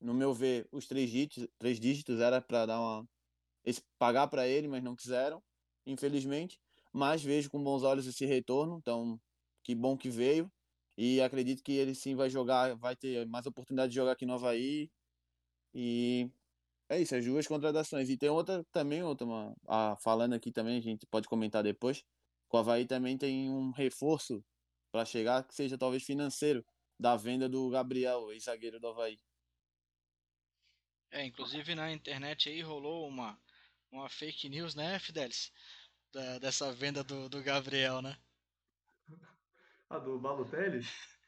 no 0.00 0.14
meu 0.14 0.34
ver, 0.34 0.68
os 0.70 0.86
três 0.86 1.10
dígitos, 1.10 1.48
três 1.58 1.80
dígitos 1.80 2.20
era 2.20 2.40
para 2.40 2.66
dar 2.66 2.80
uma 2.80 3.06
pagar 3.98 4.28
para 4.28 4.46
ele, 4.46 4.68
mas 4.68 4.82
não 4.82 4.96
quiseram, 4.96 5.42
infelizmente. 5.86 6.58
Mas 6.92 7.22
vejo 7.22 7.50
com 7.50 7.62
bons 7.62 7.82
olhos 7.82 8.06
esse 8.06 8.24
retorno, 8.26 8.78
então 8.78 9.20
que 9.62 9.74
bom 9.74 9.96
que 9.96 10.08
veio 10.10 10.50
e 11.02 11.18
acredito 11.22 11.62
que 11.62 11.72
ele 11.72 11.94
sim 11.94 12.14
vai 12.14 12.28
jogar, 12.28 12.76
vai 12.76 12.94
ter 12.94 13.26
mais 13.26 13.46
oportunidade 13.46 13.88
de 13.90 13.96
jogar 13.96 14.12
aqui 14.12 14.26
no 14.26 14.34
Havaí. 14.34 14.90
E 15.72 16.30
é 16.90 17.00
isso, 17.00 17.16
as 17.16 17.24
duas 17.24 17.46
contratações. 17.46 18.10
E 18.10 18.18
tem 18.18 18.28
outra 18.28 18.62
também, 18.70 19.02
outra, 19.02 19.26
uma, 19.26 19.56
ah, 19.66 19.96
falando 20.02 20.34
aqui 20.34 20.52
também, 20.52 20.76
a 20.76 20.82
gente 20.82 21.06
pode 21.06 21.26
comentar 21.26 21.62
depois, 21.62 22.04
o 22.50 22.58
Havaí 22.58 22.86
também 22.86 23.16
tem 23.16 23.48
um 23.48 23.70
reforço 23.70 24.44
para 24.92 25.06
chegar, 25.06 25.42
que 25.42 25.54
seja 25.54 25.78
talvez 25.78 26.02
financeiro, 26.02 26.62
da 26.98 27.16
venda 27.16 27.48
do 27.48 27.70
Gabriel, 27.70 28.30
ex-zagueiro 28.30 28.78
do 28.78 28.88
Havaí. 28.88 29.18
É, 31.12 31.24
inclusive 31.24 31.74
na 31.74 31.90
internet 31.90 32.50
aí 32.50 32.60
rolou 32.60 33.08
uma, 33.08 33.40
uma 33.90 34.10
fake 34.10 34.50
news, 34.50 34.74
né, 34.74 34.98
Fidelis? 34.98 35.50
Da, 36.12 36.38
dessa 36.40 36.70
venda 36.74 37.02
do, 37.02 37.26
do 37.30 37.42
Gabriel, 37.42 38.02
né? 38.02 38.18
A 39.90 39.98
do 39.98 40.20
Balotelli? 40.20 40.86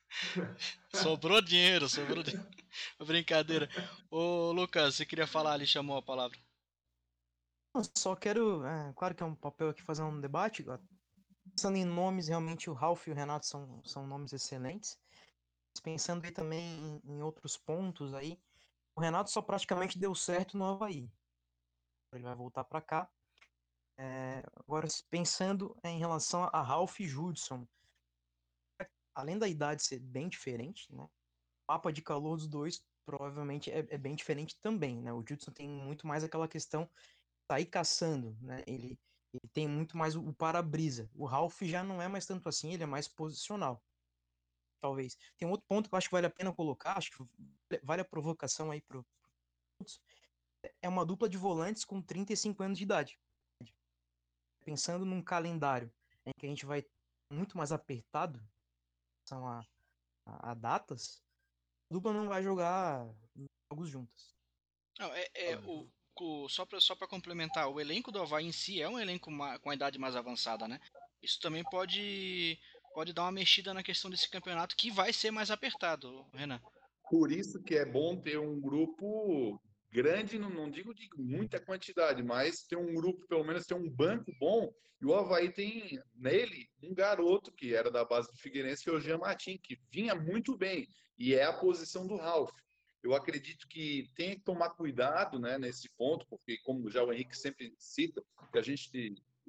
sobrou 0.94 1.42
dinheiro, 1.42 1.88
sobrou 1.88 2.22
dinheiro. 2.22 2.48
Brincadeira. 3.04 3.68
Ô, 4.08 4.52
Lucas, 4.52 4.94
você 4.94 5.04
queria 5.04 5.26
falar 5.26 5.54
ali, 5.54 5.66
chamou 5.66 5.96
a 5.96 6.02
palavra. 6.02 6.38
só 7.96 8.14
quero, 8.14 8.64
é, 8.64 8.92
claro 8.94 9.16
que 9.16 9.22
é 9.22 9.26
um 9.26 9.34
papel 9.34 9.70
aqui 9.70 9.82
fazer 9.82 10.02
um 10.04 10.20
debate, 10.20 10.64
Pensando 11.44 11.76
em 11.76 11.84
nomes, 11.84 12.28
realmente 12.28 12.70
o 12.70 12.72
Ralph 12.72 13.08
e 13.08 13.10
o 13.10 13.14
Renato 13.14 13.46
são, 13.46 13.82
são 13.84 14.06
nomes 14.06 14.32
excelentes. 14.32 14.96
Pensando 15.82 16.24
aí 16.24 16.30
também 16.30 16.62
em, 17.04 17.16
em 17.16 17.22
outros 17.22 17.56
pontos 17.56 18.14
aí, 18.14 18.38
o 18.94 19.00
Renato 19.00 19.28
só 19.28 19.42
praticamente 19.42 19.98
deu 19.98 20.14
certo 20.14 20.56
no 20.56 20.64
Havaí. 20.64 21.10
Ele 22.12 22.22
vai 22.22 22.34
voltar 22.36 22.62
para 22.62 22.80
cá. 22.80 23.10
É, 23.98 24.44
agora, 24.54 24.86
pensando 25.10 25.76
em 25.82 25.98
relação 25.98 26.48
a 26.52 26.62
Ralph 26.62 27.00
e 27.00 27.08
Judson, 27.08 27.66
além 29.14 29.38
da 29.38 29.48
idade 29.48 29.82
ser 29.82 29.98
bem 29.98 30.28
diferente, 30.28 30.92
né? 30.94 31.02
O 31.02 31.10
mapa 31.68 31.92
de 31.92 32.02
calor 32.02 32.36
dos 32.36 32.46
dois 32.46 32.84
provavelmente 33.04 33.70
é, 33.70 33.86
é 33.88 33.98
bem 33.98 34.14
diferente 34.14 34.58
também, 34.60 35.00
né? 35.00 35.12
O 35.12 35.24
Judson 35.26 35.50
tem 35.52 35.68
muito 35.68 36.06
mais 36.06 36.24
aquela 36.24 36.48
questão 36.48 36.88
sair 37.50 37.66
caçando, 37.66 38.36
né? 38.40 38.62
Ele 38.66 38.98
ele 39.32 39.48
tem 39.52 39.66
muito 39.66 39.96
mais 39.96 40.14
o, 40.14 40.32
para-brisa. 40.34 41.10
O 41.14 41.24
Ralph 41.24 41.62
já 41.62 41.82
não 41.82 42.02
é 42.02 42.08
mais 42.08 42.26
tanto 42.26 42.48
assim, 42.48 42.72
ele 42.72 42.82
é 42.82 42.86
mais 42.86 43.08
posicional. 43.08 43.82
Talvez. 44.80 45.16
Tem 45.38 45.48
um 45.48 45.50
outro 45.52 45.66
ponto 45.66 45.88
que 45.88 45.94
eu 45.94 45.96
acho 45.96 46.08
que 46.08 46.14
vale 46.14 46.26
a 46.26 46.30
pena 46.30 46.52
colocar, 46.52 46.98
acho 46.98 47.10
que 47.12 47.24
vale 47.82 48.02
a 48.02 48.04
provocação 48.04 48.70
aí 48.70 48.80
pro. 48.82 49.06
É 50.80 50.88
uma 50.88 51.04
dupla 51.04 51.28
de 51.28 51.38
volantes 51.38 51.84
com 51.84 52.02
35 52.02 52.62
anos 52.62 52.78
de 52.78 52.84
idade. 52.84 53.18
Pensando 54.64 55.04
num 55.04 55.22
calendário 55.22 55.90
em 56.26 56.32
que 56.38 56.46
a 56.46 56.48
gente 56.48 56.66
vai 56.66 56.84
muito 57.30 57.56
mais 57.56 57.72
apertado, 57.72 58.40
são 59.24 59.46
a, 59.46 59.66
a, 60.26 60.50
a 60.50 60.54
datas, 60.54 61.22
a 61.90 61.94
dupla 61.94 62.12
não 62.12 62.28
vai 62.28 62.42
jogar 62.42 63.06
jogos 63.70 63.88
juntas. 63.88 64.34
Não, 64.98 65.12
é, 65.14 65.28
é 65.34 65.56
o, 65.58 65.88
o, 66.20 66.48
só 66.48 66.64
para 66.64 66.80
só 66.80 66.94
complementar, 66.96 67.68
o 67.68 67.80
elenco 67.80 68.12
do 68.12 68.20
Havaí 68.20 68.46
em 68.46 68.52
si 68.52 68.80
é 68.80 68.88
um 68.88 68.98
elenco 68.98 69.30
com 69.60 69.70
a 69.70 69.74
idade 69.74 69.98
mais 69.98 70.14
avançada, 70.16 70.68
né? 70.68 70.80
Isso 71.22 71.40
também 71.40 71.64
pode, 71.64 72.58
pode 72.94 73.12
dar 73.12 73.22
uma 73.22 73.32
mexida 73.32 73.72
na 73.72 73.82
questão 73.82 74.10
desse 74.10 74.28
campeonato 74.28 74.76
que 74.76 74.90
vai 74.90 75.12
ser 75.12 75.30
mais 75.30 75.50
apertado, 75.50 76.26
Renan. 76.34 76.60
Por 77.08 77.30
isso 77.30 77.62
que 77.62 77.74
é 77.74 77.84
bom 77.84 78.20
ter 78.20 78.38
um 78.38 78.60
grupo 78.60 79.60
grande, 79.92 80.38
não, 80.38 80.48
não 80.48 80.70
digo 80.70 80.94
de 80.94 81.08
muita 81.16 81.60
quantidade, 81.60 82.22
mas 82.22 82.62
ter 82.62 82.76
um 82.76 82.94
grupo, 82.94 83.26
pelo 83.28 83.44
menos 83.44 83.66
ter 83.66 83.74
um 83.74 83.88
banco 83.88 84.32
bom. 84.38 84.72
E 85.00 85.04
o 85.04 85.14
Havaí 85.14 85.52
tem 85.52 86.00
nele 86.14 86.68
um 86.82 86.94
garoto 86.94 87.52
que 87.52 87.74
era 87.74 87.90
da 87.90 88.04
base 88.04 88.30
do 88.30 88.38
Figueirense, 88.38 88.84
que 88.84 88.90
é 88.90 88.92
o 88.92 89.00
Jean 89.00 89.18
Martin, 89.18 89.58
que 89.58 89.78
vinha 89.90 90.14
muito 90.14 90.56
bem. 90.56 90.88
E 91.18 91.34
é 91.34 91.44
a 91.44 91.52
posição 91.52 92.06
do 92.06 92.16
Ralph. 92.16 92.52
Eu 93.02 93.14
acredito 93.14 93.66
que 93.68 94.08
tem 94.14 94.36
que 94.36 94.44
tomar 94.44 94.70
cuidado 94.70 95.38
né, 95.38 95.58
nesse 95.58 95.88
ponto, 95.98 96.24
porque, 96.30 96.56
como 96.58 96.88
já 96.88 97.02
o 97.02 97.12
Henrique 97.12 97.36
sempre 97.36 97.74
cita, 97.76 98.22
que 98.52 98.58
a 98.58 98.62
gente, 98.62 98.88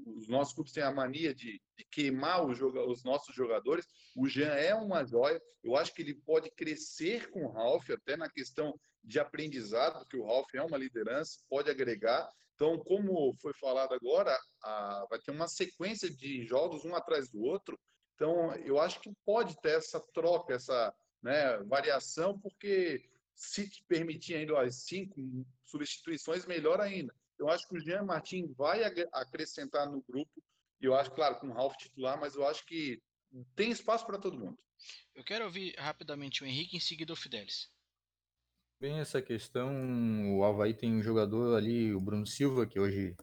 os 0.05 0.27
nossos 0.27 0.55
clubes 0.55 0.73
têm 0.73 0.83
a 0.83 0.91
mania 0.91 1.35
de, 1.35 1.61
de 1.77 1.85
queimar 1.91 2.43
os, 2.43 2.59
os, 2.59 3.03
nossos 3.03 3.33
jogadores. 3.33 3.87
O 4.15 4.27
Jean 4.27 4.53
é 4.55 4.73
uma 4.73 5.05
joia. 5.05 5.39
Eu 5.63 5.77
acho 5.77 5.93
que 5.93 6.01
ele 6.01 6.15
pode 6.15 6.49
crescer 6.51 7.29
com 7.29 7.45
o 7.45 7.51
Ralf, 7.51 7.89
até 7.91 8.17
na 8.17 8.27
questão 8.27 8.77
de 9.03 9.19
aprendizado, 9.19 10.05
que 10.05 10.17
o 10.17 10.25
Ralf 10.25 10.53
é 10.53 10.61
uma 10.61 10.77
liderança, 10.77 11.39
pode 11.49 11.69
agregar. 11.69 12.29
Então, 12.55 12.77
como 12.79 13.35
foi 13.41 13.53
falado 13.53 13.93
agora, 13.93 14.37
a, 14.63 15.05
vai 15.09 15.19
ter 15.19 15.31
uma 15.31 15.47
sequência 15.47 16.09
de 16.09 16.45
jogos 16.45 16.85
um 16.85 16.95
atrás 16.95 17.29
do 17.29 17.41
outro. 17.41 17.79
Então, 18.15 18.53
eu 18.57 18.79
acho 18.79 18.99
que 19.01 19.11
pode 19.25 19.59
ter 19.61 19.77
essa 19.77 19.99
troca, 20.13 20.53
essa 20.53 20.93
né, 21.21 21.57
variação, 21.63 22.39
porque 22.39 23.03
se 23.35 23.69
te 23.69 23.83
permitir 23.85 24.35
ainda 24.35 24.61
as 24.61 24.83
cinco 24.83 25.45
substituições, 25.63 26.45
melhor 26.45 26.79
ainda. 26.79 27.13
Eu 27.37 27.49
acho 27.49 27.67
que 27.67 27.75
o 27.75 27.79
Jean 27.79 28.03
Martin 28.03 28.53
vai 28.53 28.83
acrescentar 29.11 29.89
no 29.89 30.01
grupo, 30.03 30.41
e 30.79 30.85
eu 30.85 30.95
acho, 30.95 31.11
claro, 31.11 31.39
com 31.39 31.47
o 31.47 31.53
Ralf 31.53 31.75
titular, 31.75 32.19
mas 32.19 32.35
eu 32.35 32.45
acho 32.45 32.65
que 32.65 33.01
tem 33.55 33.71
espaço 33.71 34.05
para 34.05 34.19
todo 34.19 34.37
mundo. 34.37 34.57
Eu 35.15 35.23
quero 35.23 35.45
ouvir 35.45 35.75
rapidamente 35.77 36.43
o 36.43 36.45
Henrique, 36.45 36.77
em 36.77 36.79
seguida 36.79 37.13
o 37.13 37.15
Fidelis. 37.15 37.69
Bem, 38.83 38.99
essa 38.99 39.21
questão, 39.21 40.37
o 40.37 40.43
Havaí 40.43 40.73
tem 40.73 40.93
um 40.93 41.01
jogador 41.01 41.55
ali, 41.55 41.95
o 41.95 42.01
Bruno 42.01 42.27
Silva, 42.27 42.65
que 42.65 42.77
hoje 42.77 43.15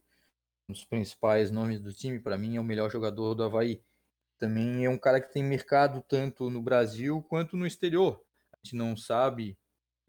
um 0.67 0.73
dos 0.73 0.87
principais 0.87 1.51
nomes 1.51 1.79
do 1.79 1.93
time, 1.93 2.19
para 2.19 2.39
mim 2.39 2.57
é 2.57 2.61
o 2.61 2.65
melhor 2.65 2.91
jogador 2.91 3.35
do 3.35 3.43
Havaí. 3.43 3.83
Também 4.39 4.87
é 4.87 4.89
um 4.89 4.97
cara 4.97 5.21
que 5.21 5.31
tem 5.31 5.45
mercado 5.45 6.03
tanto 6.09 6.49
no 6.49 6.63
Brasil 6.63 7.23
quanto 7.29 7.59
no 7.59 7.67
exterior. 7.67 8.25
A 8.55 8.57
gente 8.65 8.75
não 8.75 8.97
sabe 8.97 9.55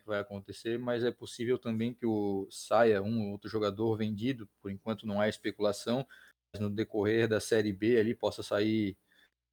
vai 0.06 0.22
acontecer, 0.22 0.80
mas 0.80 1.04
é 1.04 1.12
possível 1.12 1.60
também 1.60 1.94
que 1.94 2.06
o 2.06 2.48
saia 2.50 3.02
um 3.02 3.26
ou 3.26 3.32
outro 3.34 3.50
jogador 3.50 3.98
vendido, 3.98 4.50
por 4.62 4.72
enquanto 4.72 5.06
não 5.06 5.20
há 5.20 5.28
especulação, 5.28 6.08
mas 6.54 6.62
no 6.62 6.70
decorrer 6.70 7.28
da 7.28 7.42
Série 7.42 7.74
B 7.74 8.00
ali 8.00 8.16
possa 8.16 8.42
sair 8.42 8.96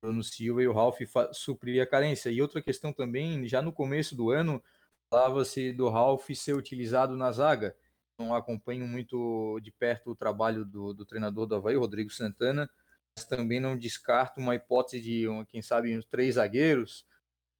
Bruno 0.01 0.22
Silva 0.22 0.62
e 0.62 0.68
o 0.68 0.72
Ralf 0.72 1.01
suprir 1.32 1.82
a 1.82 1.86
carência. 1.88 2.30
E 2.30 2.40
outra 2.40 2.62
questão 2.62 2.92
também, 2.92 3.49
já 3.49 3.61
no 3.61 3.72
começo 3.72 4.14
do 4.14 4.30
ano, 4.30 4.62
falava-se 5.11 5.73
do 5.73 5.89
Ralph 5.89 6.29
ser 6.35 6.55
utilizado 6.55 7.17
na 7.17 7.33
zaga. 7.33 7.77
Não 8.19 8.35
acompanho 8.35 8.87
muito 8.87 9.61
de 9.61 9.71
perto 9.71 10.11
o 10.11 10.17
trabalho 10.17 10.65
do, 10.65 10.93
do 10.93 11.07
treinador 11.07 11.47
do 11.47 11.55
Havaí, 11.55 11.77
Rodrigo 11.77 12.11
Santana, 12.11 12.69
mas 13.17 13.25
também 13.25 13.61
não 13.61 13.77
descarto 13.79 14.41
uma 14.41 14.55
hipótese 14.55 15.01
de, 15.01 15.27
quem 15.49 15.63
sabe, 15.63 15.97
uns 15.97 16.05
três 16.05 16.35
zagueiros, 16.35 17.07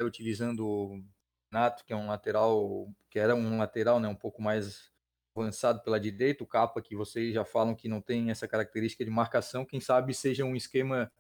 utilizando 0.03 0.67
o 0.67 1.05
Nato, 1.51 1.85
que 1.85 1.93
é 1.93 1.97
um 1.97 2.09
lateral, 2.09 2.89
que 3.11 3.19
era 3.19 3.35
um 3.35 3.59
lateral 3.59 4.01
né, 4.01 4.09
um 4.09 4.15
pouco 4.15 4.43
mais 4.43 4.91
avançado 5.37 5.83
pela 5.83 6.01
direita, 6.01 6.43
o 6.43 6.47
Capa, 6.47 6.83
que 6.83 6.97
vocês 6.97 7.33
já 7.33 7.45
falam 7.45 7.75
que 7.75 7.89
não 7.89 8.01
tem 8.01 8.31
essa 8.31 8.49
característica 8.49 9.05
de 9.05 9.11
marcação, 9.11 9.65
quem 9.65 9.81
sabe 9.81 10.13
seja 10.13 10.45
um 10.45 10.57
esquema 10.57 11.11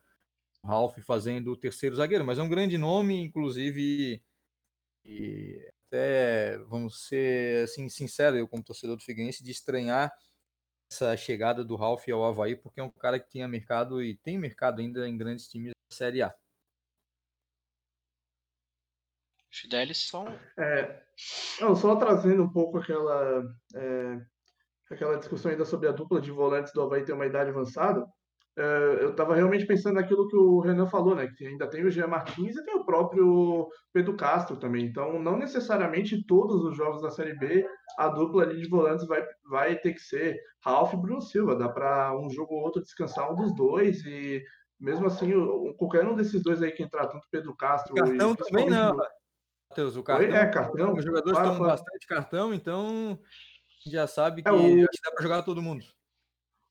Ralph 0.64 0.98
fazendo 1.00 1.52
o 1.52 1.56
terceiro 1.56 1.96
zagueiro, 1.96 2.24
mas 2.24 2.38
é 2.38 2.42
um 2.42 2.48
grande 2.48 2.76
nome, 2.76 3.20
inclusive, 3.20 4.22
e 5.04 5.72
até, 5.88 6.58
vamos 6.58 7.06
ser 7.08 7.64
assim, 7.64 7.88
sincero, 7.88 8.36
eu 8.36 8.46
como 8.46 8.62
torcedor 8.62 8.96
do 8.96 9.02
Figueirense, 9.02 9.42
de 9.42 9.50
estranhar 9.50 10.12
essa 10.90 11.16
chegada 11.16 11.64
do 11.64 11.76
Ralph 11.76 12.08
ao 12.08 12.24
Havaí, 12.24 12.56
porque 12.56 12.80
é 12.80 12.84
um 12.84 12.90
cara 12.90 13.18
que 13.18 13.28
tinha 13.28 13.48
mercado 13.48 14.02
e 14.02 14.16
tem 14.16 14.38
mercado 14.38 14.80
ainda 14.80 15.08
em 15.08 15.16
grandes 15.16 15.48
times 15.48 15.72
da 15.72 15.96
Série 15.96 16.22
A. 16.22 16.34
Fidelis? 19.50 19.98
Só, 19.98 20.26
é, 20.58 21.02
não, 21.60 21.74
só 21.74 21.96
trazendo 21.96 22.44
um 22.44 22.52
pouco 22.52 22.78
aquela, 22.78 23.42
é, 23.74 24.26
aquela 24.90 25.18
discussão 25.18 25.50
ainda 25.50 25.64
sobre 25.64 25.88
a 25.88 25.92
dupla 25.92 26.20
de 26.20 26.30
volantes 26.30 26.72
do 26.72 26.82
Havaí 26.82 27.04
ter 27.04 27.12
uma 27.12 27.26
idade 27.26 27.50
avançada. 27.50 28.06
É, 28.60 29.04
eu 29.04 29.10
estava 29.10 29.36
realmente 29.36 29.64
pensando 29.64 29.94
naquilo 29.94 30.26
que 30.26 30.36
o 30.36 30.58
Renan 30.58 30.88
falou, 30.88 31.14
né? 31.14 31.28
Que 31.28 31.46
ainda 31.46 31.68
tem 31.68 31.84
o 31.84 31.90
Jean 31.90 32.08
Martins 32.08 32.56
e 32.56 32.64
tem 32.64 32.74
o 32.74 32.84
próprio 32.84 33.68
Pedro 33.92 34.16
Castro 34.16 34.56
também. 34.56 34.84
Então, 34.84 35.22
não 35.22 35.38
necessariamente 35.38 36.26
todos 36.26 36.64
os 36.64 36.76
jogos 36.76 37.00
da 37.00 37.08
Série 37.08 37.38
B 37.38 37.64
a 37.96 38.08
dupla 38.08 38.42
ali 38.42 38.60
de 38.60 38.68
volantes 38.68 39.06
vai, 39.06 39.24
vai 39.48 39.76
ter 39.76 39.92
que 39.92 40.00
ser 40.00 40.40
Ralf 40.64 40.92
e 40.92 40.96
Bruno 40.96 41.20
Silva. 41.20 41.54
Dá 41.54 41.68
para 41.68 42.18
um 42.18 42.28
jogo 42.30 42.54
ou 42.54 42.62
outro 42.62 42.82
descansar 42.82 43.32
um 43.32 43.36
dos 43.36 43.54
dois 43.54 44.04
e 44.04 44.42
mesmo 44.80 45.06
assim, 45.06 45.30
qualquer 45.76 46.04
um 46.04 46.16
desses 46.16 46.42
dois 46.42 46.60
aí 46.60 46.72
que 46.72 46.82
entrar, 46.82 47.06
tanto 47.06 47.28
Pedro 47.30 47.54
Castro 47.56 47.94
Cartão 47.94 48.32
e 48.32 48.36
também 48.36 48.68
não. 48.68 48.96
Matheus, 49.70 49.96
o 49.96 50.02
cartão. 50.02 50.34
é, 50.34 50.46
cartão. 50.46 50.94
Os 50.94 51.04
jogadores 51.04 51.38
estão 51.38 51.58
bastante 51.58 52.06
cartão, 52.08 52.54
então 52.54 53.18
já 53.86 54.06
sabe 54.06 54.42
que 54.42 54.48
é, 54.48 54.52
o... 54.52 54.80
dá 54.80 55.12
para 55.14 55.22
jogar 55.22 55.42
todo 55.42 55.62
mundo. 55.62 55.84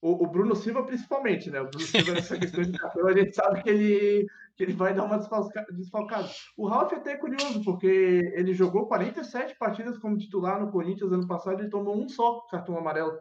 O, 0.00 0.24
o, 0.24 0.26
Bruno 0.28 0.54
Silva, 0.54 0.84
principalmente, 0.84 1.50
né? 1.50 1.60
O 1.60 1.68
Bruno 1.68 1.84
Silva, 1.84 2.12
nessa 2.12 2.38
questão 2.38 2.62
de 2.62 2.78
cartão, 2.78 3.06
a 3.06 3.12
gente 3.12 3.34
sabe 3.34 3.62
que 3.62 3.70
ele, 3.70 4.26
que 4.56 4.62
ele 4.62 4.72
vai 4.72 4.94
dar 4.94 5.04
uma 5.04 5.18
desfalcada. 5.18 6.28
O 6.56 6.68
Ralf 6.68 6.92
é 6.92 6.96
até 6.96 7.16
curioso, 7.16 7.64
porque 7.64 8.32
ele 8.34 8.54
jogou 8.54 8.86
47 8.86 9.56
partidas 9.58 9.98
como 9.98 10.16
titular 10.16 10.60
no 10.60 10.70
Corinthians 10.70 11.12
ano 11.12 11.26
passado 11.26 11.64
e 11.64 11.70
tomou 11.70 12.00
um 12.00 12.08
só 12.08 12.40
cartão 12.50 12.78
amarelo. 12.78 13.18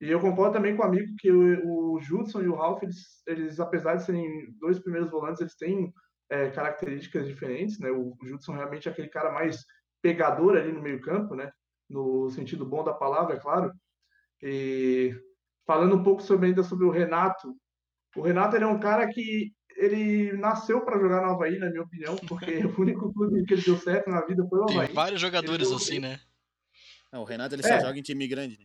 E 0.00 0.10
eu 0.10 0.20
concordo 0.20 0.52
também 0.52 0.76
com 0.76 0.82
o 0.82 0.86
amigo 0.86 1.14
que 1.18 1.32
o, 1.32 1.94
o 1.94 2.00
Judson 2.00 2.42
e 2.42 2.48
o 2.48 2.54
Ralf, 2.54 2.82
eles, 2.82 3.22
eles, 3.26 3.58
apesar 3.58 3.96
de 3.96 4.04
serem 4.04 4.54
dois 4.60 4.78
primeiros 4.78 5.10
volantes, 5.10 5.40
eles 5.40 5.56
têm 5.56 5.92
é, 6.30 6.50
características 6.50 7.26
diferentes, 7.26 7.78
né? 7.78 7.90
O 7.90 8.16
Judson 8.22 8.52
realmente 8.52 8.88
é 8.88 8.92
aquele 8.92 9.08
cara 9.08 9.32
mais 9.32 9.64
pegador 10.02 10.56
ali 10.56 10.72
no 10.72 10.82
meio 10.82 11.00
campo, 11.00 11.34
né? 11.34 11.50
No 11.88 12.30
sentido 12.30 12.66
bom 12.66 12.84
da 12.84 12.92
palavra, 12.92 13.36
é 13.36 13.40
claro. 13.40 13.72
E 14.42 15.14
falando 15.66 15.96
um 15.96 16.02
pouco 16.02 16.22
sobre 16.22 16.48
ainda 16.48 16.62
sobre 16.62 16.84
o 16.84 16.90
Renato, 16.90 17.54
o 18.16 18.22
Renato 18.22 18.56
ele 18.56 18.64
é 18.64 18.68
um 18.68 18.78
cara 18.78 19.08
que 19.08 19.52
ele 19.76 20.32
nasceu 20.34 20.84
para 20.84 20.98
jogar 20.98 21.22
no 21.22 21.32
Havaí, 21.32 21.58
na 21.58 21.68
minha 21.68 21.82
opinião, 21.82 22.16
porque 22.28 22.44
o 22.64 22.80
único 22.80 23.12
clube 23.12 23.44
que 23.44 23.54
ele 23.54 23.62
deu 23.62 23.76
certo 23.76 24.10
na 24.10 24.24
vida 24.24 24.46
foi 24.48 24.58
o 24.58 24.64
Havaí. 24.64 24.86
Tem 24.86 24.94
vários 24.94 25.20
jogadores 25.20 25.68
ele, 25.68 25.76
assim, 25.76 25.98
né? 25.98 26.20
Não, 27.12 27.22
o 27.22 27.24
Renato 27.24 27.54
ele 27.54 27.62
só 27.62 27.74
é. 27.74 27.80
joga 27.80 27.98
em 27.98 28.02
time 28.02 28.26
grande, 28.26 28.58
né? 28.58 28.64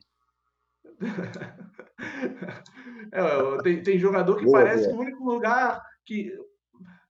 é, 3.11 3.61
tem, 3.63 3.81
tem 3.81 3.99
jogador 3.99 4.37
que 4.37 4.45
boa, 4.45 4.59
parece 4.59 4.83
boa. 4.83 4.91
que 4.91 4.97
o 4.97 5.01
único 5.01 5.23
lugar 5.23 5.81
que 6.05 6.31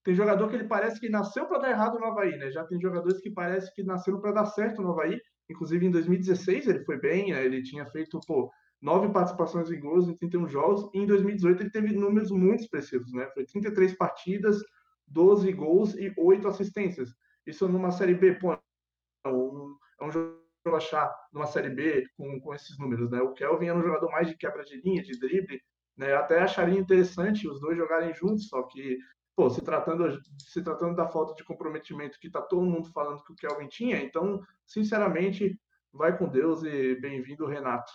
tem 0.04 0.16
jogador 0.16 0.50
que 0.50 0.56
ele 0.56 0.68
parece 0.68 1.00
que 1.00 1.10
nasceu 1.10 1.46
para 1.48 1.60
dar 1.60 1.72
errado 1.72 2.00
no 2.00 2.06
Havaí, 2.06 2.38
né? 2.38 2.52
Já 2.52 2.64
tem 2.66 2.80
jogadores 2.80 3.20
que 3.20 3.30
parece 3.30 3.74
que 3.74 3.84
nasceram 3.84 4.22
para 4.22 4.32
dar 4.32 4.46
certo 4.46 4.82
no 4.82 4.92
Havaí. 4.92 5.20
Inclusive 5.50 5.86
em 5.86 5.92
2016 5.92 6.68
ele 6.68 6.86
foi 6.86 7.00
bem, 7.00 7.32
né? 7.32 7.44
ele 7.44 7.64
tinha 7.64 7.86
feito 7.88 8.20
pô, 8.26 8.52
nove 8.82 9.10
participações 9.10 9.72
em 9.72 9.80
gols 9.80 10.08
em 10.08 10.16
31 10.16 10.48
jogos. 10.48 10.90
E 10.94 11.00
em 11.00 11.06
2018 11.06 11.64
ele 11.64 11.70
teve 11.70 11.94
números 11.94 12.32
muito 12.32 12.62
expressivos, 12.62 13.12
né? 13.14 13.30
Foi 13.34 13.46
33 13.46 13.96
partidas, 13.96 14.62
12 15.08 15.52
gols 15.54 15.96
e 15.96 16.14
8 16.18 16.48
assistências. 16.48 17.14
Isso 17.46 17.68
numa 17.68 17.92
Série 17.92 18.14
B, 18.14 18.36
pô, 18.36 18.54
é 18.54 19.30
um, 19.30 19.76
é 20.00 20.06
um 20.06 20.12
jogo 20.12 20.40
achar 20.76 21.14
numa 21.34 21.48
Série 21.48 21.70
B 21.70 22.06
com, 22.16 22.40
com 22.40 22.54
esses 22.54 22.78
números, 22.78 23.10
né? 23.10 23.22
O 23.22 23.34
Kelvin 23.34 23.68
era 23.68 23.78
um 23.78 23.84
jogador 23.84 24.10
mais 24.12 24.28
de 24.28 24.38
quebra 24.38 24.64
de 24.64 24.80
linha, 24.82 25.02
de 25.02 25.18
drible, 25.20 25.62
né? 25.98 26.14
Até 26.14 26.40
acharia 26.40 26.80
interessante 26.80 27.48
os 27.48 27.60
dois 27.60 27.78
jogarem 27.78 28.14
juntos, 28.14 28.48
só 28.48 28.64
que 28.64 28.98
pô, 29.36 29.50
se 29.50 29.62
tratando, 29.62 30.20
se 30.38 30.62
tratando 30.62 30.96
da 30.96 31.08
falta 31.08 31.34
de 31.34 31.46
comprometimento 31.46 32.20
que 32.20 32.28
está 32.28 32.42
todo 32.42 32.66
mundo 32.66 32.92
falando 32.92 33.24
que 33.24 33.32
o 33.32 33.36
Kelvin 33.36 33.68
tinha, 33.68 34.02
então, 34.04 34.42
sinceramente, 34.66 35.58
vai 35.94 36.18
com 36.18 36.28
Deus 36.28 36.62
e 36.64 36.96
bem-vindo, 36.96 37.46
Renato. 37.46 37.92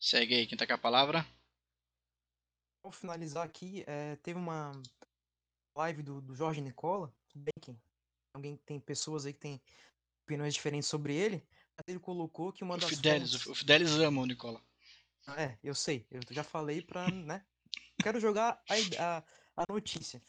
Segue 0.00 0.34
aí, 0.34 0.46
quem 0.46 0.56
tá 0.56 0.66
com 0.66 0.74
a 0.74 0.78
palavra? 0.78 1.26
Vou 2.82 2.92
finalizar 2.92 3.44
aqui, 3.44 3.82
é, 3.86 4.14
teve 4.16 4.38
uma 4.38 4.70
live 5.76 6.02
do, 6.02 6.20
do 6.20 6.34
Jorge 6.36 6.60
Nicola, 6.60 7.12
bem 7.34 7.52
que 7.60 7.76
alguém 8.32 8.56
tem 8.58 8.78
pessoas 8.78 9.26
aí 9.26 9.32
que 9.32 9.40
tem 9.40 9.60
opiniões 10.22 10.54
diferentes 10.54 10.88
sobre 10.88 11.14
ele, 11.14 11.44
mas 11.76 11.84
ele 11.88 11.98
colocou 11.98 12.52
que 12.52 12.62
uma 12.62 12.76
o 12.76 12.78
das 12.78 12.88
Fidelis, 12.88 13.32
fontes... 13.32 13.46
o 13.46 13.54
Fidelis 13.56 13.90
ama 13.92 14.22
o 14.22 14.26
Nicola. 14.26 14.62
É, 15.36 15.58
eu 15.62 15.74
sei, 15.74 16.06
eu 16.10 16.20
já 16.30 16.44
falei 16.44 16.80
pra, 16.80 17.10
né, 17.10 17.44
quero 18.00 18.20
jogar 18.20 18.62
a, 18.68 19.18
a, 19.18 19.24
a 19.56 19.64
notícia. 19.68 20.22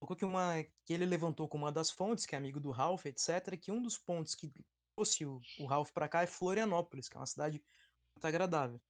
Colocou 0.00 0.16
que, 0.16 0.24
uma, 0.24 0.64
que 0.84 0.92
ele 0.92 1.06
levantou 1.06 1.48
como 1.48 1.64
uma 1.64 1.72
das 1.72 1.90
fontes, 1.90 2.26
que 2.26 2.34
é 2.34 2.38
amigo 2.38 2.58
do 2.58 2.72
Ralph, 2.72 3.06
etc., 3.06 3.56
que 3.56 3.70
um 3.70 3.80
dos 3.80 3.96
pontos 3.96 4.34
que 4.34 4.52
trouxe 4.96 5.24
o, 5.24 5.40
o 5.60 5.66
Ralph 5.66 5.92
para 5.92 6.08
cá 6.08 6.22
é 6.22 6.26
Florianópolis, 6.26 7.08
que 7.08 7.16
é 7.16 7.20
uma 7.20 7.26
cidade 7.26 7.62
muito 8.14 8.26
agradável. 8.26 8.80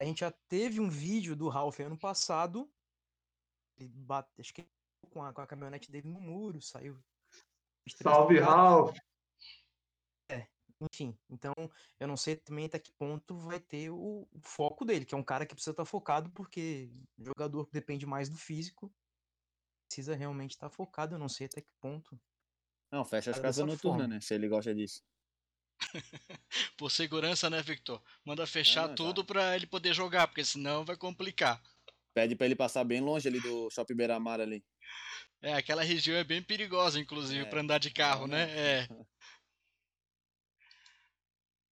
A 0.00 0.04
gente 0.04 0.20
já 0.20 0.30
teve 0.48 0.80
um 0.80 0.88
vídeo 0.88 1.34
do 1.34 1.48
Ralph 1.48 1.80
ano 1.80 1.98
passado, 1.98 2.70
ele 3.76 3.88
bate, 3.88 4.40
acho 4.40 4.54
que 4.54 4.68
com 5.10 5.22
a, 5.22 5.32
com 5.32 5.40
a 5.40 5.46
caminhonete 5.46 5.90
dele 5.90 6.08
no 6.08 6.20
muro, 6.20 6.60
saiu. 6.60 6.98
Salve, 8.02 8.38
Ralph! 8.38 8.96
Enfim, 10.80 11.18
então 11.28 11.52
eu 11.98 12.06
não 12.06 12.16
sei 12.16 12.36
também 12.36 12.66
até 12.66 12.78
que 12.78 12.92
ponto 12.92 13.36
vai 13.36 13.58
ter 13.58 13.90
o, 13.90 14.28
o 14.30 14.40
foco 14.40 14.84
dele, 14.84 15.04
que 15.04 15.14
é 15.14 15.18
um 15.18 15.24
cara 15.24 15.44
que 15.44 15.54
precisa 15.54 15.72
estar 15.72 15.82
tá 15.82 15.90
focado, 15.90 16.30
porque 16.30 16.88
o 17.18 17.24
jogador 17.24 17.68
depende 17.72 18.06
mais 18.06 18.28
do 18.28 18.36
físico, 18.36 18.92
precisa 19.88 20.14
realmente 20.14 20.52
estar 20.52 20.68
tá 20.68 20.74
focado, 20.74 21.16
eu 21.16 21.18
não 21.18 21.28
sei 21.28 21.46
até 21.46 21.60
que 21.60 21.72
ponto. 21.80 22.18
Não, 22.92 23.04
fecha 23.04 23.32
as 23.32 23.40
casas 23.40 23.66
noturnas, 23.66 24.08
né? 24.08 24.20
Se 24.20 24.34
ele 24.34 24.48
gosta 24.48 24.74
disso. 24.74 25.02
Por 26.76 26.90
segurança, 26.90 27.48
né, 27.48 27.62
Victor? 27.62 28.02
Manda 28.24 28.46
fechar 28.46 28.88
tudo 28.94 29.24
para 29.24 29.54
ele 29.56 29.66
poder 29.66 29.94
jogar, 29.94 30.26
porque 30.28 30.44
senão 30.44 30.84
vai 30.84 30.96
complicar. 30.96 31.62
Pede 32.14 32.34
para 32.34 32.46
ele 32.46 32.56
passar 32.56 32.84
bem 32.84 33.00
longe 33.00 33.28
ali 33.28 33.40
do 33.40 33.70
Shopping 33.70 33.94
Beira-Mar 33.94 34.40
ali. 34.40 34.64
É, 35.40 35.54
aquela 35.54 35.84
região 35.84 36.16
é 36.16 36.24
bem 36.24 36.42
perigosa, 36.42 36.98
inclusive, 36.98 37.42
é, 37.42 37.44
para 37.44 37.60
andar 37.60 37.78
de 37.78 37.90
carro, 37.90 38.26
né? 38.26 38.50
É. 38.50 38.88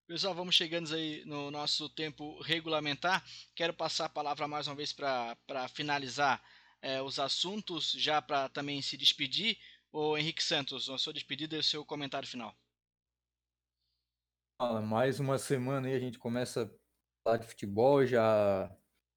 Pessoal, 0.07 0.37
vamos 0.37 0.55
chegando 0.55 0.95
aí 0.95 1.25
no 1.25 1.51
nosso 1.51 1.89
tempo 1.89 2.41
regulamentar. 2.41 3.25
Quero 3.57 3.75
passar 3.75 4.05
a 4.05 4.09
palavra 4.09 4.47
mais 4.47 4.69
uma 4.69 4.77
vez 4.77 4.93
para 4.93 5.37
finalizar 5.75 6.41
é, 6.81 7.03
os 7.03 7.19
assuntos, 7.19 7.91
já 7.91 8.23
para 8.23 8.49
também 8.49 8.81
se 8.81 8.97
despedir. 8.97 9.59
O 9.91 10.17
Henrique 10.17 10.45
Santos, 10.45 10.89
a 10.89 10.97
sua 10.97 11.13
despedida 11.13 11.57
e 11.57 11.59
o 11.59 11.63
seu 11.63 11.85
comentário 11.85 12.29
final. 12.29 12.57
Mais 14.59 15.21
uma 15.21 15.37
semana 15.39 15.87
aí 15.87 15.95
a 15.95 15.99
gente 15.99 16.19
começa 16.19 16.63
a 16.65 16.69
falar 17.23 17.37
de 17.37 17.47
futebol, 17.47 18.07
já 18.07 18.75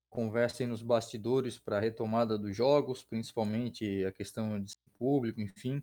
conversa 0.10 0.68
nos 0.68 0.82
bastidores 0.84 1.58
para 1.58 1.78
a 1.78 1.80
retomada 1.80 2.38
dos 2.38 2.54
jogos, 2.54 3.04
principalmente 3.06 4.04
a 4.04 4.12
questão 4.12 4.62
de 4.62 4.76
público, 4.98 5.40
enfim. 5.40 5.82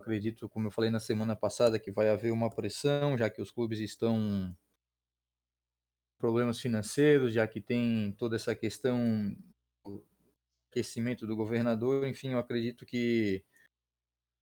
Acredito, 0.00 0.48
como 0.48 0.66
eu 0.68 0.72
falei 0.72 0.90
na 0.90 1.00
semana 1.00 1.36
passada, 1.36 1.78
que 1.78 1.92
vai 1.92 2.10
haver 2.10 2.32
uma 2.32 2.50
pressão, 2.50 3.16
já 3.16 3.30
que 3.30 3.40
os 3.42 3.52
clubes 3.52 3.78
estão 3.78 4.56
problemas 6.18 6.60
financeiros, 6.60 7.32
já 7.34 7.46
que 7.46 7.60
tem 7.60 8.12
toda 8.18 8.36
essa 8.36 8.54
questão 8.54 9.36
do 9.84 10.04
aquecimento 10.70 11.26
do 11.26 11.36
governador, 11.36 12.06
enfim, 12.06 12.30
eu 12.30 12.38
acredito 12.38 12.86
que 12.86 13.44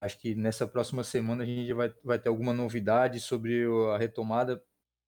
acho 0.01 0.19
que 0.19 0.35
nessa 0.35 0.67
próxima 0.67 1.05
semana 1.05 1.43
a 1.43 1.47
gente 1.47 1.73
vai, 1.73 1.93
vai 2.03 2.19
ter 2.19 2.29
alguma 2.29 2.53
novidade 2.53 3.21
sobre 3.21 3.65
a 3.95 3.99
retomada 3.99 4.57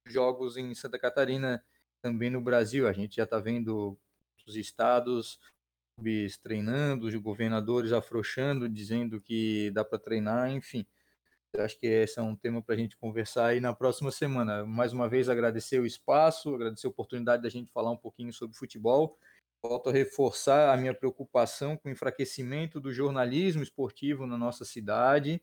dos 0.05 0.13
jogos 0.13 0.57
em 0.57 0.75
Santa 0.75 0.99
Catarina, 0.99 1.65
também 2.01 2.31
no 2.31 2.41
Brasil. 2.41 2.87
A 2.87 2.93
gente 2.93 3.17
já 3.17 3.25
está 3.25 3.39
vendo 3.39 3.99
os 4.47 4.57
estados 4.57 5.39
treinando, 6.43 7.07
os 7.07 7.15
governadores 7.15 7.93
afrouxando, 7.93 8.69
dizendo 8.69 9.21
que 9.21 9.71
dá 9.71 9.85
para 9.85 9.99
treinar, 9.99 10.51
enfim. 10.51 10.85
acho 11.59 11.79
que 11.79 11.87
esse 11.87 12.19
é 12.19 12.23
um 12.23 12.35
tema 12.35 12.63
para 12.63 12.75
a 12.75 12.79
gente 12.79 12.97
conversar 12.97 13.47
aí 13.47 13.61
na 13.61 13.73
próxima 13.73 14.11
semana. 14.11 14.65
Mais 14.65 14.93
uma 14.93 15.09
vez, 15.09 15.29
agradecer 15.29 15.81
o 15.81 15.87
espaço, 15.87 16.55
agradecer 16.55 16.87
a 16.87 16.91
oportunidade 16.91 17.43
da 17.43 17.49
gente 17.49 17.71
falar 17.71 17.91
um 17.91 17.97
pouquinho 17.97 18.33
sobre 18.33 18.57
futebol. 18.57 19.17
Volto 19.63 19.91
a 19.91 19.93
reforçar 19.93 20.75
a 20.75 20.77
minha 20.77 20.93
preocupação 20.93 21.77
com 21.77 21.89
o 21.89 21.93
enfraquecimento 21.93 22.81
do 22.81 22.93
jornalismo 22.93 23.63
esportivo 23.63 24.27
na 24.27 24.37
nossa 24.37 24.65
cidade. 24.65 25.41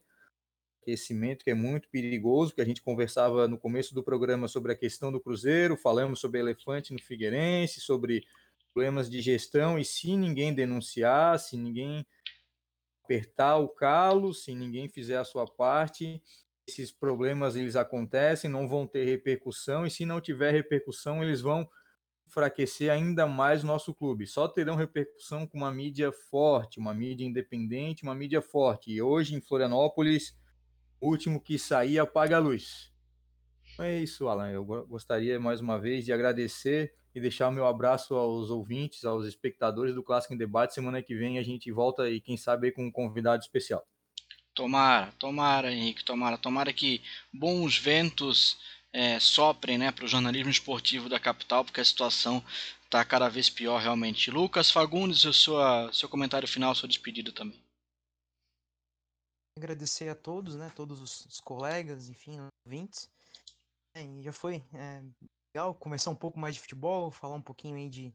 Aquecimento 0.82 1.42
que 1.42 1.50
é 1.50 1.54
muito 1.54 1.88
perigoso, 1.88 2.54
que 2.54 2.60
a 2.60 2.64
gente 2.64 2.82
conversava 2.82 3.48
no 3.48 3.58
começo 3.58 3.94
do 3.94 4.02
programa 4.04 4.46
sobre 4.46 4.72
a 4.72 4.76
questão 4.76 5.10
do 5.10 5.20
Cruzeiro, 5.20 5.74
falamos 5.74 6.20
sobre 6.20 6.38
elefante 6.38 6.92
no 6.92 7.00
Figueirense, 7.00 7.80
sobre 7.80 8.22
problemas 8.74 9.08
de 9.08 9.22
gestão, 9.22 9.78
e 9.78 9.84
se 9.86 10.14
ninguém 10.16 10.52
denunciar, 10.54 11.38
se 11.38 11.56
ninguém 11.56 12.06
apertar 13.02 13.56
o 13.56 13.68
calo, 13.68 14.34
se 14.34 14.54
ninguém 14.54 14.88
fizer 14.88 15.16
a 15.16 15.24
sua 15.24 15.46
parte, 15.46 16.22
esses 16.68 16.92
problemas 16.92 17.56
eles 17.56 17.74
acontecem, 17.74 18.50
não 18.50 18.68
vão 18.68 18.86
ter 18.86 19.04
repercussão 19.04 19.86
e 19.86 19.90
se 19.90 20.04
não 20.04 20.20
tiver 20.20 20.52
repercussão, 20.52 21.22
eles 21.22 21.40
vão 21.40 21.68
enfraquecer 22.30 22.90
ainda 22.90 23.26
mais 23.26 23.64
nosso 23.64 23.92
clube. 23.92 24.26
Só 24.26 24.46
terão 24.46 24.76
repercussão 24.76 25.46
com 25.46 25.58
uma 25.58 25.72
mídia 25.72 26.12
forte, 26.12 26.78
uma 26.78 26.94
mídia 26.94 27.26
independente, 27.26 28.04
uma 28.04 28.14
mídia 28.14 28.40
forte. 28.40 28.92
E 28.92 29.02
hoje 29.02 29.34
em 29.34 29.40
Florianópolis, 29.40 30.36
o 31.00 31.08
último 31.08 31.40
que 31.40 31.58
sair 31.58 31.98
apaga 31.98 32.36
a 32.36 32.40
luz. 32.40 32.92
Então 33.74 33.84
é 33.84 33.98
isso, 33.98 34.28
Alan. 34.28 34.50
Eu 34.50 34.64
gostaria 34.64 35.40
mais 35.40 35.60
uma 35.60 35.78
vez 35.78 36.04
de 36.04 36.12
agradecer 36.12 36.94
e 37.12 37.20
deixar 37.20 37.48
o 37.48 37.52
meu 37.52 37.66
abraço 37.66 38.14
aos 38.14 38.48
ouvintes, 38.48 39.04
aos 39.04 39.26
espectadores 39.26 39.94
do 39.94 40.02
Clássico 40.02 40.32
em 40.32 40.38
Debate. 40.38 40.74
Semana 40.74 41.02
que 41.02 41.16
vem 41.16 41.38
a 41.38 41.42
gente 41.42 41.70
volta 41.72 42.08
e 42.08 42.20
quem 42.20 42.36
sabe 42.36 42.70
com 42.70 42.86
um 42.86 42.92
convidado 42.92 43.42
especial. 43.42 43.84
Tomara, 44.54 45.12
tomara, 45.18 45.72
Henrique, 45.72 46.04
tomara, 46.04 46.38
tomara 46.38 46.72
que 46.72 47.02
bons 47.32 47.78
ventos 47.78 48.58
é, 48.92 49.20
soprem 49.20 49.78
né, 49.78 49.92
para 49.92 50.04
o 50.04 50.08
jornalismo 50.08 50.50
esportivo 50.50 51.08
da 51.08 51.20
capital, 51.20 51.64
porque 51.64 51.80
a 51.80 51.84
situação 51.84 52.44
está 52.84 53.04
cada 53.04 53.28
vez 53.28 53.48
pior 53.48 53.80
realmente. 53.80 54.30
Lucas 54.30 54.70
Fagundes, 54.70 55.24
o 55.24 55.32
sua, 55.32 55.92
seu 55.92 56.08
comentário 56.08 56.48
final, 56.48 56.74
sua 56.74 56.88
despedida 56.88 57.32
também. 57.32 57.62
Agradecer 59.56 60.08
a 60.08 60.14
todos, 60.14 60.56
né, 60.56 60.72
todos 60.74 61.00
os, 61.00 61.26
os 61.26 61.40
colegas, 61.40 62.08
enfim, 62.08 62.38
ouvintes. 62.66 63.10
É, 63.94 64.22
já 64.22 64.32
foi 64.32 64.64
é, 64.72 65.02
legal 65.54 65.74
conversar 65.74 66.10
um 66.10 66.16
pouco 66.16 66.38
mais 66.38 66.54
de 66.54 66.60
futebol, 66.60 67.10
falar 67.10 67.36
um 67.36 67.42
pouquinho 67.42 67.76
aí 67.76 67.88
de, 67.88 68.14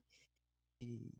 de 0.81 1.11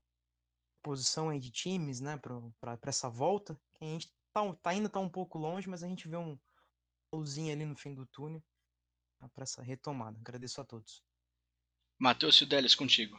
posição 0.84 1.30
aí 1.30 1.40
de 1.40 1.52
times, 1.52 2.02
né, 2.02 2.18
para 2.18 2.80
essa 2.84 3.10
volta. 3.10 3.58
A 3.80 3.86
gente 3.86 4.12
tá, 4.34 4.54
tá, 4.56 4.70
ainda 4.72 4.90
tá 4.90 5.00
um 5.00 5.10
pouco 5.10 5.38
longe, 5.38 5.70
mas 5.70 5.84
a 5.84 5.88
gente 5.88 6.08
vê 6.08 6.18
um 6.18 6.38
luzinho 7.14 7.54
ali 7.54 7.66
no 7.66 7.76
fim 7.76 7.94
do 7.94 8.06
túnel 8.08 8.44
para 9.34 9.44
essa 9.44 9.62
retomada. 9.62 10.18
Agradeço 10.20 10.62
a 10.62 10.66
todos. 10.66 11.04
Matheus 12.00 12.38
Fidelis, 12.38 12.76
contigo. 12.76 13.18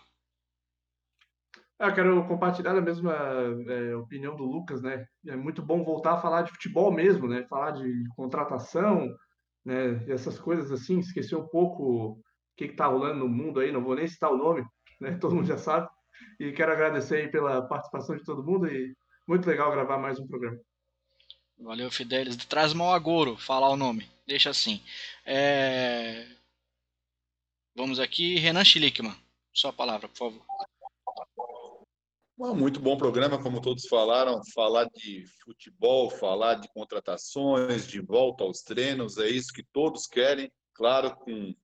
Eu 1.78 1.94
quero 1.94 2.26
compartilhar 2.26 2.76
a 2.76 2.80
mesma 2.80 3.14
é, 3.68 3.94
opinião 3.96 4.34
do 4.34 4.44
Lucas, 4.44 4.80
né? 4.80 5.06
É 5.26 5.36
muito 5.36 5.62
bom 5.62 5.84
voltar 5.84 6.14
a 6.14 6.20
falar 6.20 6.42
de 6.42 6.50
futebol 6.50 6.90
mesmo, 6.90 7.28
né? 7.28 7.46
Falar 7.48 7.72
de 7.72 8.04
contratação, 8.16 9.14
né? 9.64 10.02
E 10.06 10.12
essas 10.12 10.38
coisas 10.38 10.72
assim, 10.72 10.98
esquecer 10.98 11.36
um 11.36 11.46
pouco 11.46 12.18
que 12.56 12.64
está 12.64 12.86
rolando 12.86 13.18
no 13.18 13.28
mundo 13.28 13.60
aí, 13.60 13.70
não 13.70 13.84
vou 13.84 13.94
nem 13.94 14.08
citar 14.08 14.32
o 14.32 14.38
nome, 14.38 14.64
né? 15.00 15.18
Todo 15.20 15.34
mundo 15.34 15.46
já 15.46 15.58
sabe. 15.58 15.86
E 16.40 16.52
quero 16.52 16.72
agradecer 16.72 17.16
aí 17.16 17.28
pela 17.28 17.66
participação 17.68 18.16
de 18.16 18.24
todo 18.24 18.44
mundo 18.44 18.66
e 18.66 18.96
muito 19.28 19.46
legal 19.46 19.70
gravar 19.70 19.98
mais 19.98 20.18
um 20.18 20.26
programa. 20.26 20.58
Valeu, 21.58 21.90
Fidelis. 21.90 22.36
Traz 22.46 22.72
mal 22.72 22.92
agouro 22.92 23.36
falar 23.36 23.70
o 23.70 23.76
nome. 23.76 24.08
Deixa 24.26 24.50
assim. 24.50 24.82
É... 25.24 26.26
Vamos 27.74 27.98
aqui, 27.98 28.38
Renan 28.38 28.64
Schlickman. 28.64 29.16
Sua 29.52 29.72
palavra, 29.72 30.08
por 30.08 30.16
favor. 30.16 30.44
muito 32.54 32.80
bom 32.80 32.96
programa, 32.96 33.42
como 33.42 33.60
todos 33.60 33.86
falaram, 33.86 34.40
falar 34.54 34.84
de 34.94 35.24
futebol, 35.42 36.10
falar 36.10 36.54
de 36.54 36.68
contratações, 36.68 37.86
de 37.86 38.00
volta 38.00 38.44
aos 38.44 38.60
treinos, 38.62 39.16
é 39.16 39.28
isso 39.28 39.52
que 39.52 39.62
todos 39.72 40.06
querem, 40.06 40.52
claro, 40.74 41.16
com 41.16 41.54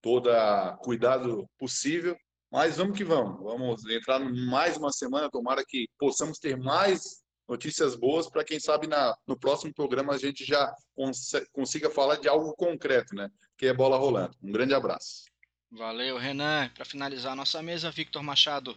todo 0.00 0.30
cuidado 0.78 1.48
possível. 1.58 2.16
Mas 2.50 2.76
vamos 2.76 2.96
que 2.96 3.04
vamos. 3.04 3.42
Vamos 3.42 3.84
entrar 3.86 4.20
mais 4.20 4.76
uma 4.76 4.92
semana. 4.92 5.28
Tomara 5.28 5.64
que 5.66 5.88
possamos 5.98 6.38
ter 6.38 6.56
mais 6.56 7.24
notícias 7.48 7.94
boas 7.94 8.28
para 8.28 8.44
quem 8.44 8.58
sabe 8.58 8.86
na, 8.86 9.16
no 9.26 9.38
próximo 9.38 9.72
programa 9.72 10.14
a 10.14 10.18
gente 10.18 10.44
já 10.44 10.74
cons 10.94 11.32
consiga 11.52 11.90
falar 11.90 12.16
de 12.16 12.28
algo 12.28 12.54
concreto, 12.54 13.14
né? 13.14 13.30
Que 13.56 13.66
é 13.66 13.74
bola 13.74 13.96
rolando. 13.96 14.36
Um 14.42 14.52
grande 14.52 14.74
abraço. 14.74 15.24
Valeu, 15.70 16.18
Renan. 16.18 16.70
Para 16.74 16.84
finalizar 16.84 17.32
a 17.32 17.36
nossa 17.36 17.62
mesa, 17.62 17.90
Victor 17.90 18.22
Machado. 18.22 18.76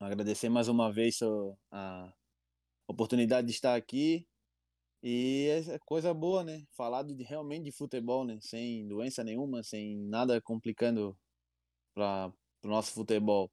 Agradecer 0.00 0.48
mais 0.48 0.68
uma 0.68 0.92
vez 0.92 1.20
a 1.70 2.12
oportunidade 2.88 3.46
de 3.46 3.52
estar 3.52 3.74
aqui 3.74 4.26
e 5.02 5.48
é 5.48 5.78
coisa 5.80 6.14
boa, 6.14 6.44
né? 6.44 6.64
Falar 6.76 7.02
de, 7.02 7.22
realmente 7.24 7.64
de 7.64 7.72
futebol, 7.72 8.24
né? 8.24 8.38
Sem 8.40 8.86
doença 8.86 9.24
nenhuma, 9.24 9.62
sem 9.62 9.96
nada 9.96 10.40
complicando 10.40 11.18
para 11.94 12.32
o 12.64 12.68
nosso 12.68 12.92
futebol. 12.92 13.50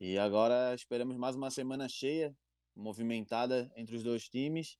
E 0.00 0.18
agora 0.18 0.74
esperamos 0.74 1.16
mais 1.16 1.34
uma 1.36 1.50
semana 1.50 1.88
cheia, 1.88 2.36
movimentada 2.74 3.70
entre 3.76 3.96
os 3.96 4.02
dois 4.02 4.28
times, 4.28 4.78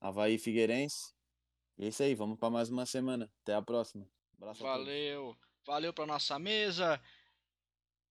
Havaí 0.00 0.34
e 0.34 0.38
Figueirense. 0.38 1.12
E 1.78 1.84
é 1.84 1.88
isso 1.88 2.02
aí, 2.02 2.14
vamos 2.14 2.38
para 2.38 2.50
mais 2.50 2.68
uma 2.68 2.86
semana. 2.86 3.30
Até 3.42 3.54
a 3.54 3.62
próxima. 3.62 4.08
Abraço 4.36 4.62
Valeu, 4.62 5.36
valeu 5.66 5.92
para 5.92 6.06
nossa 6.06 6.38
mesa. 6.38 7.00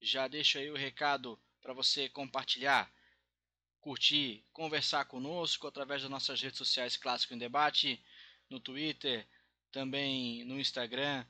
Já 0.02 0.28
deixo 0.28 0.58
aí 0.58 0.70
o 0.70 0.76
recado 0.76 1.39
para 1.62 1.74
você 1.74 2.10
compartilhar 2.10 2.91
curtir, 3.80 4.43
conversar 4.52 5.06
conosco 5.06 5.68
através 5.68 6.02
das 6.02 6.12
nossas 6.12 6.41
redes 6.41 6.58
sociais 6.58 6.97
Clássico 6.97 7.34
em 7.34 7.38
Debate, 7.38 8.02
no 8.50 8.60
Twitter, 8.60 9.28
também 9.72 10.43
no 10.45 10.60
Instagram. 10.60 11.26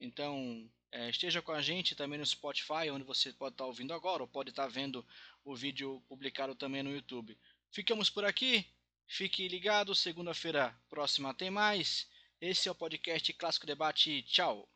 Então, 0.00 0.68
é, 0.90 1.10
esteja 1.10 1.42
com 1.42 1.52
a 1.52 1.62
gente 1.62 1.94
também 1.94 2.18
no 2.18 2.26
Spotify, 2.26 2.90
onde 2.90 3.04
você 3.04 3.32
pode 3.32 3.54
estar 3.54 3.66
ouvindo 3.66 3.92
agora, 3.92 4.22
ou 4.22 4.28
pode 4.28 4.50
estar 4.50 4.66
vendo 4.68 5.06
o 5.44 5.54
vídeo 5.54 6.02
publicado 6.08 6.54
também 6.54 6.82
no 6.82 6.92
YouTube. 6.92 7.38
Ficamos 7.70 8.10
por 8.10 8.24
aqui. 8.24 8.66
Fique 9.06 9.46
ligado, 9.48 9.94
segunda-feira 9.94 10.74
próxima 10.88 11.34
tem 11.34 11.50
mais. 11.50 12.08
Esse 12.40 12.68
é 12.68 12.72
o 12.72 12.74
podcast 12.74 13.32
Clássico 13.34 13.66
Debate. 13.66 14.22
Tchau. 14.22 14.68